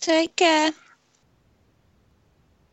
[0.00, 0.70] Take care.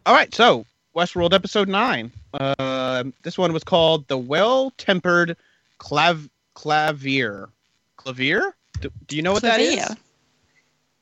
[0.06, 2.12] All right, so Westworld episode nine.
[2.34, 5.38] Uh, this one was called the Well-Tempered
[5.80, 7.50] Clav Clavier.
[7.98, 8.54] Clavier?
[8.82, 9.76] Do, do you know what that is?
[9.76, 9.98] Clavier?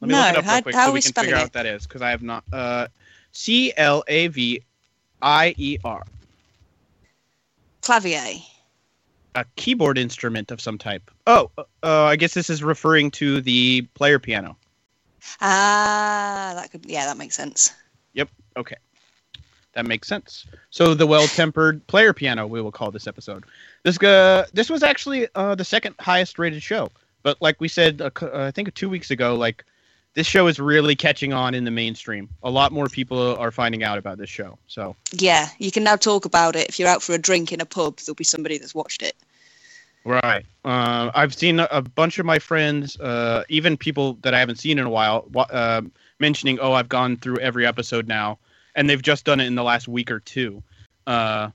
[0.01, 1.09] Let me look it No, up how- real quick how so are we we can
[1.09, 1.45] spelling figure out it?
[1.45, 2.43] what that is because I have not.
[3.39, 4.61] C L A V
[5.21, 6.03] I E R.
[7.81, 8.43] clavier?
[9.35, 11.09] A keyboard instrument of some type.
[11.25, 11.63] Oh, uh,
[12.03, 14.57] I guess this is referring to the player piano.
[15.39, 17.73] Ah, that could yeah, that makes sense.
[18.11, 18.27] Yep.
[18.57, 18.75] Okay.
[19.71, 20.45] That makes sense.
[20.69, 23.45] So the well-tempered player piano, we will call this episode.
[23.83, 26.91] This uh, this was actually uh, the second highest rated show,
[27.23, 29.63] but like we said, uh, I think two weeks ago, like
[30.15, 32.29] this show is really catching on in the mainstream.
[32.43, 34.57] A lot more people are finding out about this show.
[34.67, 36.67] So Yeah, you can now talk about it.
[36.67, 39.15] If you're out for a drink in a pub, there'll be somebody that's watched it.
[40.05, 40.45] Right.
[40.63, 44.57] Uh, I've seen a, a bunch of my friends, uh, even people that I haven't
[44.57, 45.81] seen in a while, uh,
[46.19, 48.39] mentioning, "Oh, I've gone through every episode now,"
[48.75, 50.63] and they've just done it in the last week or two.
[51.05, 51.49] Uh,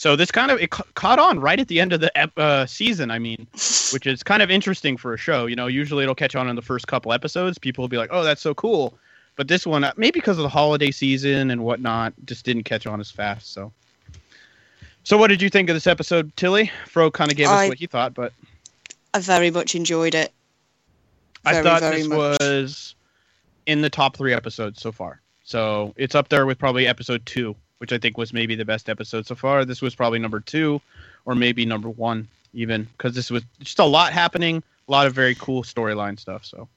[0.00, 2.38] so this kind of it ca- caught on right at the end of the ep-
[2.38, 3.10] uh, season.
[3.10, 3.46] I mean,
[3.92, 5.44] which is kind of interesting for a show.
[5.44, 7.58] You know, usually it'll catch on in the first couple episodes.
[7.58, 8.94] People will be like, "Oh, that's so cool,"
[9.36, 12.86] but this one, uh, maybe because of the holiday season and whatnot, just didn't catch
[12.86, 13.52] on as fast.
[13.52, 13.72] So.
[15.04, 16.72] So, what did you think of this episode, Tilly?
[16.86, 18.32] Fro kind of gave us what he thought, but
[19.12, 20.32] I very much enjoyed it.
[21.44, 22.38] I thought very this much.
[22.40, 22.94] was
[23.66, 25.20] in the top three episodes so far.
[25.44, 28.90] So it's up there with probably episode two, which I think was maybe the best
[28.90, 29.64] episode so far.
[29.64, 30.82] This was probably number two,
[31.24, 35.14] or maybe number one, even because this was just a lot happening, a lot of
[35.14, 36.44] very cool storyline stuff.
[36.44, 36.68] So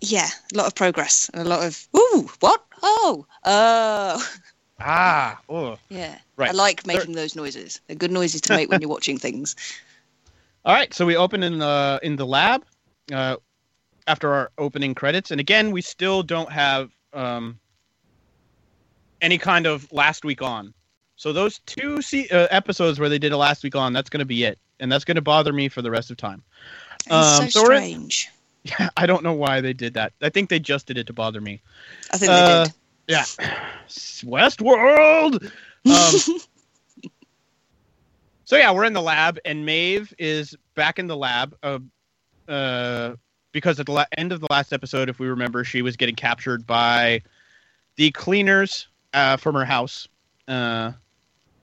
[0.00, 2.64] Yeah, a lot of progress and a lot of ooh, what?
[2.82, 4.30] Oh, oh,
[4.80, 6.16] ah, oh, yeah.
[6.36, 6.48] Right.
[6.48, 7.78] I like making those noises.
[7.86, 9.54] They're good noises to make when you're watching things.
[10.64, 12.64] All right, so we open in the in the lab
[13.12, 13.36] uh,
[14.06, 17.58] after our opening credits, and again, we still don't have um,
[19.20, 20.72] any kind of last week on.
[21.16, 24.20] So those two se- uh, episodes where they did a last week on, that's going
[24.20, 26.42] to be it, and that's going to bother me for the rest of time.
[27.10, 28.28] Um, so so strange.
[28.64, 30.12] Yeah, I don't know why they did that.
[30.22, 31.60] I think they just did it to bother me.
[32.12, 32.74] I think Uh, they did.
[33.08, 33.24] Yeah,
[33.88, 35.44] Westworld.
[35.86, 36.40] Um,
[38.44, 41.56] so yeah, we're in the lab, and Maeve is back in the lab.
[41.62, 41.78] Uh,
[42.48, 43.14] uh,
[43.52, 46.14] because at the la- end of the last episode, if we remember, she was getting
[46.14, 47.20] captured by
[47.96, 50.08] the cleaners uh, from her house.
[50.48, 50.92] Uh,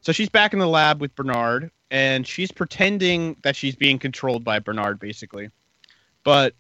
[0.02, 4.44] so she's back in the lab with Bernard, and she's pretending that she's being controlled
[4.44, 5.50] by Bernard, basically.
[6.24, 6.54] But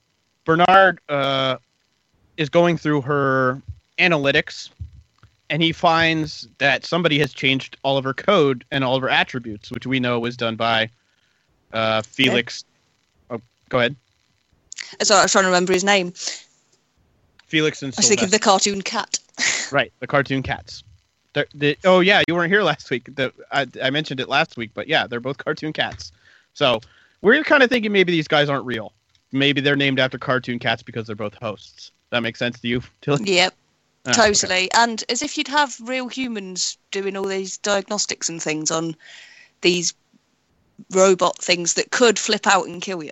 [0.45, 1.57] Bernard uh,
[2.37, 3.61] is going through her
[3.99, 4.69] analytics,
[5.49, 9.09] and he finds that somebody has changed all of her code and all of her
[9.09, 10.89] attributes, which we know was done by
[11.73, 12.63] uh, Felix.
[13.29, 13.95] Oh, go ahead,
[15.01, 16.13] So I was trying to remember his name.
[17.47, 19.19] Felix and I was thinking of the cartoon cat.
[19.71, 20.83] Right, the cartoon cats.
[21.53, 23.15] They're, oh yeah, you weren't here last week.
[23.15, 26.11] The, I, I mentioned it last week, but yeah, they're both cartoon cats.
[26.53, 26.79] So
[27.21, 28.93] we're kind of thinking maybe these guys aren't real.
[29.31, 31.91] Maybe they're named after cartoon cats because they're both hosts.
[32.09, 33.35] That makes sense to you, Tilly?
[33.35, 33.53] Yep,
[34.05, 34.21] ah, okay.
[34.21, 34.71] totally.
[34.73, 38.95] And as if you'd have real humans doing all these diagnostics and things on
[39.61, 39.93] these
[40.91, 43.11] robot things that could flip out and kill you.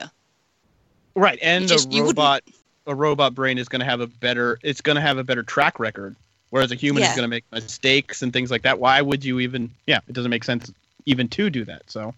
[1.16, 2.44] Right, and You just- a robot,
[2.88, 4.60] a robot brain is going to have a better.
[4.64, 6.16] It's going to have a better track record,
[6.50, 8.80] whereas a human is going to make mistakes and things like that.
[8.80, 9.72] Why would you even?
[9.88, 10.72] Yeah, it doesn't make sense
[11.06, 11.84] even to do that.
[11.90, 12.14] So,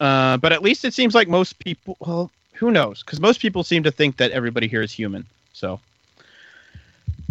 [0.00, 1.96] uh, but at least it seems like most people.
[2.00, 3.02] Well, who knows?
[3.02, 5.26] Because most people seem to think that everybody here is human.
[5.52, 5.80] So,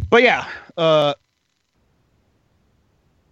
[0.09, 0.47] but yeah,
[0.77, 1.13] uh,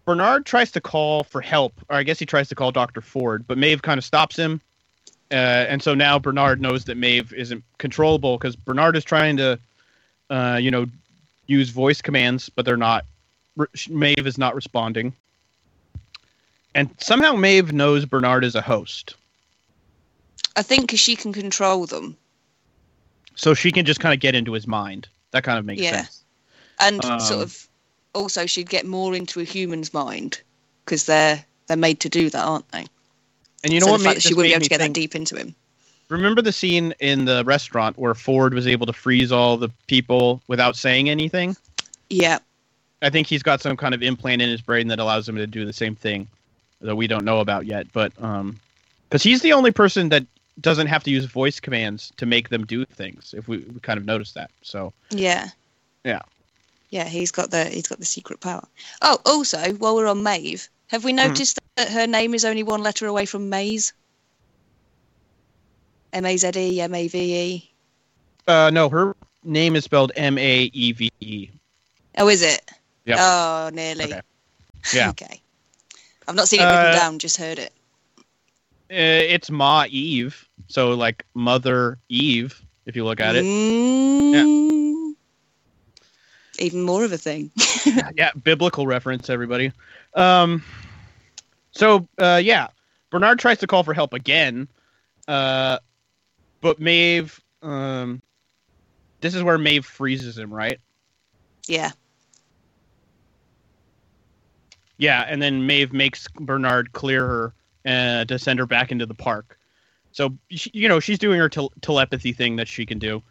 [0.06, 3.46] Bernard tries to call for help, or I guess he tries to call Doctor Ford,
[3.48, 4.60] but Maeve kind of stops him.
[5.32, 9.58] Uh, and so now Bernard knows that Maeve isn't controllable because Bernard is trying to,
[10.30, 10.86] uh, you know,
[11.48, 13.06] use voice commands, but they're not.
[13.56, 15.14] Re- Maeve is not responding.
[16.76, 19.16] And somehow Maeve knows Bernard is a host,
[20.56, 22.18] I think she can control them.
[23.36, 25.08] so she can just kind of get into his mind.
[25.32, 26.04] That kind of makes Yeah.
[26.04, 26.24] sense.
[26.80, 27.68] And Um, sort of
[28.14, 30.40] also she'd get more into a human's mind
[30.86, 32.86] because they're they're made to do that, aren't they?
[33.64, 33.98] And you know so what?
[34.00, 35.56] the fact that she wouldn't be able to get think- that deep into him.
[36.14, 40.42] Remember the scene in the restaurant where Ford was able to freeze all the people
[40.48, 41.58] without saying anything?
[42.10, 42.38] Yeah.
[43.02, 45.48] I think he's got some kind of implant in his brain that allows him to
[45.48, 46.28] do the same thing
[46.82, 47.88] that we don't know about yet.
[47.92, 48.60] But um,
[49.10, 50.26] because he's the only person that
[50.62, 53.34] doesn't have to use voice commands to make them do things.
[53.36, 55.50] If we, we kind of notice that, so Yeah.
[56.06, 56.22] yeah.
[56.92, 58.68] Yeah, he's got the he's got the secret power.
[59.02, 61.28] Oh, also, while we're on Maeve, have we Mm-hmm.
[61.28, 63.94] noticed that her name is only one letter away from Maze?
[66.14, 67.72] M A Z E, M A V E.
[68.48, 71.50] Uh, no, her name is spelled M A E V E.
[72.18, 72.72] Oh, is it?
[73.06, 73.18] Yep.
[73.20, 74.06] Oh, nearly.
[74.06, 74.22] Okay.
[74.94, 75.10] Yeah.
[75.12, 75.42] okay.
[76.28, 77.74] I've not seen it written Uh, down, just heard it.
[78.92, 83.44] Uh, it's Ma Eve, so like Mother Eve, if you look at it.
[83.44, 85.16] Mm.
[86.60, 87.50] Even more of a thing.
[88.16, 89.72] yeah, biblical reference, everybody.
[90.14, 90.64] Um,
[91.72, 92.68] so uh, yeah,
[93.10, 94.68] Bernard tries to call for help again,
[95.28, 95.80] uh,
[96.64, 97.40] but Maeve.
[97.62, 98.22] Um,
[99.22, 100.80] this is where Maeve freezes him, right?
[101.68, 101.92] Yeah.
[104.98, 107.54] Yeah, and then Maeve makes Bernard clear her
[107.86, 109.60] uh, to send her back into the park.
[110.12, 113.22] So she, you know she's doing her tel- telepathy thing that she can do,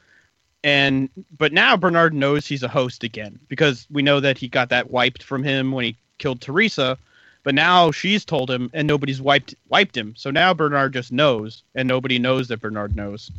[0.64, 4.68] and but now Bernard knows he's a host again because we know that he got
[4.70, 6.98] that wiped from him when he killed Theresa,
[7.44, 10.14] but now she's told him and nobody's wiped wiped him.
[10.16, 13.31] So now Bernard just knows, and nobody knows that Bernard knows.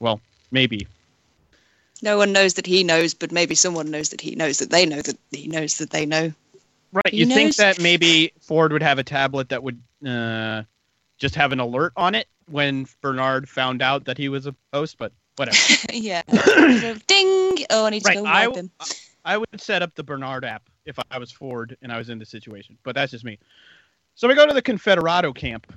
[0.00, 0.20] Well,
[0.50, 0.86] maybe.
[2.02, 4.84] No one knows that he knows, but maybe someone knows that he knows that they
[4.84, 6.32] know that he knows that they know.
[6.92, 7.08] Right.
[7.10, 10.62] He You think that maybe Ford would have a tablet that would uh,
[11.18, 14.98] just have an alert on it when Bernard found out that he was a host,
[14.98, 15.56] but whatever.
[15.92, 16.22] yeah.
[17.06, 17.64] Ding!
[17.70, 18.70] Oh, I need to Right, go I- wipe him.
[19.24, 22.18] I would set up the Bernard app if I was Ford and I was in
[22.18, 23.38] the situation, but that's just me.
[24.14, 25.72] So we go to the Confederado camp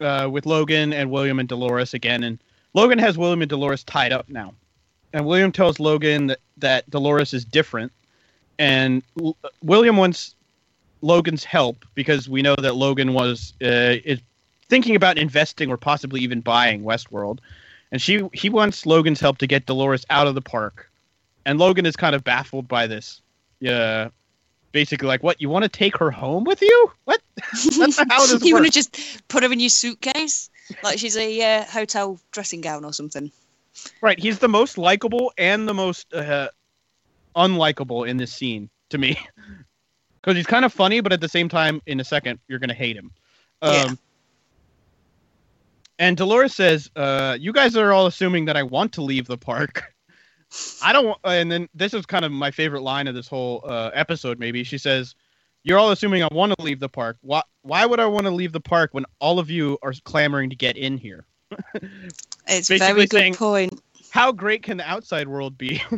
[0.00, 2.38] uh, with Logan and William and Dolores again, and
[2.74, 4.54] Logan has William and Dolores tied up now,
[5.12, 7.92] and William tells Logan that, that Dolores is different,
[8.58, 10.34] and L- William wants
[11.00, 14.20] Logan's help because we know that Logan was uh, is
[14.68, 17.40] thinking about investing or possibly even buying Westworld,
[17.90, 20.90] and she he wants Logan's help to get Dolores out of the park,
[21.44, 23.20] and Logan is kind of baffled by this.
[23.60, 24.08] Yeah,
[24.72, 26.90] basically like, what you want to take her home with you?
[27.04, 27.20] What?
[27.36, 30.50] That's how this you want to just put her in your suitcase
[30.82, 33.30] like she's a uh, hotel dressing gown or something.
[34.00, 36.48] Right, he's the most likable and the most uh,
[37.36, 39.18] unlikable in this scene to me.
[40.20, 42.72] Because he's kind of funny, but at the same time, in a second, you're to
[42.72, 43.10] hate him.
[43.60, 43.90] Um, Yeah.
[45.98, 49.36] And Dolores says, uh, You guys are all assuming that I want to leave the
[49.36, 49.92] park.
[50.82, 51.16] I don't.
[51.24, 54.64] And then this is kind of my favorite line of this whole uh, episode, maybe.
[54.64, 55.14] She says,
[55.62, 57.16] You're all assuming I want to leave the park.
[57.22, 60.50] Why, why would I want to leave the park when all of you are clamoring
[60.50, 61.24] to get in here?
[62.48, 63.80] It's Basically very good saying- point.
[64.10, 65.82] How great can the outside world be?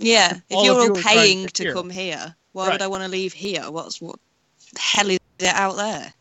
[0.00, 2.72] Yeah, if all you're you all to paying to come here, why Right.
[2.74, 3.68] would I want to leave here?
[3.68, 4.14] What's what
[4.72, 6.12] the hell is it out there?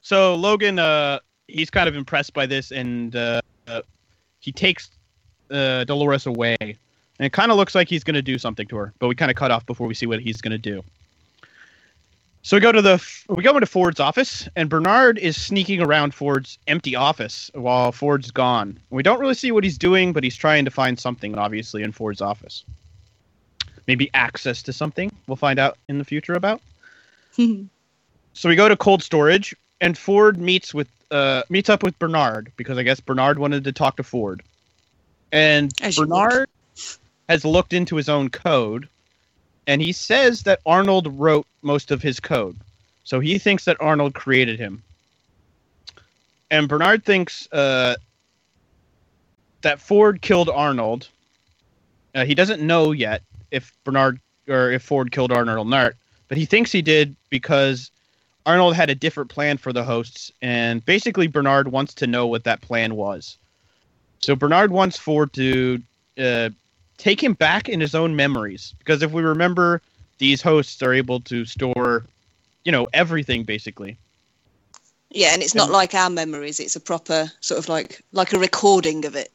[0.00, 1.18] So Logan, uh,
[1.48, 3.42] he's kind of impressed by this, and uh,
[4.40, 4.88] he takes
[5.50, 6.76] uh, Dolores away, and
[7.18, 8.92] it kind of looks like he's going to do something to her.
[8.98, 10.82] But we kind of cut off before we see what he's going to do.
[12.42, 16.14] So we go to the we go into Ford's office, and Bernard is sneaking around
[16.14, 18.78] Ford's empty office while Ford's gone.
[18.90, 21.92] We don't really see what he's doing, but he's trying to find something, obviously, in
[21.92, 22.64] Ford's office.
[23.86, 25.10] Maybe access to something.
[25.26, 26.60] We'll find out in the future about.
[28.38, 32.52] So we go to cold storage, and Ford meets with uh, meets up with Bernard
[32.56, 34.44] because I guess Bernard wanted to talk to Ford,
[35.32, 35.96] and As.
[35.96, 36.48] Bernard
[37.28, 38.88] has looked into his own code,
[39.66, 42.56] and he says that Arnold wrote most of his code,
[43.04, 44.82] so he thinks that Arnold created him.
[46.50, 47.96] And Bernard thinks uh,
[49.62, 51.08] that Ford killed Arnold.
[52.14, 54.18] Uh, he doesn't know yet if Bernard
[54.48, 55.92] or if Ford killed Arnold or not,
[56.28, 57.90] but he thinks he did because
[58.46, 62.44] Arnold had a different plan for the hosts, and basically Bernard wants to know what
[62.44, 63.36] that plan was.
[64.20, 65.82] So Bernard wants Ford to
[66.18, 66.50] uh,
[66.96, 69.80] take him back in his own memories, because if we remember,
[70.18, 72.04] these hosts are able to store,
[72.64, 73.96] you know, everything basically.
[75.10, 76.60] Yeah, and it's not And- like our memories.
[76.60, 79.30] It's a proper sort of like like a recording of it.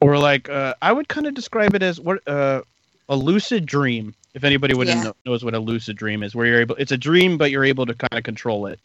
[0.00, 2.62] Or like, uh, I would kind of describe it as what uh,
[3.08, 4.14] a lucid dream.
[4.34, 5.02] If anybody would Yeah.
[5.02, 7.64] know, knows what a lucid dream is, where you're able, it's a dream, but you're
[7.64, 8.78] able to kind of control it.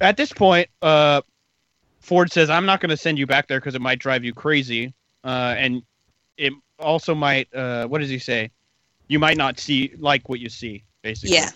[0.00, 1.20] At this point, uh,
[2.00, 4.32] Ford says, "I'm not going to send you back there because it might drive you
[4.34, 4.92] crazy,
[5.24, 5.82] uh, and
[6.36, 7.52] it also might.
[7.54, 8.50] Uh, what does he say?
[9.08, 11.50] You might not see like what you see, basically." Yeah.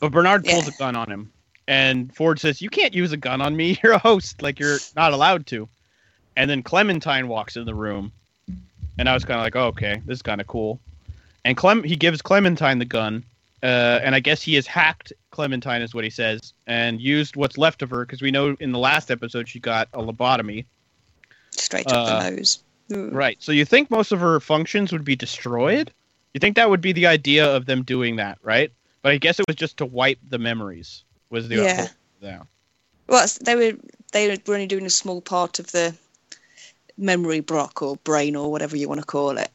[0.00, 0.74] But Bernard pulls Yeah.
[0.74, 1.30] a gun on him,
[1.68, 3.78] and Ford says, "You can't use a gun on me.
[3.82, 4.42] You're a host.
[4.42, 5.68] Like you're not allowed to."
[6.36, 8.10] And then Clementine walks in the room,
[8.98, 10.80] and I was kind of like, oh, "Okay, this is kind of cool."
[11.44, 13.24] And Clem, he gives Clementine the gun,
[13.62, 17.56] uh, and I guess he has hacked Clementine, is what he says, and used what's
[17.56, 20.64] left of her because we know in the last episode she got a lobotomy.
[21.52, 22.62] Straight up Uh, the nose.
[22.90, 23.36] Right.
[23.40, 25.92] So you think most of her functions would be destroyed?
[26.34, 28.72] You think that would be the idea of them doing that, right?
[29.02, 31.04] But I guess it was just to wipe the memories.
[31.30, 31.88] Was the Yeah.
[32.20, 32.42] yeah.
[33.06, 33.78] Well, they were
[34.12, 35.94] they were only doing a small part of the
[36.96, 39.50] memory block or brain or whatever you want to call it.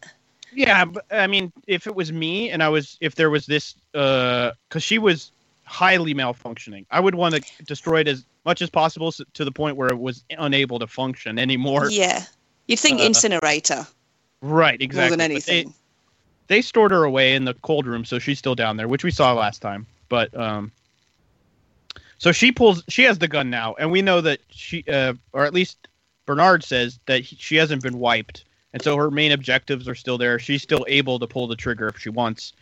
[0.57, 3.75] Yeah, but I mean, if it was me and I was, if there was this,
[3.91, 5.31] because she was
[5.65, 9.51] highly malfunctioning, I would want to destroy it as much as possible s- to the
[9.51, 11.89] point where it was unable to function anymore.
[11.91, 12.23] yeah,
[12.67, 13.85] you'd think uh, incinerator
[14.41, 15.09] Right, exactly.
[15.09, 15.73] more than But they- anything.
[16.47, 19.11] they stored her away in the cold room, so she's still down there, which we
[19.11, 19.85] saw last time.
[20.09, 20.71] But um,
[22.17, 22.83] So she pulls.
[22.87, 25.87] She has the gun now, and we know that she, uh, or at least
[26.25, 30.17] Bernard says that he, she hasn't been wiped, and so her main objectives are still
[30.17, 30.39] there.
[30.39, 32.53] She's still able to pull the trigger if she wants,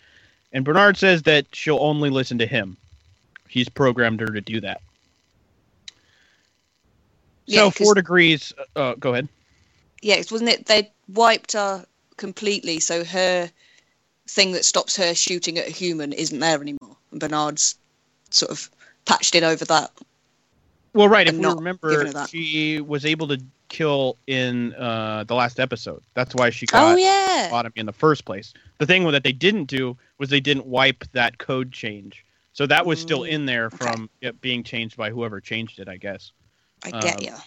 [0.53, 2.77] and Bernard says that she'll only listen to him.
[3.47, 4.81] He's programmed her to do that.
[7.45, 8.53] Yeah, So 'cause- Ford agrees.
[8.75, 9.27] Uh, go ahead.
[10.01, 10.65] Yeah, wasn't it?
[10.65, 11.85] They wiped her
[12.17, 13.51] completely, so her
[14.27, 16.97] thing that stops her shooting at a human isn't there anymore.
[17.11, 17.75] And Bernard's
[18.31, 18.69] sort of
[19.05, 19.91] patched in over that.
[20.95, 21.27] Well, right.
[21.27, 22.29] If we not remember, giving her that.
[22.29, 26.01] she was able to kill in uh, the last episode.
[26.13, 28.53] That's why she got Oh yeah, in the first place.
[28.77, 32.25] The thing that they didn't do was they didn't wipe that code change.
[32.53, 35.97] So that was still in there from it being changed by whoever changed it, I
[35.97, 36.31] guess.
[36.85, 37.37] I get um, ya.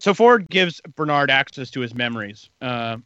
[0.00, 2.50] So Ford gives Bernard access to his memories.
[2.60, 2.96] Uh,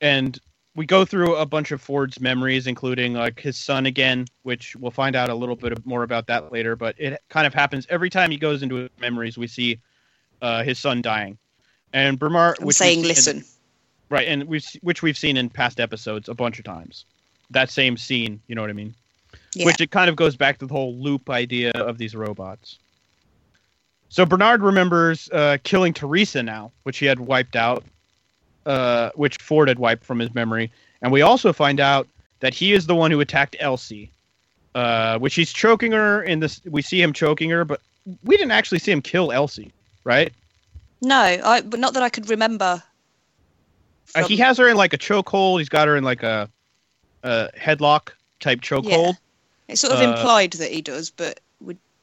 [0.00, 0.38] and
[0.76, 4.90] we go through a bunch of Ford's memories, including like his son again, which we'll
[4.90, 6.74] find out a little bit more about that later.
[6.76, 9.38] But it kind of happens every time he goes into his memories.
[9.38, 9.78] We see
[10.42, 11.38] uh, his son dying,
[11.92, 12.56] and Bernard.
[12.60, 13.44] I'm which saying we've in- listen.
[14.10, 17.04] right, and we which we've seen in past episodes a bunch of times.
[17.50, 18.94] That same scene, you know what I mean?
[19.54, 19.66] Yeah.
[19.66, 22.78] Which it kind of goes back to the whole loop idea of these robots.
[24.08, 27.84] So Bernard remembers uh, killing Theresa now, which he had wiped out,
[28.66, 30.70] uh, which Ford had wiped from his memory,
[31.02, 32.08] and we also find out
[32.40, 34.10] that he is the one who attacked Elsie,
[34.74, 36.60] uh, which he's choking her in this.
[36.64, 37.80] We see him choking her, but
[38.24, 39.72] we didn't actually see him kill Elsie,
[40.04, 40.32] right?
[41.02, 42.82] No, I but not that I could remember.
[44.14, 45.58] Uh, he has her in like a chokehold.
[45.58, 46.48] He's got her in like a,
[47.22, 48.10] a headlock
[48.40, 49.16] type chokehold.
[49.68, 51.40] It's sort of uh, implied that he does, but.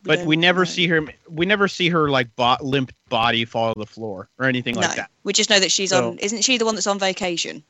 [0.04, 0.66] But we never know.
[0.66, 1.02] see her.
[1.30, 4.82] We never see her like bo- limp body fall to the floor or anything No,
[4.82, 5.12] like that.
[5.24, 6.18] we just know that she's So- on.
[6.20, 7.64] Isn't she the one that's on vacation?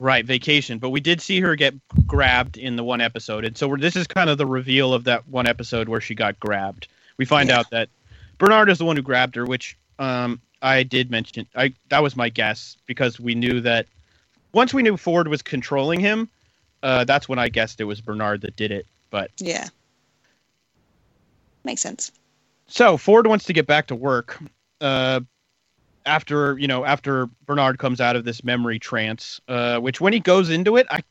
[0.00, 0.78] Right, vacation.
[0.78, 1.74] But we did see her get
[2.06, 5.04] grabbed in the one episode, and so we're, this is kind of the reveal of
[5.04, 6.88] that one episode where she got grabbed.
[7.16, 7.60] We find Yeah.
[7.60, 7.88] out that
[8.38, 11.46] Bernard is the one who grabbed her, which um, I did mention.
[11.54, 13.86] I that was my guess because we knew that
[14.52, 16.28] once we knew Ford was controlling him,
[16.82, 18.86] uh, that's when I guessed it was Bernard that did it.
[19.10, 19.68] But Yeah.
[21.64, 22.12] Makes sense.
[22.66, 24.38] So Ford wants to get back to work.
[24.80, 25.20] Uh,
[26.06, 30.20] after you know, after Bernard comes out of this memory trance, uh, which when he
[30.20, 31.02] goes into it, I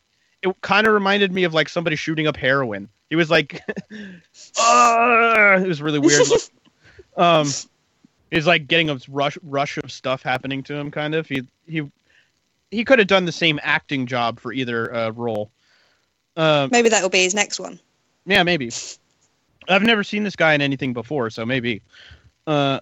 [0.42, 2.90] it kind of reminded me of like somebody shooting up heroin.
[3.10, 3.62] He was like,
[4.60, 6.28] uh, it was really weird.
[7.18, 7.48] um,
[8.32, 10.92] he's like getting a rush rush of stuff happening to him.
[10.92, 11.28] Kind of.
[11.28, 11.90] He he
[12.72, 15.52] he could have done the same acting job for either uh, role.
[16.36, 17.80] Um, Maybe that'll be his next one.
[18.26, 18.72] yeah, maybe.
[19.70, 21.82] I've never seen this guy in anything before, so maybe.
[22.46, 22.80] Uh,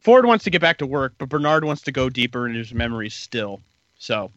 [0.00, 2.72] Ford wants to get back to work, but Bernard wants to go deeper into his
[2.72, 3.60] memories still.
[3.98, 4.30] So,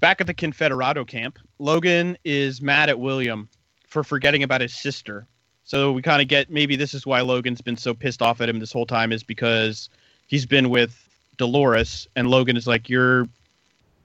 [0.00, 3.48] back at the Confederado camp, Logan is mad at William
[3.86, 5.26] for forgetting about his sister.
[5.64, 8.48] So we kind of get maybe this is why Logan's been so pissed off at
[8.48, 9.88] him this whole time is because
[10.26, 10.98] he's been with
[11.36, 13.28] Dolores, and Logan is like, "You're,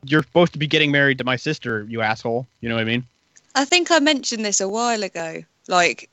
[0.06, 2.86] you're supposed to be getting married to my sister, you asshole." You know what I
[2.86, 3.04] mean?
[3.56, 6.10] I think I mentioned this a while ago, like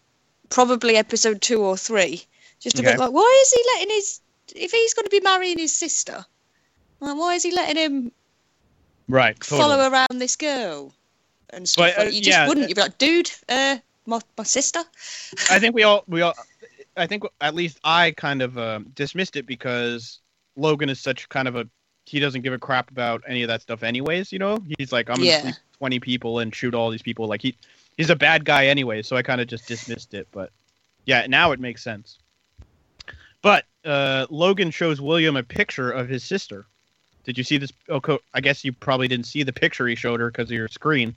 [0.50, 2.24] probably episode two or three.
[2.60, 2.92] Just a Okay.
[2.92, 4.20] bit like, why is he letting his?
[4.54, 6.24] If he's going to be marrying his sister,
[7.00, 8.12] like, why is he letting him
[9.08, 9.42] Right.
[9.42, 10.94] follow around this girl
[11.50, 11.92] and stuff?
[11.96, 12.68] But, uh, like, you just yeah, wouldn't.
[12.68, 14.80] You'd be like, dude, uh, my my sister.
[15.50, 16.34] I think we all we all
[16.96, 20.20] I think at least I kind of um, dismissed it because
[20.56, 21.68] Logan is such kind of a
[22.06, 24.58] he doesn't give a crap about any of that stuff anyways, you know?
[24.78, 25.40] He's like I'm going to Yeah.
[25.40, 27.56] sleep 20 people and shoot all these people like he
[27.96, 30.50] he's a bad guy anyway, so I kind of just dismissed it, but
[31.06, 32.18] yeah, now it makes sense.
[33.42, 36.66] But uh, Logan shows William a picture of his sister.
[37.24, 37.72] Did you see this?
[37.88, 40.68] Oh, I guess you probably didn't see the picture he showed her because of your
[40.68, 41.14] screen.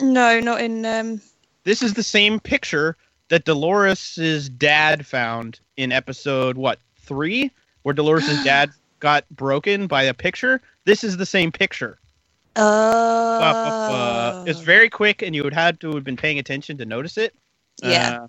[0.00, 0.84] No, not in.
[0.84, 1.20] Um,
[1.64, 2.96] This is the same picture
[3.28, 7.50] that Dolores's dad found in episode what three,
[7.82, 10.60] where Dolores's dad got broken by a picture.
[10.84, 11.98] This is the same picture.
[12.56, 17.16] Uh, it's very quick, and you would have to have been paying attention to notice
[17.16, 17.34] it.
[17.82, 18.20] Yeah.
[18.22, 18.28] Uh,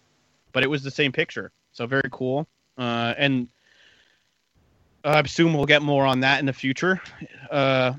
[0.53, 2.47] but it was the same picture, so very cool.
[2.77, 3.47] Uh, and
[5.03, 7.01] I assume we'll get more on that in the future.
[7.49, 7.93] Uh,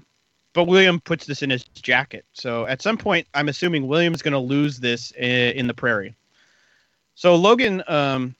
[0.52, 4.32] but William puts this in his jacket, so at some point, I'm assuming William's going
[4.32, 6.14] to lose this i- in the prairie.
[7.14, 8.34] So Logan, um,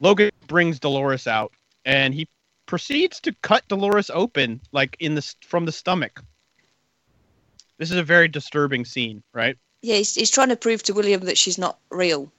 [0.00, 1.52] Logan brings Dolores out,
[1.84, 2.26] and he
[2.66, 6.22] proceeds to cut Dolores open, like in the from the stomach.
[7.80, 9.56] This is a very disturbing scene, right?
[9.82, 12.30] yeah, he's, he's trying to prove to William that she's not real,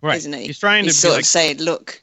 [0.00, 0.16] Right.
[0.16, 0.46] isn't he?
[0.46, 2.00] He's trying to He's be sort like, of saying, look,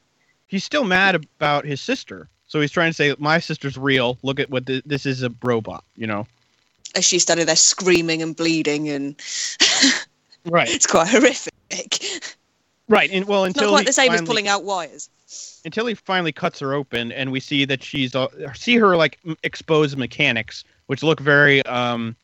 [0.48, 2.28] he's still mad about his sister.
[2.48, 4.18] So he's trying to say my sister's real.
[4.24, 6.28] Look at what th- this is a robot, you know.
[6.96, 9.16] as she's standing there screaming and bleeding, and
[10.46, 10.68] Right.
[10.70, 11.54] it's quite horrific.
[12.90, 15.10] Right, and well It's until not quite he the same as finally- pulling out wires.
[15.64, 19.18] until he finally cuts her open, and we see that she's uh, see her like
[19.26, 22.16] m- exposed mechanics, which look very um,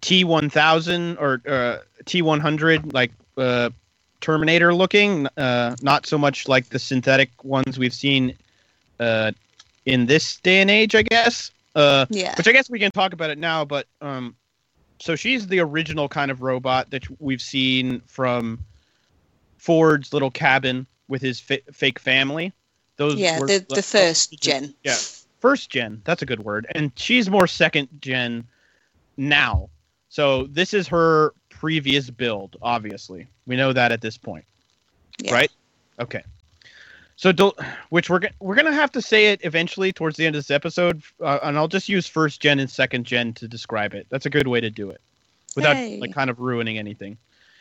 [0.00, 3.70] T one thousand or uh, T one hundred, like uh,
[4.20, 5.26] Terminator looking.
[5.36, 8.34] Uh, not so much like the synthetic ones we've seen
[9.00, 9.32] uh,
[9.86, 11.50] in this day and age, I guess.
[11.74, 12.34] Uh, Yeah.
[12.36, 14.34] Which I guess we can talk about it now, but um,
[15.00, 18.58] so she's the original kind of robot that we've seen from
[19.56, 22.52] Ford's little cabin with his fa- fake family.
[22.96, 24.74] Those Yeah, were the, the first gen.
[24.82, 24.96] yeah,
[25.40, 26.02] first gen.
[26.04, 26.66] That's a good word.
[26.74, 28.44] And she's more second gen
[29.16, 29.70] now.
[30.08, 32.56] So this is her previous build.
[32.62, 34.44] Obviously, we know that at this point,
[35.18, 35.34] Yeah.
[35.34, 35.50] right?
[36.00, 36.22] Okay.
[37.16, 37.32] So,
[37.90, 41.02] which we're we're gonna have to say it eventually towards the end of this episode,
[41.20, 44.06] uh, and I'll just use first gen and second gen to describe it.
[44.08, 45.00] That's a good way to do it,
[45.56, 45.98] without Hey.
[45.98, 47.18] like kind of ruining anything.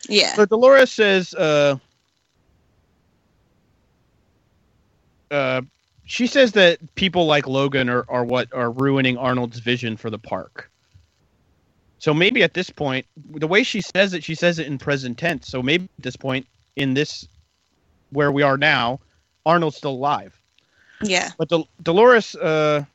[0.07, 0.35] Yeah.
[0.35, 1.77] So Dolores says, uh,
[5.31, 5.61] uh,
[6.05, 10.19] she says that people like Logan are, are what are ruining Arnold's vision for the
[10.19, 10.69] park.
[11.99, 15.17] So maybe at this point, the way she says it, she says it in present
[15.17, 15.47] tense.
[15.47, 16.45] So maybe at this point,
[16.75, 17.27] in this
[18.11, 18.99] where we are now,
[19.45, 20.39] Arnold's still alive.
[21.01, 21.31] Yeah.
[21.37, 22.85] But Dol- Dolores uh,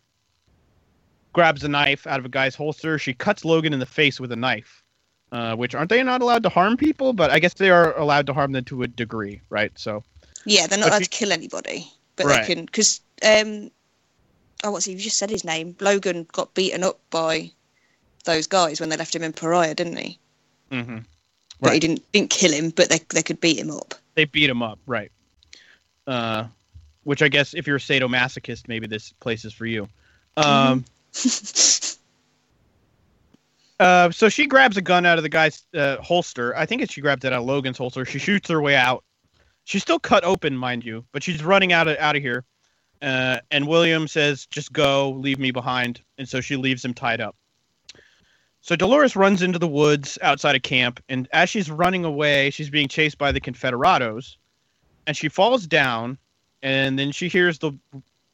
[1.32, 2.98] grabs a knife out of a guy's holster.
[2.98, 4.82] She cuts Logan in the face with a knife,
[5.32, 7.12] uh, which aren't they not allowed to harm people?
[7.12, 9.72] But I guess they are allowed to harm them to a degree, right?
[9.76, 10.02] So
[10.44, 12.46] Yeah, they're not allowed you- to kill anybody, but Right.
[12.46, 13.70] they can because um,
[14.64, 14.92] oh, what's he?
[14.92, 15.76] You just said his name.
[15.80, 17.50] Logan got beaten up by
[18.24, 20.18] those guys when they left him in Pariah, didn't he?
[20.70, 20.98] mm-hmm.
[21.60, 23.94] But he didn't didn't kill him, but they they could beat him up.
[24.14, 25.12] they beat him up, right?
[26.06, 26.46] Uh,
[27.04, 29.88] which I guess if you're a sadomasochist, maybe this place is for you.
[30.36, 30.84] Um,
[33.80, 36.56] uh, so she grabs a gun out of the guy's uh, holster.
[36.56, 38.04] I think it's she grabbed it out of Logan's holster.
[38.04, 39.04] She shoots her way out.
[39.64, 42.44] She's still cut open, mind you, but she's running out of out of here.
[43.00, 47.20] Uh, and William says, "Just go, leave me behind." And so she leaves him tied
[47.20, 47.36] up.
[48.62, 52.70] So Dolores runs into the woods outside of camp, and as she's running away, she's
[52.70, 54.36] being chased by the Confederados,
[55.04, 56.16] and she falls down,
[56.62, 57.72] and then she hears the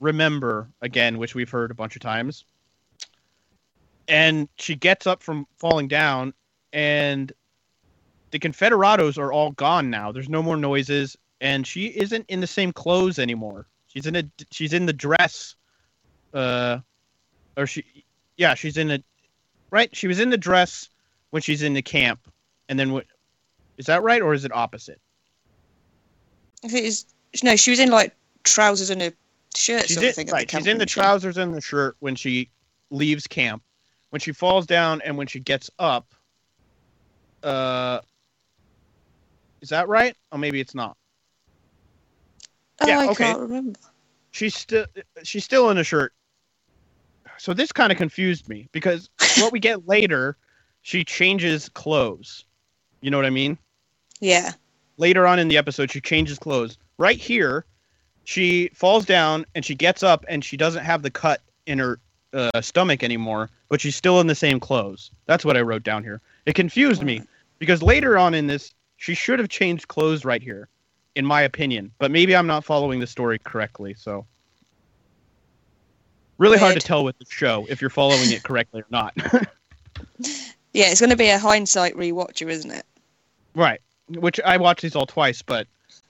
[0.01, 2.45] "Remember" again, which we've heard a bunch of times,
[4.07, 6.35] and she gets up from falling down,
[6.75, 7.33] and
[8.31, 10.13] the Confederados are all gone now.
[10.13, 13.67] There's no more noises, and she isn't in the same clothes anymore.
[13.87, 15.57] She's in a she's in the dress,
[16.35, 16.81] uh,
[17.57, 18.05] or she,
[18.37, 19.03] yeah, she's in a
[19.71, 19.95] right?
[19.95, 20.89] She was in the dress
[21.31, 22.21] when she's in the camp,
[22.69, 23.07] and then what?
[23.77, 25.01] Is that right, or is it opposite?
[26.65, 27.07] I think it's
[27.43, 27.57] no.
[27.57, 28.15] She was in like
[28.45, 29.13] trousers and a
[29.55, 30.29] shirt She's in, thing.
[30.29, 30.49] right.
[30.49, 32.51] the She's in the trousers and the shirt when she
[32.91, 33.63] leaves camp.
[34.11, 36.15] When she falls down and when she gets up,
[37.43, 38.01] uh,
[39.61, 40.17] is that right?
[40.33, 40.97] Or maybe it's not.
[42.81, 43.25] Oh, yeah, I okay.
[43.25, 43.79] can't remember.
[44.31, 44.87] She's still
[45.25, 46.13] she's still in a shirt.
[47.39, 49.09] So this kind of confused me because
[49.39, 50.37] what we get later,
[50.83, 52.45] she changes clothes.
[53.01, 53.57] You know what I mean?
[54.21, 54.53] Yeah.
[54.97, 57.65] later on in the episode she changes clothes right here
[58.25, 62.01] she falls down and she gets up and she doesn't have the cut in her
[62.33, 66.03] uh, stomach anymore but she's still in the same clothes that's what i wrote down
[66.03, 67.23] here it confused me
[67.61, 70.69] because later on in this she should have changed clothes right here
[71.15, 74.27] in my opinion but maybe i'm not following the story correctly so
[76.39, 79.15] really hard to tell with the show if you're following it correctly or not
[80.73, 82.85] Yeah, it's going to be a hindsight rewatcher, isn't it?
[83.55, 83.81] Right.
[84.11, 85.67] Which I watched these all twice, but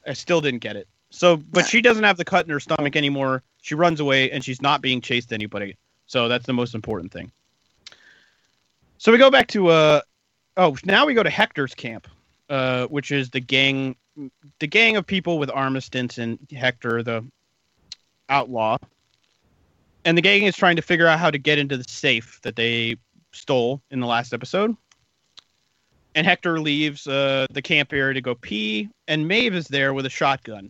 [0.06, 0.88] I still didn't get it.
[1.10, 3.42] So, but she doesn't have the cut in her stomach anymore.
[3.62, 5.76] She runs away and she's not being chased anybody.
[6.06, 7.32] So that's the most important thing.
[8.98, 10.00] So we go back to uh
[10.56, 12.06] oh, now we go to Hector's camp,
[12.50, 13.96] uh, which is the gang
[14.58, 17.24] the gang of people with Armistice and Hector, the
[18.28, 18.76] outlaw.
[20.08, 22.56] And the gang is trying to figure out how to get into the safe that
[22.56, 22.96] they
[23.32, 24.74] stole in the last episode
[26.18, 30.04] and Hector leaves uh, the camp area to go pee, and Maeve is there with
[30.04, 30.68] a shotgun.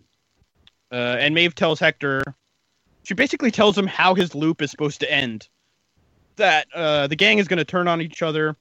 [0.93, 2.23] Uh, and Maeve tells Hector,
[3.05, 5.49] she basically tells him how his loop is supposed to end.
[6.37, 8.57] That uh, the gang is going to turn on each other,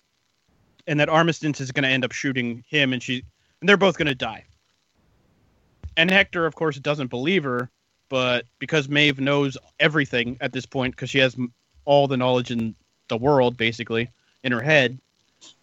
[0.87, 3.23] and that Armistice is going to end up shooting him, and she,
[3.59, 4.45] and they're both going to die.
[5.97, 7.69] And Hector, of course, doesn't believe her,
[8.09, 11.35] but because Maeve knows everything at this point, because she has
[11.85, 12.75] all the knowledge in
[13.07, 14.09] the world, basically,
[14.43, 14.99] in her head,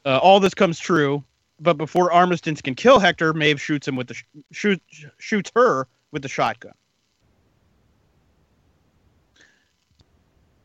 [0.04, 1.22] uh, all this comes true,
[1.60, 4.82] but before Armistice can kill Hector, Maeve shoots him with the sh- shoot,
[5.18, 6.74] shoots her with the shotgun.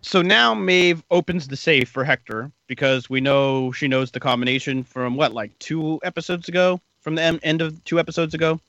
[0.02, 4.84] So now Maeve opens the safe for Hector because we know she knows the combination
[4.84, 8.60] from what, like two episodes ago, from the end of two episodes ago.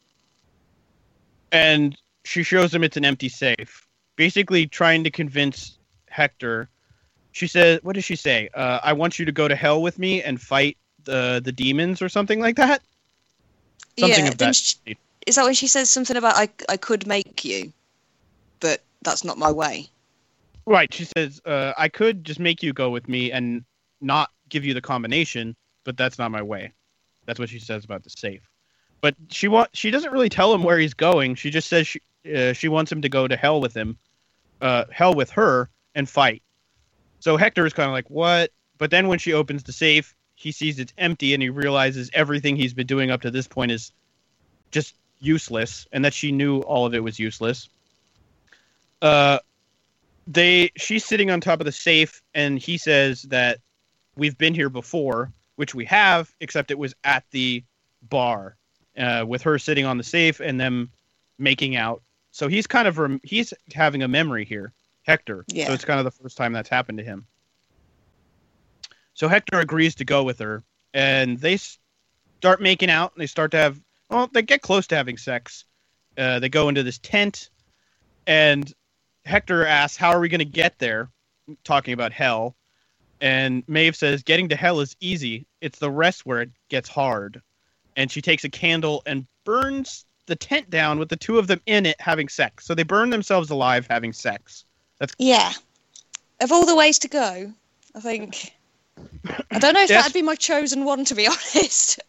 [1.53, 3.87] And she shows him it's an empty safe,
[4.17, 5.79] basically trying to convince
[6.09, 6.69] Hector.
[7.33, 8.49] She says, "What does she say?
[8.55, 12.03] Uh, I want you to go to hell with me and fight the the demons
[12.03, 12.83] or something like that."
[13.99, 14.57] Something yeah, of that.
[14.57, 17.73] she- is that when she says something about I I could make you,
[18.61, 19.91] but that's not my way.
[20.67, 20.93] Right.
[20.93, 23.65] She says, uh, I could just make you go with me and
[24.01, 26.73] not give you the combination, but that's not my way.
[27.27, 28.49] That's what she says about the safe.
[29.01, 31.35] But she wa- she doesn't really tell him where he's going.
[31.35, 33.99] She just says she uh, she wants him to go to hell with him,
[34.61, 36.43] uh, hell with her, and fight.
[37.21, 38.51] So Hector is kind of like, what?
[38.79, 42.57] But then when she opens the safe, he sees it's empty and he realizes everything
[42.57, 43.93] he's been doing up to this point is
[44.71, 47.69] just useless, and that she knew all of it was useless.
[49.03, 49.39] Uh,
[50.27, 53.59] they she's sitting on top of the safe and he says that
[54.17, 57.65] we've been here before which we have except it was at the
[58.03, 58.57] bar
[58.97, 60.91] uh, with her sitting on the safe and them
[61.39, 65.67] making out so he's kind of rem- he's having a memory here hector Yeah.
[65.69, 67.27] so it's kind of the first time that's happened to him
[69.15, 70.63] so hector agrees to go with her
[70.95, 71.59] and they
[72.39, 75.65] start making out and they start to have well they get close to having sex
[76.19, 77.51] uh, they go into this tent
[78.27, 78.73] and
[79.25, 81.11] Hector asks, "How are we going to get there?"
[81.65, 82.57] Talking about hell,
[83.21, 85.47] and Maeve says, "Getting to hell is easy.
[85.61, 87.43] It's the rest where it gets hard."
[87.97, 91.61] And she takes a candle and burns the tent down with the two of them
[91.67, 92.65] in it having sex.
[92.67, 94.65] So they burn themselves alive having sex.
[94.99, 95.53] That's Yeah.
[96.41, 97.53] Of all the ways to go,
[97.95, 98.55] I think.
[99.51, 100.03] I don't know if Yes.
[100.05, 102.01] that'd be my chosen one, to be honest.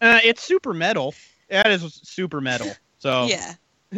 [0.00, 1.14] uh, it's super metal.
[1.48, 2.74] That is super metal.
[2.98, 3.54] So Yeah.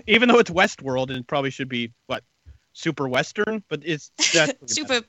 [0.06, 2.22] even though it's Westworld and it probably should be what
[2.72, 5.02] super Western, but it's that's Super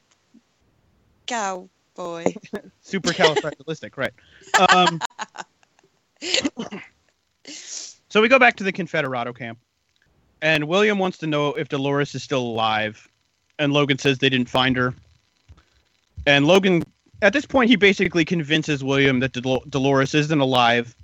[1.27, 2.33] cowboy.
[2.81, 4.11] super califragilistic, right?
[4.71, 4.99] Um,
[8.13, 9.57] so we go back to the Confederado camp,
[10.39, 13.09] and William wants to know if Dolores is still alive,
[13.57, 14.93] and Logan says they didn't find her.
[16.27, 16.83] And Logan,
[17.23, 20.95] at this point, he basically convinces William that Dol- Dolores isn't alive,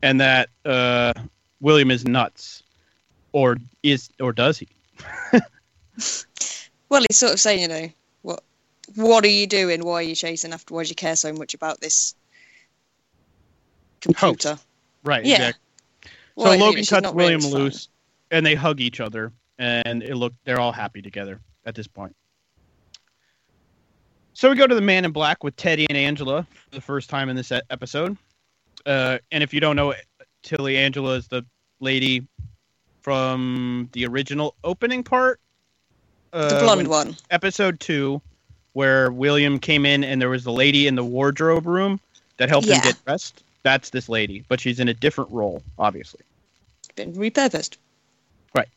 [0.00, 1.12] and that uh,
[1.60, 2.62] William is nuts,
[3.32, 4.68] or is or does he?
[6.88, 7.88] Well, he's sort of saying, you know,
[8.22, 8.42] what
[8.94, 9.84] what are you doing?
[9.84, 10.72] Why are you chasing after?
[10.72, 12.14] Why do you care so much about this
[14.00, 14.58] computer?
[15.02, 15.24] Right.
[15.24, 15.34] Yeah.
[15.34, 15.63] Exactly.
[16.36, 17.88] Well, so Logan cuts William loose,
[18.30, 22.14] and they hug each other, and it look they're all happy together at this point.
[24.32, 27.08] So we go to the Man in Black with Teddy and Angela for the first
[27.08, 28.16] time in this episode.
[28.84, 29.94] Uh, and if you don't know,
[30.42, 31.46] Tilly Angela is the
[31.78, 32.26] lady
[33.00, 35.38] from the original opening part.
[36.32, 37.16] Uh, The blonde one.
[37.30, 38.20] Episode two,
[38.72, 42.00] where William came in and there was the lady in the wardrobe room
[42.38, 42.76] that helped Yeah.
[42.76, 43.43] him get dressed.
[43.64, 46.20] That's this lady, but she's in a different role, obviously.
[46.94, 47.78] Been repurposed.
[48.54, 48.68] Right.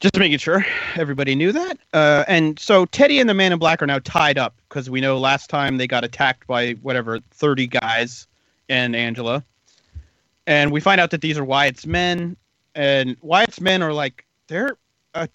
[0.00, 0.64] Just making sure
[0.96, 1.78] everybody knew that.
[1.92, 5.00] Uh, and so Teddy and the Man in Black are now tied up because we
[5.00, 8.26] know last time they got attacked by whatever 30 guys
[8.68, 9.44] and Angela.
[10.46, 12.36] And we find out that these are Wyatt's men.
[12.74, 14.78] And Wyatt's men are like, they're,
[15.14, 15.26] uh,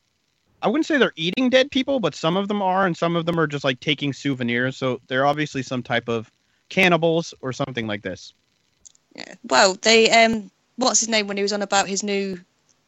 [0.63, 3.27] I wouldn't say they're eating dead people, but some of them are, and some of
[3.27, 4.77] them are just like taking souvenirs.
[4.77, 6.31] So they're obviously some type of
[6.71, 8.33] cannibals or something like this.
[9.15, 9.35] Yeah.
[9.43, 12.39] Well, they um, what's his name when he was on about his new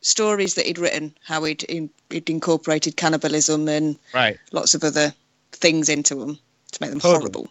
[0.02, 1.64] stories that he'd written, how he'd
[2.10, 4.38] he'd incorporated cannibalism and Right.
[4.52, 5.14] lots of other
[5.52, 6.40] things into them
[6.72, 7.20] to make them Totally.
[7.20, 7.48] horrible.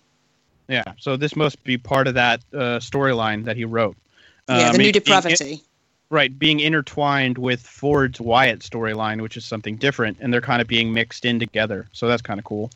[0.69, 0.85] Yeah.
[0.99, 3.97] So this must be part of that uh, storyline that he wrote.
[4.49, 5.63] yeah, Uh, the new depravity.
[6.11, 10.69] right, being intertwined with Ford's Wyatt storyline, which is something different, and they're kind of
[10.69, 11.87] being mixed in together.
[11.93, 12.71] So that's kind of cool.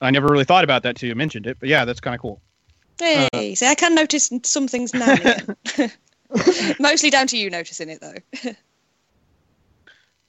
[0.00, 2.20] I never really thought about that till you mentioned it, but yeah, that's kind of
[2.20, 2.40] cool.
[2.98, 5.16] Hey, uh, see, I can notice some things now.
[6.80, 8.52] Mostly down to you noticing it, though.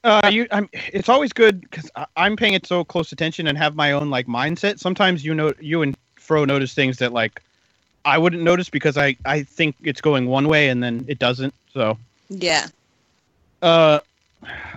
[0.04, 0.70] Uh, you, I'm.
[0.72, 4.28] It's always good because I'm paying it so close attention and have my own like
[4.28, 4.80] mindset.
[4.80, 7.42] Sometimes you know, you and Fro notice things that like
[8.06, 11.54] I wouldn't notice because I I think it's going one way and then it doesn't.
[11.74, 11.98] So
[12.30, 12.68] yeah.
[13.62, 14.00] Uh,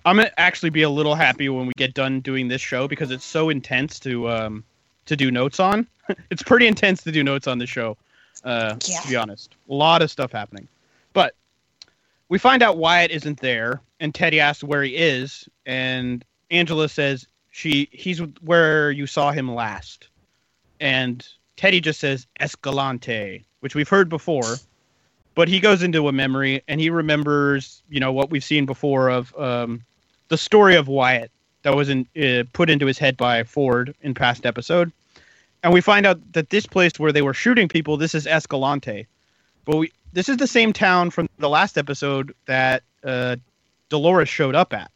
[0.04, 3.10] I'm gonna actually be a little happy when we get done doing this show because
[3.12, 4.64] it's so intense to um
[5.10, 5.86] to do notes on.
[6.30, 7.96] it's pretty intense to do notes on the show.
[8.42, 9.00] Uh, Yeah.
[9.00, 10.66] to be honest, a lot of stuff happening.
[11.12, 11.34] But
[12.28, 17.26] we find out Wyatt isn't there, and Teddy asks where he is, and Angela says
[17.50, 20.08] she he's where you saw him last,
[20.80, 21.26] and
[21.56, 24.56] Teddy just says Escalante, which we've heard before
[25.34, 29.08] but he goes into a memory and he remembers you know what we've seen before
[29.08, 29.82] of um,
[30.28, 31.30] the story of wyatt
[31.62, 34.90] that was in, uh, put into his head by ford in past episode
[35.62, 39.06] and we find out that this place where they were shooting people this is escalante
[39.64, 43.36] but we this is the same town from the last episode that uh,
[43.88, 44.90] Dolores showed up at.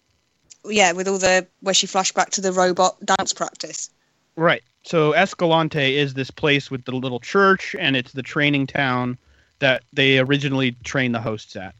[0.64, 3.90] Yeah, with all the where she flashed back to the robot dance practice.
[4.36, 4.62] Right.
[4.82, 9.18] So Escalante is this place with the little church, and it's the training town
[9.60, 11.74] that they originally trained the hosts at.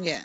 [0.00, 0.20] Yeah.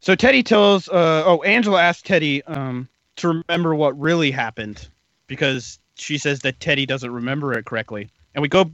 [0.00, 4.88] So Teddy tells, uh, oh, Angela asked Teddy um, to remember what really happened
[5.26, 8.10] because she says that Teddy doesn't remember it correctly.
[8.34, 8.70] And we go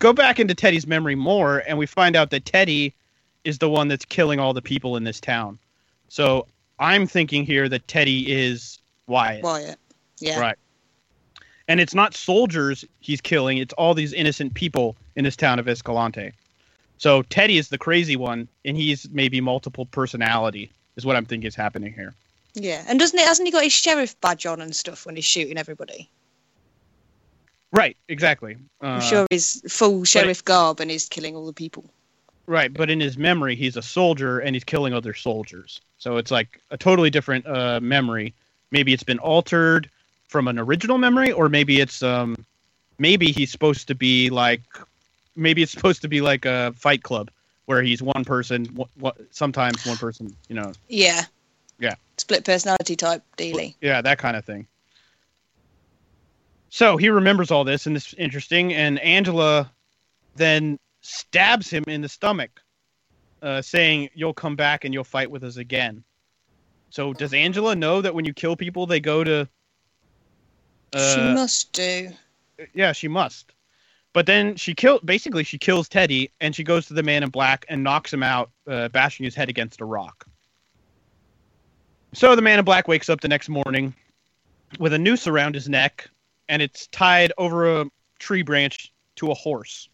[0.00, 2.94] go back into Teddy's memory more, and we find out that Teddy
[3.44, 5.58] is the one that's killing all the people in this town.
[6.08, 6.46] So
[6.78, 9.42] I'm thinking here that Teddy is Wyatt.
[9.42, 9.78] Wyatt.
[10.20, 10.40] Yeah.
[10.40, 10.56] Right.
[11.68, 15.68] And it's not soldiers he's killing, it's all these innocent people in this town of
[15.68, 16.32] Escalante.
[16.98, 21.48] So Teddy is the crazy one, and he's maybe multiple personality, is what I'm thinking
[21.48, 22.14] is happening here.
[22.54, 22.84] Yeah.
[22.86, 25.58] And doesn't it hasn't he got his sheriff badge on and stuff when he's shooting
[25.58, 26.08] everybody?
[27.74, 28.56] Right, exactly.
[28.80, 31.84] Uh, I'm sure he's full sheriff garb and he's killing all the people.
[32.46, 35.80] Right, but in his memory, he's a soldier and he's killing other soldiers.
[35.98, 38.32] So it's like a totally different uh, memory.
[38.70, 39.90] Maybe it's been altered
[40.28, 42.36] from an original memory, or maybe it's um,
[42.98, 44.62] maybe he's supposed to be like,
[45.34, 47.30] maybe it's supposed to be like a Fight Club
[47.66, 50.36] where he's one person, wh- wh- sometimes one person.
[50.48, 51.24] You know, Yeah.
[51.80, 51.94] yeah.
[52.18, 53.74] Split personality type dealy.
[53.80, 54.66] Yeah, that kind of thing.
[56.74, 58.74] So he remembers all this, and this is interesting.
[58.74, 59.70] And Angela
[60.34, 62.60] then stabs him in the stomach,
[63.42, 66.02] uh, saying, "You'll come back and you'll fight with us again."
[66.90, 69.48] So does Angela know that when you kill people, they go to?
[70.96, 72.10] she uh, must do.
[72.74, 73.52] yeah, she must.
[74.12, 77.28] But then she kill basically she kills Teddy and she goes to the man in
[77.28, 80.26] black and knocks him out, uh, bashing his head against a rock.
[82.14, 83.94] So the man in black wakes up the next morning
[84.80, 86.10] with a noose around his neck
[86.48, 87.86] and it's tied over a
[88.18, 89.88] tree branch to a horse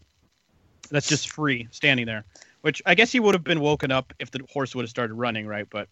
[0.89, 2.25] that's just free standing there.
[2.61, 5.15] Which I guess he would have been woken up if the horse would have started
[5.15, 5.67] running, right?
[5.69, 5.87] But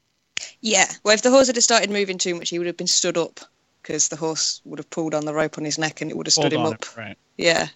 [0.62, 0.86] Yeah.
[1.04, 3.40] Well, if the horse had started moving too much, he would have been stood up
[3.82, 6.28] because the horse would have pulled on the rope on his neck and it would
[6.28, 6.86] have stood him up.
[6.96, 7.18] right?
[7.38, 7.68] Yeah.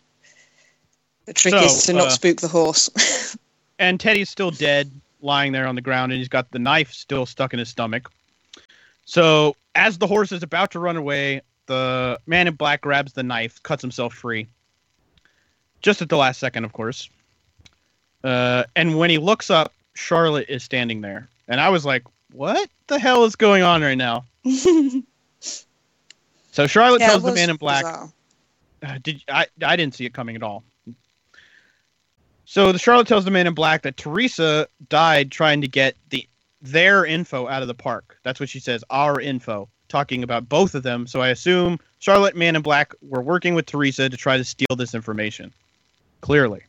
[1.25, 3.35] The trick So, is to not uh, spook the horse.
[3.79, 4.91] and Teddy's still dead,
[5.21, 8.11] lying there on the ground, and he's got the knife still stuck in his stomach.
[9.05, 13.23] So as the horse is about to run away, the man in black grabs the
[13.23, 14.47] knife, cuts himself free.
[15.81, 17.09] Just at the last second, of course.
[18.23, 22.69] Uh, and when he looks up, Charlotte is standing there, and I was like, "What
[22.87, 24.25] the hell is going on right now?"
[26.53, 29.47] So Charlotte Yeah, tells the man in black, uh, did I?
[29.65, 30.63] I didn't see it coming at all.
[32.45, 36.27] So the Charlotte tells the man in black that Theresa died trying to get the
[36.61, 38.19] their info out of the park.
[38.23, 38.83] That's what she says.
[38.91, 41.05] Our info, talking about both of them.
[41.05, 44.75] So I assume Charlotte, Man in Black, were working with Theresa to try to steal
[44.75, 45.53] this information.
[46.21, 46.63] Clearly,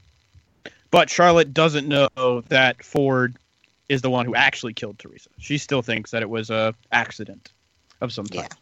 [0.90, 3.36] but Charlotte doesn't know that Ford
[3.88, 5.30] is the one who actually killed Theresa.
[5.38, 7.52] She still thinks that it was a accident
[8.02, 8.52] of some type.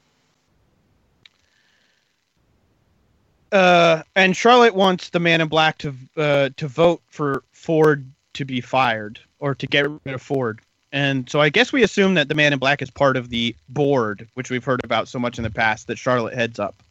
[3.50, 8.44] Uh, and Charlotte wants the Man in Black to uh, to vote for Ford to
[8.44, 10.60] be fired or to get rid of Ford.
[10.92, 13.56] And so I guess we assume that the Man in Black is part of the
[13.70, 16.82] board, which we've heard about so much in the past that Charlotte heads up.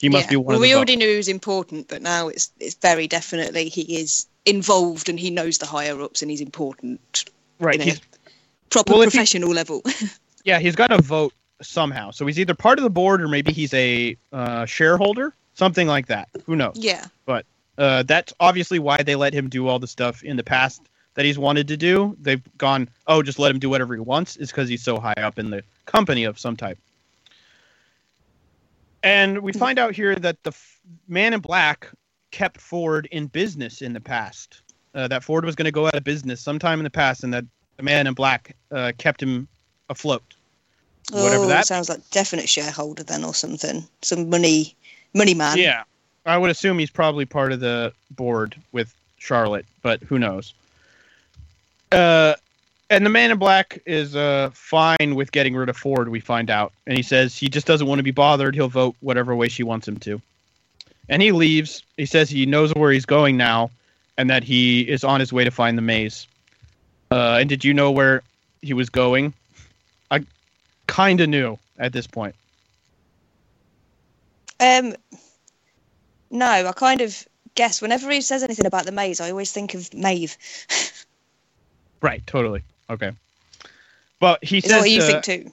[0.00, 0.30] He must Yeah.
[0.30, 3.68] be one well, we already knew he was important, but now it's it's very definitely
[3.68, 7.24] he is involved and he knows the higher ups and he's important.
[7.60, 8.00] Right, You know, he's-
[8.70, 9.82] proper Well, if he- professional level.
[10.44, 11.32] Yeah, he's got to vote
[11.62, 12.10] somehow.
[12.10, 16.08] So he's either part of the board or maybe he's a uh, shareholder, something like
[16.08, 16.28] that.
[16.44, 16.74] Who knows?
[16.76, 17.06] yeah.
[17.24, 17.46] But
[17.78, 20.82] uh, that's obviously why they let him do all the stuff in the past
[21.14, 22.16] that he's wanted to do.
[22.20, 25.14] They've gone, oh, just let him do whatever he wants, is because he's so high
[25.14, 26.78] up in the company of some type.
[29.02, 31.90] And we find out here that the f- man in black
[32.30, 34.62] kept Ford in business in the past.
[34.94, 37.34] Uh, that Ford was going to go out of business sometime in the past, and
[37.34, 37.44] that
[37.76, 39.46] the man in black uh, kept him
[39.90, 40.34] afloat.
[41.12, 43.84] Whatever oh, that sounds like definite shareholder then or something.
[44.00, 44.74] Some money
[45.12, 45.58] money man.
[45.58, 45.82] Yeah,
[46.24, 50.54] I would assume he's probably part of the board with Charlotte, but who knows?
[51.94, 52.34] Uh,
[52.90, 56.08] and the Man in Black is uh fine with getting rid of Ford.
[56.08, 58.54] We find out, and he says he just doesn't want to be bothered.
[58.54, 60.20] He'll vote whatever way she wants him to,
[61.08, 61.82] and he leaves.
[61.96, 63.70] He says he knows where he's going now,
[64.18, 66.26] and that he is on his way to find the maze.
[67.10, 68.22] Uh, and did you know where
[68.60, 69.32] he was going?
[70.10, 70.24] I
[70.86, 72.34] kind of knew at this point.
[74.60, 74.94] Um
[76.30, 79.74] no, I kind of guess whenever he says anything about the maze, I always think
[79.74, 80.36] of Maeve.
[82.04, 82.62] Right, totally.
[82.90, 83.12] Okay.
[84.20, 85.52] But he says what you uh, think too?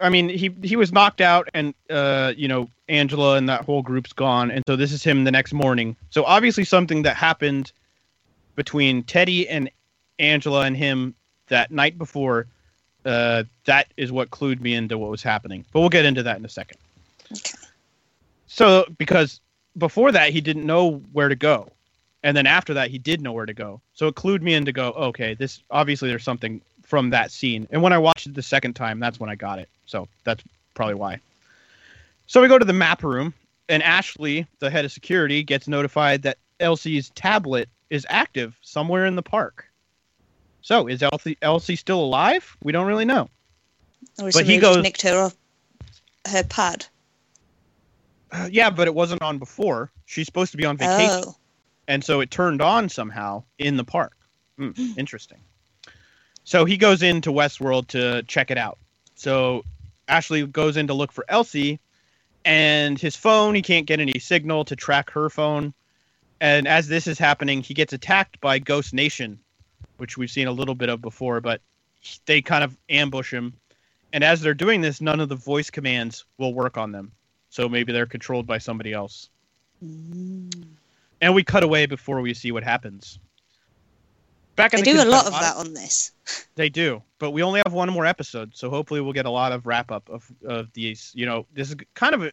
[0.00, 3.80] I mean, he he was knocked out, and uh, you know, Angela and that whole
[3.80, 5.94] group's gone, and so this is him the next morning.
[6.10, 7.70] So obviously, something that happened
[8.56, 9.70] between Teddy and
[10.18, 11.14] Angela and him
[11.46, 12.48] that night before,
[13.04, 15.64] uh, that is what clued me into what was happening.
[15.72, 16.78] But we'll get into that in a second.
[17.30, 17.54] Okay.
[18.48, 19.40] So, because
[19.78, 21.70] before that, he didn't know where to go.
[22.22, 23.80] And then after that, he did know where to go.
[23.94, 27.66] So it clued me in to go, okay, this obviously there's something from that scene.
[27.70, 29.68] And when I watched it the second time, that's when I got it.
[29.86, 30.42] So that's
[30.74, 31.20] probably why.
[32.26, 33.32] So we go to the map room,
[33.68, 39.16] and Ashley, the head of security, gets notified that Elsie's tablet is active somewhere in
[39.16, 39.66] the park.
[40.62, 42.56] So is Elsie, Elsie still alive?
[42.62, 43.28] We don't really know.
[44.20, 45.34] Or But he goes- nicked her off
[46.28, 46.86] her pad.
[48.32, 49.90] Uh, yeah, but it wasn't on before.
[50.06, 51.24] She's supposed to be on vacation.
[51.26, 51.36] Oh.
[51.90, 54.16] And so it turned on somehow in the park.
[54.56, 55.40] Hmm, interesting.
[56.44, 58.78] So he goes into Westworld to check it out.
[59.16, 59.64] So
[60.06, 61.80] Ashley goes in to look for Elsie,
[62.44, 65.74] and his phone he can't get any signal to track her phone.
[66.40, 69.40] And as this is happening, he gets attacked by Ghost Nation,
[69.96, 71.60] which we've seen a little bit of before, but
[72.24, 73.52] they kind of ambush him.
[74.12, 77.10] And as they're doing this, none of the voice commands will work on them.
[77.48, 79.28] So maybe they're controlled by somebody else.
[81.20, 83.18] And we cut away before we see what happens.
[84.56, 86.12] Back They the do a lot of that on this.
[86.54, 89.50] They do, but we only have one more episode, so hopefully we'll get a lot
[89.50, 91.10] of wrap up of of these.
[91.14, 92.32] You know, this is kind of a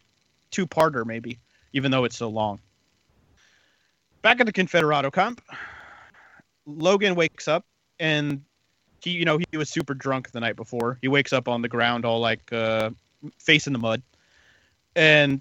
[0.50, 1.38] two parter maybe,
[1.72, 2.60] even though it's so long.
[4.22, 5.40] Back at the Confederado camp,
[6.66, 7.64] Logan wakes up
[7.98, 8.42] and
[9.02, 10.98] he, you know, he was super drunk the night before.
[11.00, 12.90] He wakes up on the ground, all like uh,
[13.38, 14.02] face in the mud,
[14.94, 15.40] and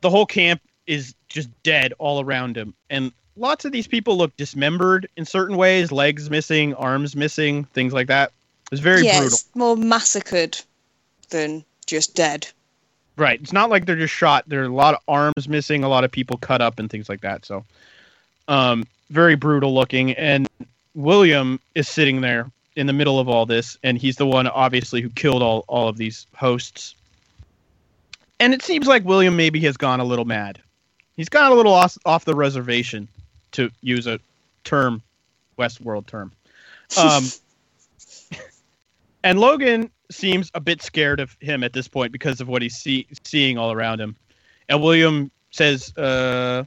[0.00, 2.74] the whole camp is just dead all around him.
[2.90, 7.92] And lots of these people look dismembered in certain ways, legs missing, arms missing, things
[7.92, 8.32] like that.
[8.70, 9.34] It's very yeah, brutal.
[9.34, 10.60] it's more massacred
[11.30, 12.46] than just dead.
[13.16, 13.40] Right.
[13.40, 14.44] It's not like they're just shot.
[14.46, 17.08] There are a lot of arms missing, a lot of people cut up and things
[17.08, 17.44] like that.
[17.44, 17.64] So
[18.48, 20.48] um very brutal looking and
[20.94, 25.00] William is sitting there in the middle of all this and he's the one obviously
[25.00, 26.94] who killed all, all of these hosts.
[28.38, 30.60] And it seems like William maybe has gone a little mad.
[31.20, 33.06] He's got a little off, off the reservation
[33.52, 34.18] to use a
[34.64, 35.02] term
[35.58, 36.32] Westworld term.
[36.96, 37.24] Um
[39.22, 42.74] and Logan seems a bit scared of him at this point because of what he's
[42.74, 44.16] see- seeing all around him.
[44.70, 46.64] And William says, uh,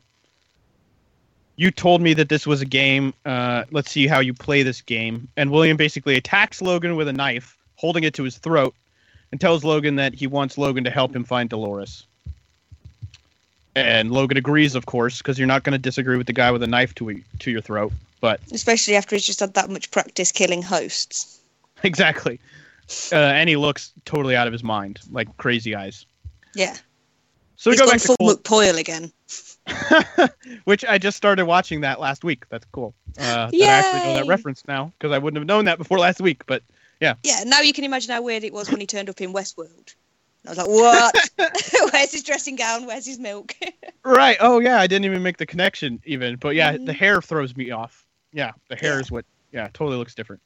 [1.56, 3.12] "You told me that this was a game.
[3.26, 7.14] Uh, let's see how you play this game." And William basically attacks Logan with a
[7.14, 8.76] knife, holding it to his throat,
[9.32, 12.06] and tells Logan that he wants Logan to help him find Dolores.
[13.76, 16.62] And Logan agrees, of course, because you're not going to disagree with the guy with
[16.64, 17.92] a knife to to your throat.
[18.22, 21.42] But Especially after he's just had that much practice killing hosts.
[21.84, 22.40] exactly,
[23.12, 26.06] uh, and he looks totally out of his mind, like crazy eyes.
[26.56, 26.76] Yeah.
[27.56, 29.12] So we he's go back to full Cold, McPoyle again.
[30.66, 32.48] which I just started watching that last week.
[32.50, 32.94] That's cool.
[33.18, 36.00] Uh, that I actually know that reference now because I wouldn't have known that before
[36.00, 36.46] last week.
[36.46, 36.64] But
[37.00, 39.34] yeah, Yeah, now you can imagine how weird it was when he turned up in
[39.34, 39.96] Westworld.
[40.46, 41.16] I was like, what?
[41.94, 42.86] Where's his dressing gown?
[42.86, 43.56] Where's his milk?
[44.06, 44.38] right.
[44.40, 46.36] Oh yeah, I didn't even make the connection even.
[46.36, 48.06] But yeah, the hair throws me off.
[48.32, 49.26] Yeah, the hair is what.
[49.52, 50.42] Yeah, totally looks different.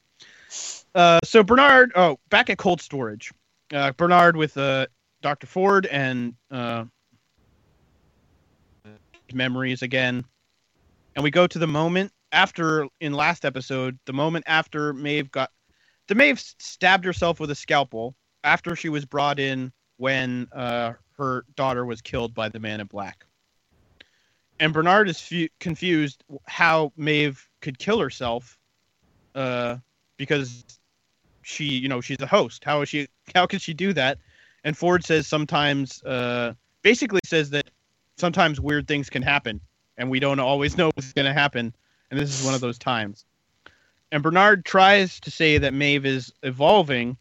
[0.94, 1.92] Uh, so Bernard.
[1.96, 3.32] Oh, back at cold storage.
[3.74, 4.88] Uh, Bernard with uh,
[5.22, 5.48] Dr.
[5.48, 6.86] Ford and uh,
[9.34, 10.24] memories again.
[11.16, 15.52] And we go to the moment after in last episode, the moment after Maeve got
[16.08, 21.46] the Maeve stabbed herself with a scalpel after she was brought in when uh, her
[21.56, 23.26] daughter was killed by the man in black.
[24.60, 28.58] And Bernard is fu- confused how Maeve could kill herself
[29.36, 29.78] uh,
[30.18, 30.64] because
[31.44, 32.64] she, you know, she's a host.
[32.64, 33.08] How is she?
[33.36, 34.18] How could she do that?
[34.64, 37.70] And Ford says sometimes, uh, basically says that
[38.18, 39.62] sometimes weird things can happen,
[39.98, 41.74] and we don't always know what's going to happen.
[42.10, 43.26] And this is one of those times.
[44.12, 47.18] And Bernard tries to say that Maeve is evolving,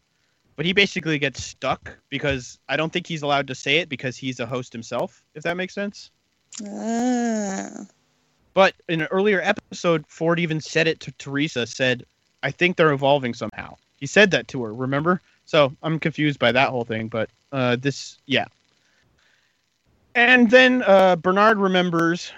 [0.57, 4.17] but he basically gets stuck because I don't think he's allowed to say it because
[4.17, 6.11] he's a host himself, if that makes sense.
[6.67, 7.85] ah.
[8.55, 12.03] But in an earlier episode, Ford even said it to Theresa, said,
[12.41, 13.75] I think they're evolving somehow.
[13.97, 15.21] He said that to her, remember?
[15.45, 18.45] So I'm confused by that whole thing, but uh, this, yeah.
[20.15, 22.31] And then uh, Bernard remembers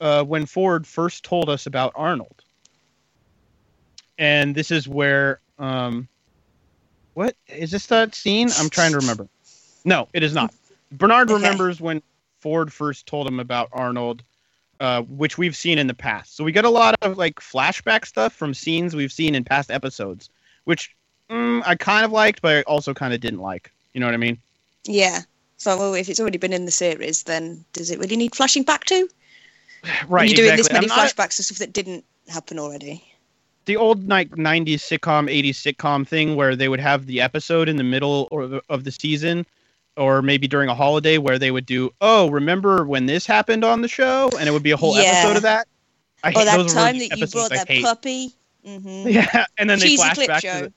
[0.00, 2.44] uh, when Ford first told us about Arnold.
[4.18, 6.06] And this is where, um,
[7.20, 8.48] what is this that scene?
[8.58, 9.28] I'm trying to remember.
[9.84, 10.54] No, it is not.
[10.92, 11.34] Bernard Okay.
[11.34, 12.00] remembers when
[12.40, 14.22] Ford first told him about Arnold,
[14.80, 16.34] uh, which we've seen in the past.
[16.34, 19.70] So we get a lot of like flashback stuff from scenes we've seen in past
[19.70, 20.30] episodes,
[20.64, 20.96] which
[21.30, 23.70] mm, I kind of liked, but I also kind of didn't like.
[23.92, 24.38] You know what I mean?
[24.84, 25.20] Yeah.
[25.58, 28.62] So well, if it's already been in the series, then does it really need flashing
[28.62, 29.08] back to?
[30.08, 30.08] Right.
[30.08, 33.09] When you're doing this many flashbacks to stuff that didn't happen already?
[33.66, 37.76] The old like 90s sitcom 80s sitcom thing where they would have the episode in
[37.76, 39.46] the middle or of the season
[39.96, 43.82] or maybe during a holiday where they would do oh remember when this happened on
[43.82, 45.02] the show and it would be a whole Yeah.
[45.02, 45.66] episode of that
[46.22, 47.82] I or that time that you brought I that hate.
[47.84, 48.30] puppy.
[48.64, 50.66] hmm yeah and then they flash back show.
[50.66, 50.72] to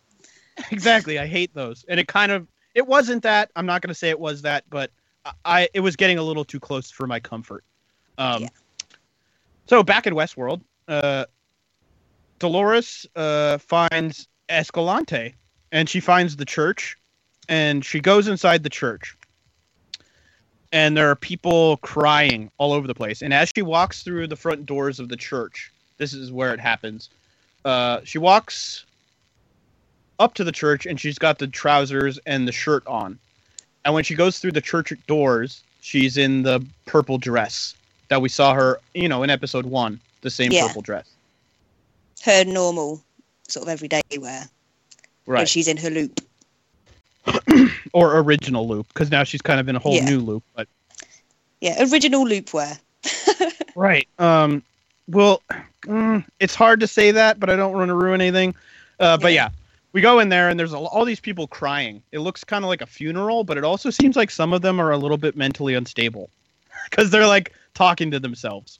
[0.57, 3.89] the, exactly i hate those and it kind of it wasn't that i'm not going
[3.89, 4.89] to say it was that but
[5.25, 7.63] I, I it was getting a little too close for my comfort
[8.17, 8.49] um Yeah.
[9.67, 11.25] so back in westworld uh
[12.43, 15.33] dolores uh finds escalante
[15.71, 16.97] and she finds the church
[17.47, 19.15] and she goes inside the church
[20.73, 24.35] and there are people crying all over the place and as she walks through the
[24.35, 27.09] front doors of the church this is where it happens
[27.65, 28.85] uh, she walks
[30.19, 33.17] up to the church and she's got the trousers and the shirt on.
[33.85, 37.75] And when she goes through the church doors, she's in the purple dress
[38.09, 40.67] that we saw her, you know, in episode one, the same Yeah.
[40.67, 41.12] purple dress.
[42.23, 43.03] Her normal
[43.47, 44.47] sort of everyday wear.
[45.25, 45.41] Right.
[45.41, 46.21] And she's in her loop.
[47.93, 50.05] or original loop, because now she's kind of in a whole Yeah.
[50.05, 50.43] new loop.
[50.55, 50.67] But
[51.61, 52.77] Yeah, original loop wear.
[53.75, 54.07] right.
[54.19, 54.63] Um.
[55.07, 55.41] Well,
[55.81, 58.55] mm, it's hard to say that, but I don't want to ruin anything.
[58.99, 59.49] Uh, but yeah,
[59.91, 62.01] we go in there and there's all these people crying.
[62.13, 64.79] It looks kind of like a funeral, but it also seems like some of them
[64.79, 66.29] are a little bit mentally unstable
[66.89, 68.79] because they're like talking to themselves.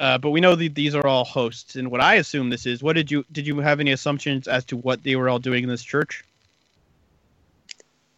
[0.00, 2.82] Uh, but we know that these are all hosts, and what I assume this is.
[2.82, 5.62] What did you did you have any assumptions as to what they were all doing
[5.62, 6.24] in this church?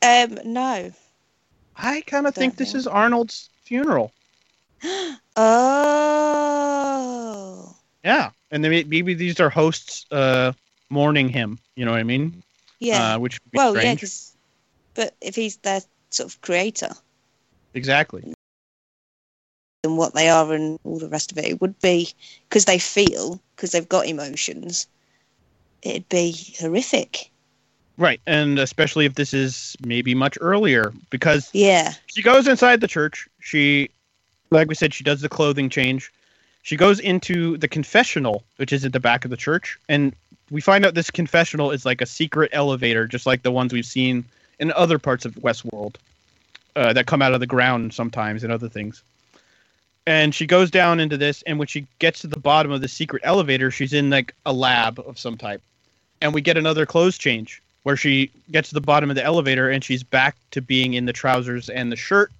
[0.02, 0.92] Um, no.
[1.76, 4.12] I kind of think this is Arnold's funeral.
[6.48, 7.74] Oh.
[8.04, 10.52] Yeah, and then maybe these are hosts uh,
[10.90, 11.58] mourning him.
[11.74, 12.42] You know what I mean?
[12.78, 13.14] Yeah.
[13.14, 14.00] Uh, which would be well, yeah, strange.
[14.00, 14.32] 'cause-
[14.94, 16.90] but if he's their sort of creator
[17.74, 18.32] Exactly.
[19.86, 22.12] And what they are and all the rest of it, it would be
[22.48, 24.86] because they feel, because they've got emotions,
[25.82, 27.30] it'd be horrific.
[27.98, 31.94] Right, and especially if this is maybe much earlier, because Yeah.
[32.08, 33.26] she goes inside the church.
[33.40, 33.88] She,
[34.50, 36.12] like we said, she does the clothing change.
[36.62, 40.14] She goes into the confessional, which is at the back of the church, and
[40.50, 43.86] we find out this confessional is like a secret elevator, just like the ones we've
[43.86, 44.24] seen
[44.58, 45.96] in other parts of Westworld
[46.76, 49.02] uh, that come out of the ground sometimes and other things.
[50.06, 52.88] And she goes down into this, and when she gets to the bottom of the
[52.88, 55.60] secret elevator, she's in like a lab of some type.
[56.20, 59.70] And we get another clothes change where she gets to the bottom of the elevator
[59.70, 62.32] and she's back to being in the trousers and the shirt.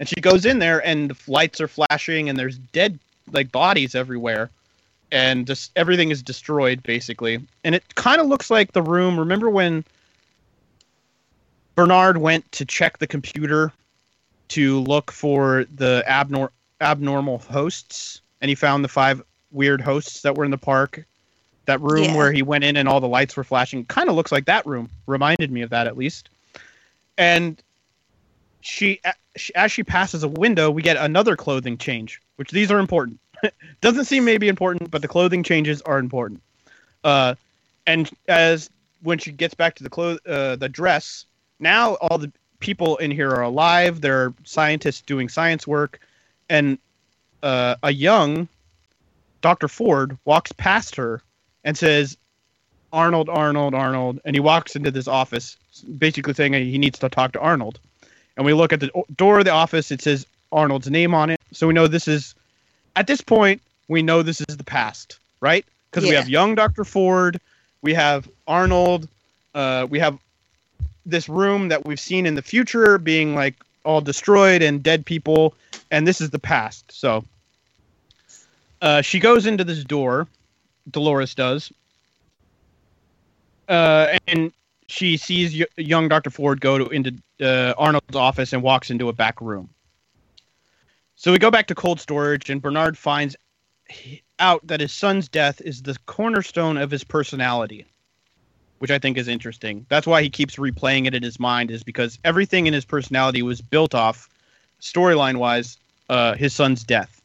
[0.00, 2.98] And she goes in there and the lights are flashing and there's dead
[3.30, 4.48] like bodies everywhere.
[5.12, 7.38] And just everything is destroyed basically.
[7.64, 9.18] And it kind of looks like the room.
[9.18, 9.84] Remember when
[11.74, 13.72] Bernard went to check the computer
[14.48, 20.36] to look for the abnor- abnormal hosts and he found the five weird hosts that
[20.36, 21.04] were in the park.
[21.66, 22.16] That room Yeah.
[22.16, 24.64] where he went in and all the lights were flashing kind of looks like that
[24.66, 24.88] room.
[25.06, 26.30] Reminded me of that at least.
[27.16, 27.60] And
[28.60, 29.00] she
[29.54, 33.18] as she passes a window we get another clothing change which these are important.
[33.80, 36.42] Doesn't seem maybe important but the clothing changes are important.
[37.04, 37.34] Uh
[37.86, 38.70] and as
[39.02, 41.24] when she gets back to the clo- uh, the dress
[41.60, 44.00] now all the people in here are alive.
[44.00, 46.00] They're scientists doing science work
[46.48, 46.78] and
[47.42, 48.48] uh, a young
[49.40, 51.22] dr ford walks past her
[51.64, 52.16] and says
[52.92, 55.56] arnold arnold arnold and he walks into this office
[55.98, 57.78] basically saying he needs to talk to arnold.
[58.36, 61.40] And we look at the door of the office it says arnold's name on it.
[61.52, 62.34] So we know this is
[62.96, 65.64] at this point we know this is the past right?
[65.90, 67.40] Because we have young dr ford
[67.82, 69.08] we have arnold
[69.54, 70.18] uh, we have
[71.06, 73.56] this room that we've seen in the future being like
[73.88, 75.54] all destroyed and dead people
[75.90, 76.92] and this is the past.
[76.92, 77.24] So
[78.82, 80.28] uh, she goes into this door
[80.90, 81.72] dolores does
[83.66, 84.52] uh, and
[84.88, 89.08] she sees y- young dr ford go to into uh, arnold's office and walks into
[89.08, 89.70] a back room.
[91.16, 93.36] So we go back to cold storage and bernard finds
[94.38, 97.86] out that his son's death is the cornerstone of his personality
[98.78, 99.86] which I think is interesting.
[99.88, 103.42] That's why he keeps replaying it in his mind, is because everything in his personality
[103.42, 104.28] was built off,
[104.80, 105.76] storyline wise,
[106.08, 107.20] uh, his son's death.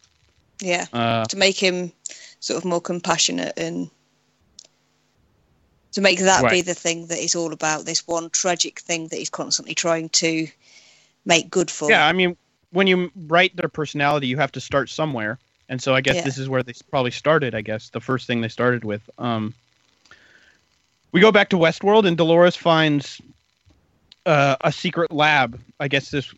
[0.60, 0.86] Yeah.
[0.94, 1.92] Uh, to make him
[2.40, 3.90] sort of more compassionate and
[5.94, 9.18] to make that be the thing that he's all about, this one tragic thing that
[9.18, 10.48] he's constantly trying to
[11.26, 11.90] make good for.
[11.90, 12.36] yeah, I mean,
[12.72, 15.38] when you write their personality, you have to start somewhere,
[15.70, 16.24] and so I guess Yeah.
[16.24, 17.54] this is where they probably started.
[17.54, 19.08] I guess the first thing they started with.
[19.20, 19.54] Um,
[21.14, 23.22] we go back to Westworld, and Dolores finds
[24.26, 25.60] uh, a secret lab.
[25.80, 26.34] I guess this,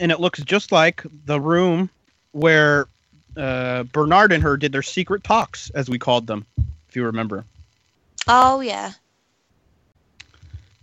[0.00, 1.88] and it looks just like the room
[2.32, 2.88] where
[3.36, 6.44] uh, Bernard and her did their secret talks, as we called them,
[6.88, 7.44] if you remember,
[8.26, 8.92] Oh yeah.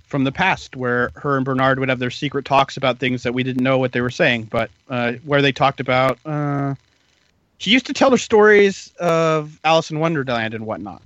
[0.06, 3.34] from the past, where her and Bernard would have their secret talks about things that
[3.34, 6.18] we didn't know what they were saying, but uh, where they talked about.
[6.26, 6.76] Uh,
[7.58, 11.02] she used to tell her stories of Alice in Wonderland and whatnot.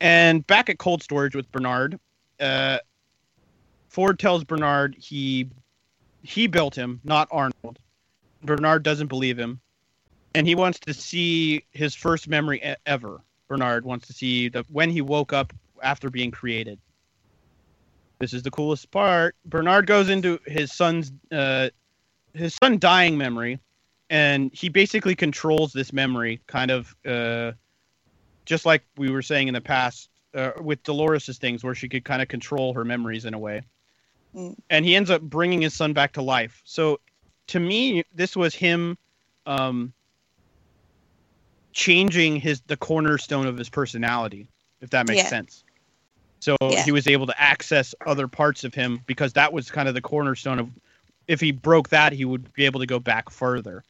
[0.00, 1.98] And back at cold storage with Bernard,
[2.40, 2.78] uh,
[3.88, 5.48] Ford tells Bernard he
[6.22, 7.78] he built him, not Arnold.
[8.42, 9.60] Bernard doesn't believe him,
[10.34, 13.20] and he wants to see his first memory e- ever.
[13.48, 15.52] Bernard wants to see the when he woke up
[15.82, 16.78] after being created.
[18.20, 19.34] This is the coolest part.
[19.46, 21.70] Bernard goes into his son's uh,
[22.32, 23.58] his son dying memory,
[24.08, 27.52] and he basically controls this memory, kind of uh,
[28.46, 32.04] just like we were saying in the past uh, with Dolores's things, where she could
[32.04, 33.62] kind of control her memories in a way.
[34.34, 34.56] Mm.
[34.68, 36.62] And he ends up bringing his son back to life.
[36.64, 37.00] So,
[37.48, 38.96] to me, this was him
[39.46, 39.92] um,
[41.72, 44.48] changing his the cornerstone of his personality,
[44.80, 45.28] if that makes Yeah.
[45.28, 45.64] sense.
[46.40, 46.84] So Yeah.
[46.84, 50.00] he was able to access other parts of him because that was kind of the
[50.00, 50.70] cornerstone of
[51.28, 53.84] if he broke that, he would be able to go back further.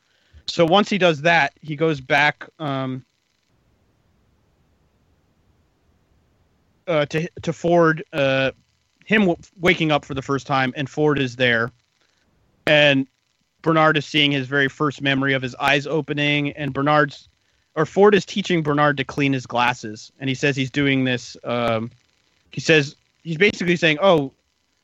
[0.46, 3.04] So once he does that, he goes back um,
[6.90, 8.50] uh, to to Ford, uh,
[9.06, 11.70] him w- waking up for the first time, and Ford is there,
[12.66, 13.06] and
[13.62, 17.28] Bernard is seeing his very first memory of his eyes opening, and Bernard's
[17.76, 21.36] or Ford is teaching Bernard to clean his glasses, and he says he's doing this.
[21.44, 21.90] Um,
[22.50, 24.32] he says he's basically saying, "Oh,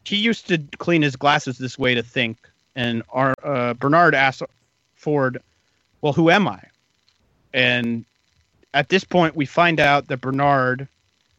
[0.05, 2.39] he used to clean his glasses this way to think."
[2.77, 4.43] And our uh, Bernard asks
[4.95, 5.43] Ford,
[6.01, 6.63] "Well, who am I?"
[7.53, 8.05] And
[8.75, 10.87] at this point, we find out that Bernard,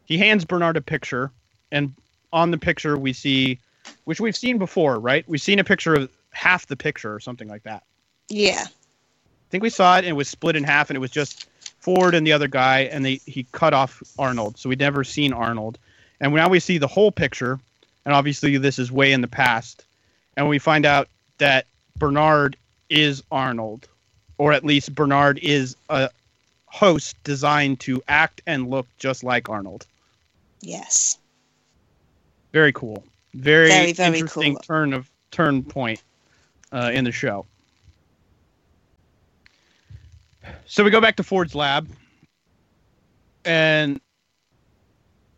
[0.08, 1.30] he hands Bernard a picture,
[1.70, 1.92] and
[2.32, 3.58] on the picture we see,
[4.04, 5.22] which we've seen before, right?
[5.28, 7.82] We've seen a picture of half the picture or something like that.
[8.28, 8.64] Yeah.
[8.64, 11.48] I think we saw it and it was split in half and it was just
[11.80, 14.58] Ford and the other guy and they he cut off Arnold.
[14.58, 15.78] So we'd never seen Arnold.
[16.20, 17.60] And now we see the whole picture
[18.04, 19.84] and obviously this is way in the past.
[20.36, 21.08] And we find out
[21.38, 21.66] that
[21.96, 22.56] Bernard
[22.88, 23.88] is Arnold
[24.38, 26.10] or at least Bernard is a
[26.66, 29.86] host designed to act and look just like Arnold.
[30.60, 31.18] Yes.
[32.52, 33.04] Very cool.
[33.34, 34.62] Very, Very, very interesting cool.
[34.62, 36.02] turn of turn point
[36.72, 37.46] uh, in the show.
[40.66, 41.88] So we go back to Ford's lab,
[43.44, 44.00] and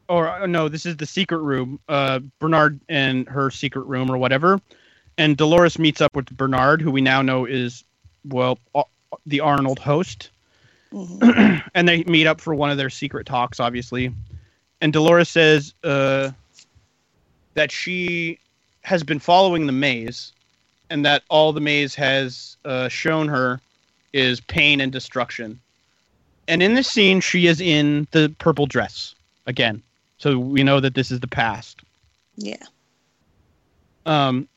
[0.08, 1.81] or uh, no, this is the secret room.
[1.89, 4.60] Uh, Bernard and her secret room or whatever,
[5.18, 7.84] and Dolores meets up with Bernard, who we now know is
[8.24, 8.82] well uh,
[9.26, 10.31] the Arnold host,
[10.92, 11.62] Mhm.
[11.74, 14.12] and they meet up for one of their secret talks, obviously.
[14.81, 16.31] And Dolores says uh,
[17.55, 18.39] that she
[18.83, 20.33] has been following the maze,
[20.89, 23.60] and that all the maze has uh, shown her
[24.12, 25.60] is pain and destruction.
[26.49, 29.15] And in this scene, she is in the purple dress
[29.47, 29.83] again,
[30.18, 31.83] so we know that this is the past.
[32.36, 32.65] Yeah.
[34.07, 34.49] Um,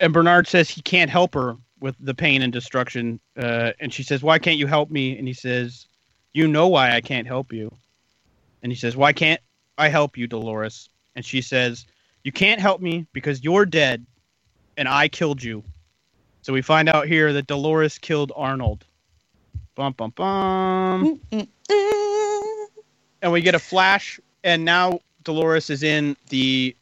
[0.00, 3.20] and Bernard says he can't help her with the pain and destruction.
[3.36, 5.16] Uh, and she says, Why can't you help me?
[5.16, 5.86] And he says,
[6.32, 7.74] You know why I can't help you.
[8.64, 9.40] And he says, Why can't
[9.78, 10.88] I help you, Dolores?
[11.14, 11.86] And she says,
[12.24, 14.04] You can't help me because you're dead
[14.76, 15.62] and I killed you.
[16.42, 18.84] So we find out here that Dolores killed Arnold.
[19.76, 21.20] Bum, bum, bum
[23.24, 26.76] and we get a flash and now dolores is in the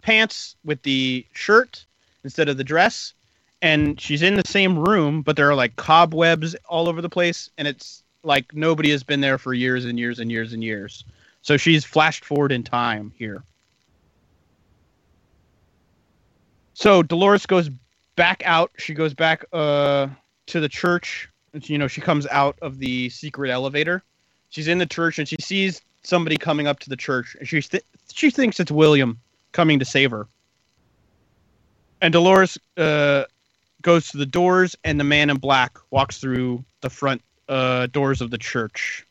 [0.00, 1.84] pants with the shirt
[2.24, 3.12] instead of the dress
[3.60, 7.50] and she's in the same room but there are like cobwebs all over the place
[7.58, 11.04] and it's like nobody has been there for years and years and years and years.
[11.40, 13.42] So she's flashed forward in time here.
[16.74, 17.70] So dolores goes
[18.14, 18.70] back out.
[18.76, 20.08] She goes back uh
[20.46, 21.28] to the church.
[21.62, 24.04] You know she comes out of the secret elevator.
[24.50, 27.34] She's in the church and she sees somebody coming up to the church.
[27.38, 27.82] And she th-
[28.12, 29.18] she thinks it's William
[29.52, 30.28] coming to save her.
[32.00, 33.24] And Dolores uh,
[33.82, 38.20] goes to the doors and the man in black walks through the front uh, doors
[38.20, 39.04] of the church.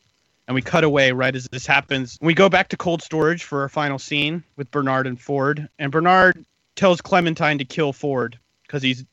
[0.46, 2.18] And we cut away right as this happens.
[2.22, 5.68] We go back to cold storage for our final scene with Bernard and Ford.
[5.78, 6.44] And Bernard
[6.74, 9.04] tells Clementine to kill Ford because he's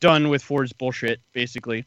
[0.00, 1.86] done with Ford's bullshit, basically.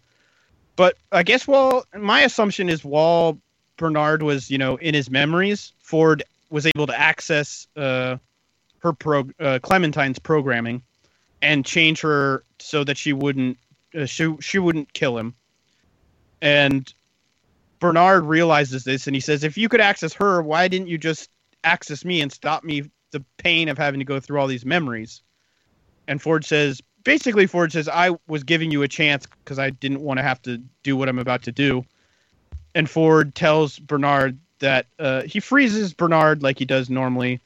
[0.76, 3.38] But I guess, well, my assumption is while
[3.78, 8.18] Bernard was, you know, in his memories, Ford was able to access uh,
[8.80, 10.82] her pro uh, Clementine's programming
[11.42, 13.58] and change her so that she wouldn't
[13.98, 15.36] uh, she she wouldn't kill him.
[16.42, 16.92] And
[17.80, 21.30] Bernard realizes this and he says, "If you could access her, why didn't you just
[21.64, 25.22] access me and stop me the pain of having to go through all these memories?"
[26.08, 30.02] And Ford says, basically Ford says I was giving you a chance because I didn't
[30.02, 31.86] want to have to do what I'm about to do,
[32.76, 37.40] and Ford tells Bernard that uh, he freezes Bernard like he does normally,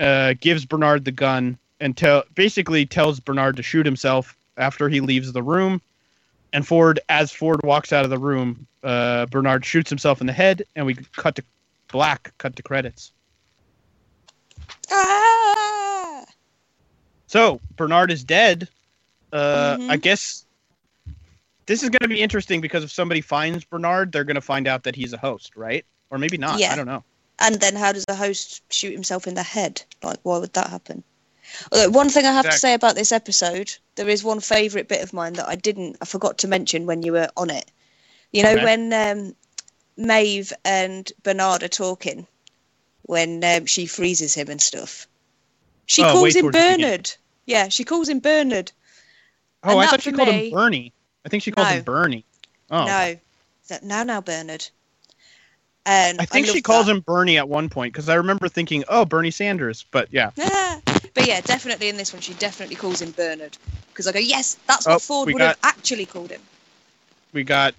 [0.00, 5.00] uh, gives Bernard the gun, and tell basically tells Bernard to shoot himself after he
[5.00, 5.80] leaves the room.
[6.52, 10.32] And Ford, as Ford walks out of the room, uh, Bernard shoots himself in the
[10.32, 11.44] head, and we cut to
[11.92, 13.12] black, cut to credits.
[14.90, 16.24] Ah!
[17.26, 18.68] So Bernard is dead.
[19.32, 19.90] Uh, Mhm.
[19.90, 20.44] I guess
[21.66, 24.66] this is going to be interesting because if somebody finds Bernard, they're going to find
[24.66, 25.84] out that he's a host, right?
[26.10, 26.58] Or maybe not.
[26.58, 26.72] Yeah.
[26.72, 27.04] I don't know.
[27.38, 29.82] And then how does the host shoot himself in the head?
[30.02, 31.04] Like, why would that happen?
[31.72, 35.02] Although, one thing I have to say about this episode, there is one favourite bit
[35.02, 37.70] of mine that I didn't, I forgot to mention when you were on it.
[38.32, 38.64] You know, Okay.
[38.64, 39.34] when um,
[39.96, 42.26] Maeve and Bernard are talking,
[43.02, 45.06] when um, she freezes him and stuff,
[45.86, 46.86] she Oh, calls him towards the beginning.
[46.86, 47.12] Bernard.
[47.46, 48.70] Yeah, she calls him Bernard.
[49.64, 50.92] Oh, And I thought she called me- him Bernie.
[51.26, 51.74] I think she called No.
[51.74, 52.24] him Bernie.
[52.70, 53.16] Oh, No,
[53.68, 54.66] that now, now, Bernard.
[55.86, 56.92] And I think she calls that.
[56.92, 60.30] him Bernie at one point because I remember thinking, "Oh, Bernie Sanders." But yeah,
[61.14, 63.56] but yeah, definitely in this one, she definitely calls him Bernard
[63.88, 66.40] because I go, yes, that's Oh, what Ford we would have actually called him.
[67.32, 67.74] we got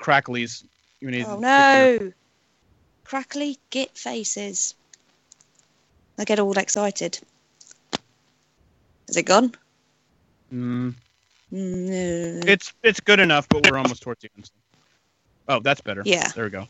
[0.00, 0.64] Crackleys.
[1.02, 2.12] Oh no,
[3.04, 4.74] crackly git faces.
[6.18, 7.18] I get all excited.
[9.08, 9.54] Is it gone?
[10.52, 10.94] Mm,
[11.52, 14.50] Mm, it's it's good enough, but we're almost towards the end.
[15.48, 16.02] Oh, that's better.
[16.04, 16.28] Yeah.
[16.28, 16.68] There we go.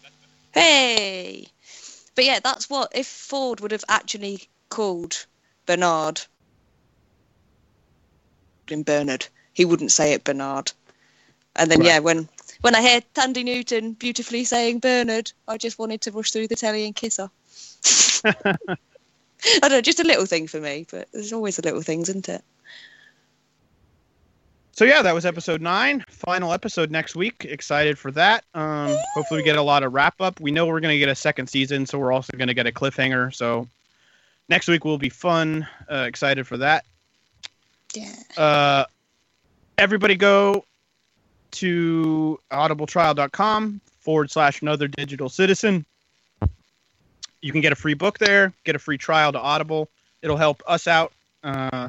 [0.52, 1.46] Hey,
[2.14, 5.26] but yeah, that's what if Ford would have actually called
[5.70, 6.20] Bernard
[8.68, 10.72] in Bernard, he wouldn't say it Bernard.
[11.54, 11.86] And then Right.
[11.86, 12.28] yeah, when
[12.62, 16.56] when I hear Thandie Newton beautifully saying Bernard, I just wanted to rush through the
[16.56, 17.30] telly and kiss her.
[18.24, 22.08] I don't know, just a little thing for me, but there's always the little things,
[22.08, 22.42] isn't it?
[24.72, 26.04] So yeah, that was episode nine.
[26.08, 27.44] Final episode next week.
[27.48, 28.44] Excited for that.
[28.54, 30.40] Um, hopefully we get a lot of wrap up.
[30.40, 33.32] We know we're gonna get a second season, so we're also gonna get a cliffhanger.
[33.32, 33.68] So
[34.50, 35.66] next week will be fun.
[35.90, 36.84] Uh, excited for that.
[37.94, 38.12] Yeah.
[38.36, 38.84] Uh,
[39.78, 40.64] everybody go
[41.52, 45.86] to audibletrial.com forward slash another digital citizen.
[47.40, 49.88] You can get a free book there, get a free trial to Audible.
[50.20, 51.12] It'll help us out,
[51.42, 51.88] uh,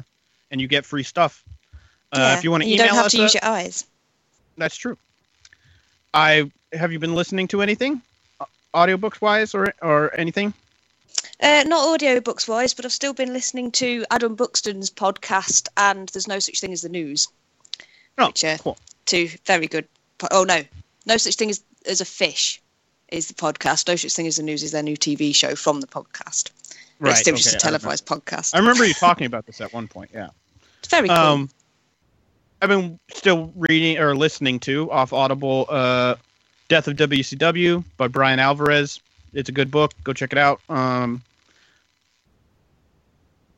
[0.50, 1.44] and you get free stuff.
[2.12, 3.84] Uh, Yeah, if you want to you don't have to use your eyes.
[4.56, 4.96] that's true.
[6.14, 8.00] I have you been listening to anything,
[8.40, 10.54] uh, audiobooks wise, or or anything?
[11.42, 16.28] Uh, not audiobooks wise, but I've still been listening to Adam Buxton's podcast, and there's
[16.28, 17.26] no such thing as the news.
[18.16, 18.78] Oh, which are cool.
[19.06, 19.88] two very good.
[20.18, 20.62] Po- oh no,
[21.04, 22.62] no such thing as as a fish
[23.08, 23.88] is the podcast.
[23.88, 26.50] No such thing as the news is their new TV show from the podcast.
[27.00, 27.78] But it's still just okay, a I remember.
[27.80, 28.54] televised podcast.
[28.54, 30.10] I remember you talking about this at one point.
[30.14, 30.28] Yeah.
[30.78, 31.16] It's very cool.
[31.16, 31.50] Um,
[32.60, 36.14] I've been still reading or listening to off Audible, uh,
[36.68, 39.00] "Death of WCW" by Bryan Alvarez.
[39.32, 39.92] It's a good book.
[40.04, 40.60] Go check it out.
[40.68, 41.22] Um,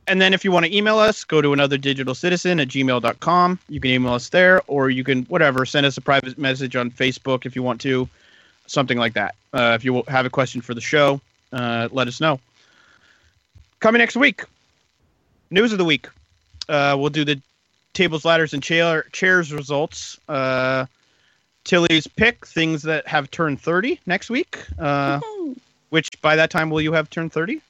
[0.06, 3.58] and then if you want to email us, go to another digital citizen at gmail.com.
[3.68, 6.90] You can email us there, or you can whatever send us a private message on
[6.90, 8.08] Facebook if you want to,
[8.66, 9.34] something like that.
[9.52, 11.20] Uh, if you have a question for the show,
[11.52, 12.40] uh, let us know.
[13.80, 14.44] Coming next week,
[15.50, 16.08] news of the week.
[16.68, 17.40] Uh, we'll do the
[17.92, 20.18] tables, ladders, and chair, chairs results.
[20.28, 20.86] Uh,
[21.64, 24.58] Tilly's pick things that have turned 30 next week.
[24.78, 25.20] Uh,
[25.90, 27.60] which by that time will you have turned 30?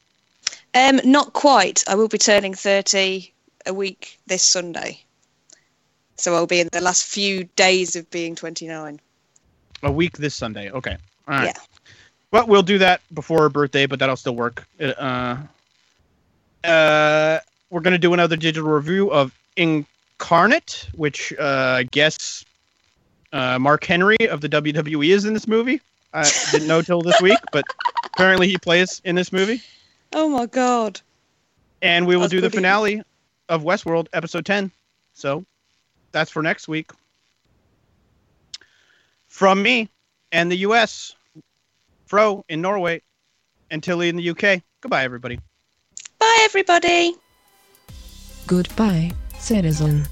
[0.74, 1.84] Um, not quite.
[1.88, 3.32] I will be turning thirty
[3.66, 5.00] a week this Sunday,
[6.16, 9.00] so I'll be in the last few days of being twenty nine.
[9.82, 10.70] A week this Sunday.
[10.70, 10.96] Okay.
[11.28, 11.46] All right.
[11.46, 11.52] Yeah.
[12.30, 14.66] Well, we'll do that before her birthday, but that'll still work.
[14.80, 15.36] Uh,
[16.64, 17.38] uh,
[17.70, 22.44] we're going to do another digital review of Incarnate, which uh, I guess
[23.32, 25.80] uh, Mark Henry of the WWE is in this movie.
[26.12, 27.64] I didn't know till this week, but
[28.06, 29.62] apparently he plays in this movie.
[30.14, 31.00] Oh my god!
[31.82, 32.54] And we will That's do the brilliant.
[32.54, 33.02] finale
[33.48, 34.70] of Westworld, episode 10.
[35.12, 35.44] So
[36.12, 36.90] that's for next week.
[39.28, 39.88] From me
[40.30, 41.14] and the US,
[42.06, 43.02] Fro in Norway,
[43.70, 44.62] and Tilly in the UK.
[44.80, 45.40] Goodbye, everybody.
[46.18, 47.16] Bye, everybody.
[48.46, 50.06] Goodbye, citizen.